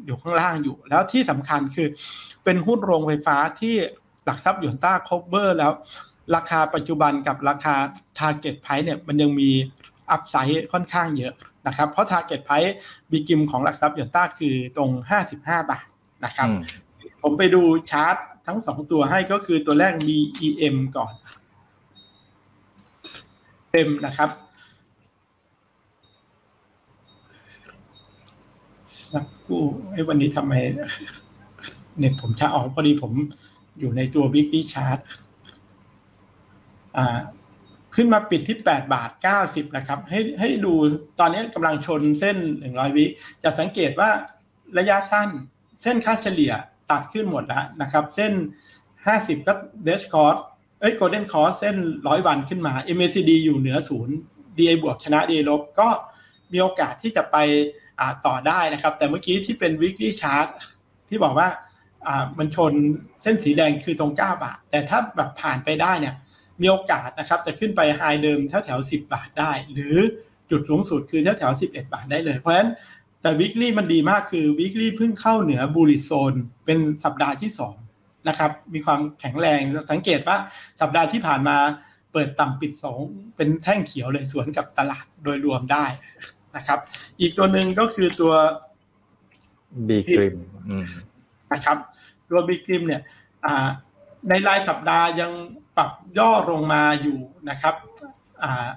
[0.07, 1.89] อยู่ข้างล่างอยู่ แล้วที่สำคัญคือ
[2.45, 3.75] เป็นหุ้นโรงไฟฟ้าที่
[4.25, 5.73] หลักทรัพย์หยวนต้า cover แล้ว
[6.35, 7.75] ราคาปัจจุบันกับราคา
[8.19, 9.51] target price เนี่ยมันยังมี
[10.11, 11.35] อัพไซด์ค่อนข้างเยอะ
[11.67, 12.73] นะครับ เพราะ target price
[13.11, 14.91] บีกิมของหลักทรัพย์หยวนต้าคือตรง
[15.31, 15.85] 55 บาท
[16.25, 16.61] นะครับอืม
[17.23, 18.17] ผมไปดูชาร์ต
[18.47, 21.13] ทั้งสองตัวให้ก็คือตัวแรก BEM ก่อน
[23.73, 24.31] เต็มนะครับ
[29.15, 29.63] สักคู่
[29.93, 30.53] ไอ้วันนี้ทำไม
[31.99, 33.13] เน็ตผมช้าออกพอดีผม
[33.79, 34.99] อยู่ในตัว weekly chart
[36.97, 37.19] อ่า
[37.97, 39.11] ขึ้นมาปิดที่ 8 บาท
[39.43, 40.73] 90 นะครับ ให้ให้ดู
[41.21, 42.37] ตอนนี้กำลังชนเส้น
[42.67, 43.05] 100 วิ
[43.43, 44.11] จะสังเกตว่า
[44.79, 45.29] ระยะสั้น
[45.83, 46.53] เส้นค่าเฉลี่ย
[46.91, 48.33] ตัดขึ้นหมดแล้วนะครับ เส้น
[48.91, 49.53] 50 ก็
[49.85, 50.37] เดสคอร์ส
[50.81, 54.17] เอ้ยโกลเด้นคอร์สเส้น 100 วันขึ้นมา MACD อยู่เหนือศูนย์
[54.59, 55.89] DA บวกชนะ DA ลบก็
[56.53, 57.37] มีโอกาสที่จะไป
[58.27, 60.49] ต่อได้นะครับ แต่เมื่อกี้ที่เป็น weekly chart
[61.09, 61.49] ที่บอกว่า
[62.39, 62.73] มันชน
[63.23, 66.15] เส้นสีแดงคือตรง 9 บาท แต่ถ้าแบบผ่านไปได้เนี่ย
[66.61, 69.97] มีโอกาสนะครับจะขึ้นไปไฮเดิมแถวแถว10 บาทได้ หรือ
[70.51, 72.71] จุดสูงสุดคือแถวแถว11 บาทได้เลย เพราะฉะนั้น
[73.23, 76.35] แต่วิกฤตมันดีมากคือวิกฤตเพิ่งเข้าเหนือบูริโซน
[76.67, 77.51] เป็นสัปดาห์ที่
[77.89, 79.61] 2นะครับมีความแข็งแรง
[79.91, 80.37] สังเกตว่า
[80.81, 81.57] สัปดาห์ที่ผ่านมา
[82.13, 82.73] เปิดต่ำปิด
[83.05, 85.85] 2เป็นแท่งเขียวเลยสวนกับตลาดโดยรวมได้
[86.57, 86.79] นะครับ
[87.21, 88.35] อีกตัวหนึ่งก็คือตัว
[89.89, 90.37] BGRIM
[90.69, 90.87] อืม
[91.53, 91.77] นะครับ
[92.31, 93.03] ตัว BGRIM เนี่ย
[93.47, 93.69] อ่า
[94.29, 95.31] ในรายสัปดาห์ยัง
[95.77, 97.19] ปรับย่อลงมาอยู่
[97.51, 97.75] นะครับ
[98.43, 98.69] อ่า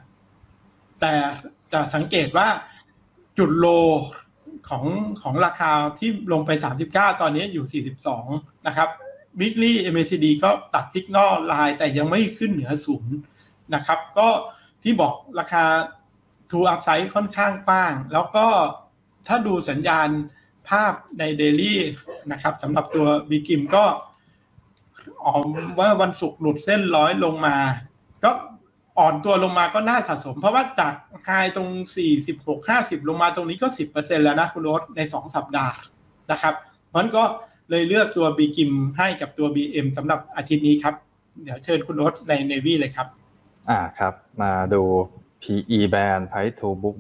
[0.99, 1.13] แต่
[1.73, 2.47] จะสังเกตว่า
[3.37, 3.67] จุด low
[4.69, 4.85] ของ
[5.21, 6.51] ของราคาที่ลงไป
[6.87, 7.83] 39 ตอนนี้อยู่
[8.17, 8.89] 42 นะครับ
[9.39, 13.15] weekly MACD ก็ตัด signal line แต่ยังไม่ขึ้นเหนือศูนย์
[13.75, 14.27] นะครับ ก็
[14.83, 15.63] ที่บอกราคา
[16.49, 18.45] True Upside ค่อนข้างกว้าง แล้วก็
[19.27, 20.09] ถ้าดูสัญญาณ
[20.69, 21.75] ภาพใน Daily
[22.31, 23.85] นะครับสำหรับตัว b ีกิมก็
[25.25, 25.43] ออก
[25.79, 27.57] ว่าวันศุกร์หลุดเส้นร้อยลงมา
[28.23, 28.31] ก็
[28.99, 30.93] อ่อนตัวลงมาก็น่าสะสม เพราะว่าจาก
[31.23, 31.69] ไฮตรง
[32.19, 35.75] 46 50 ลงมาตรงนี้ก็ 10%แล้วนะคุณโรสใน 2 สัปดาห์
[36.31, 36.55] นะครับ
[36.95, 37.23] มันก็
[37.69, 40.95] เลยเลือกตัว b ีกิมให้กับตัว BM สำหรับอาทิตย์นี้ครับ
[41.43, 43.07] เดี๋ยวเชิญคุณโรสใน Navy เลยครับ
[43.69, 44.81] อ่าครับ มาดู
[45.45, 46.93] PE band price to book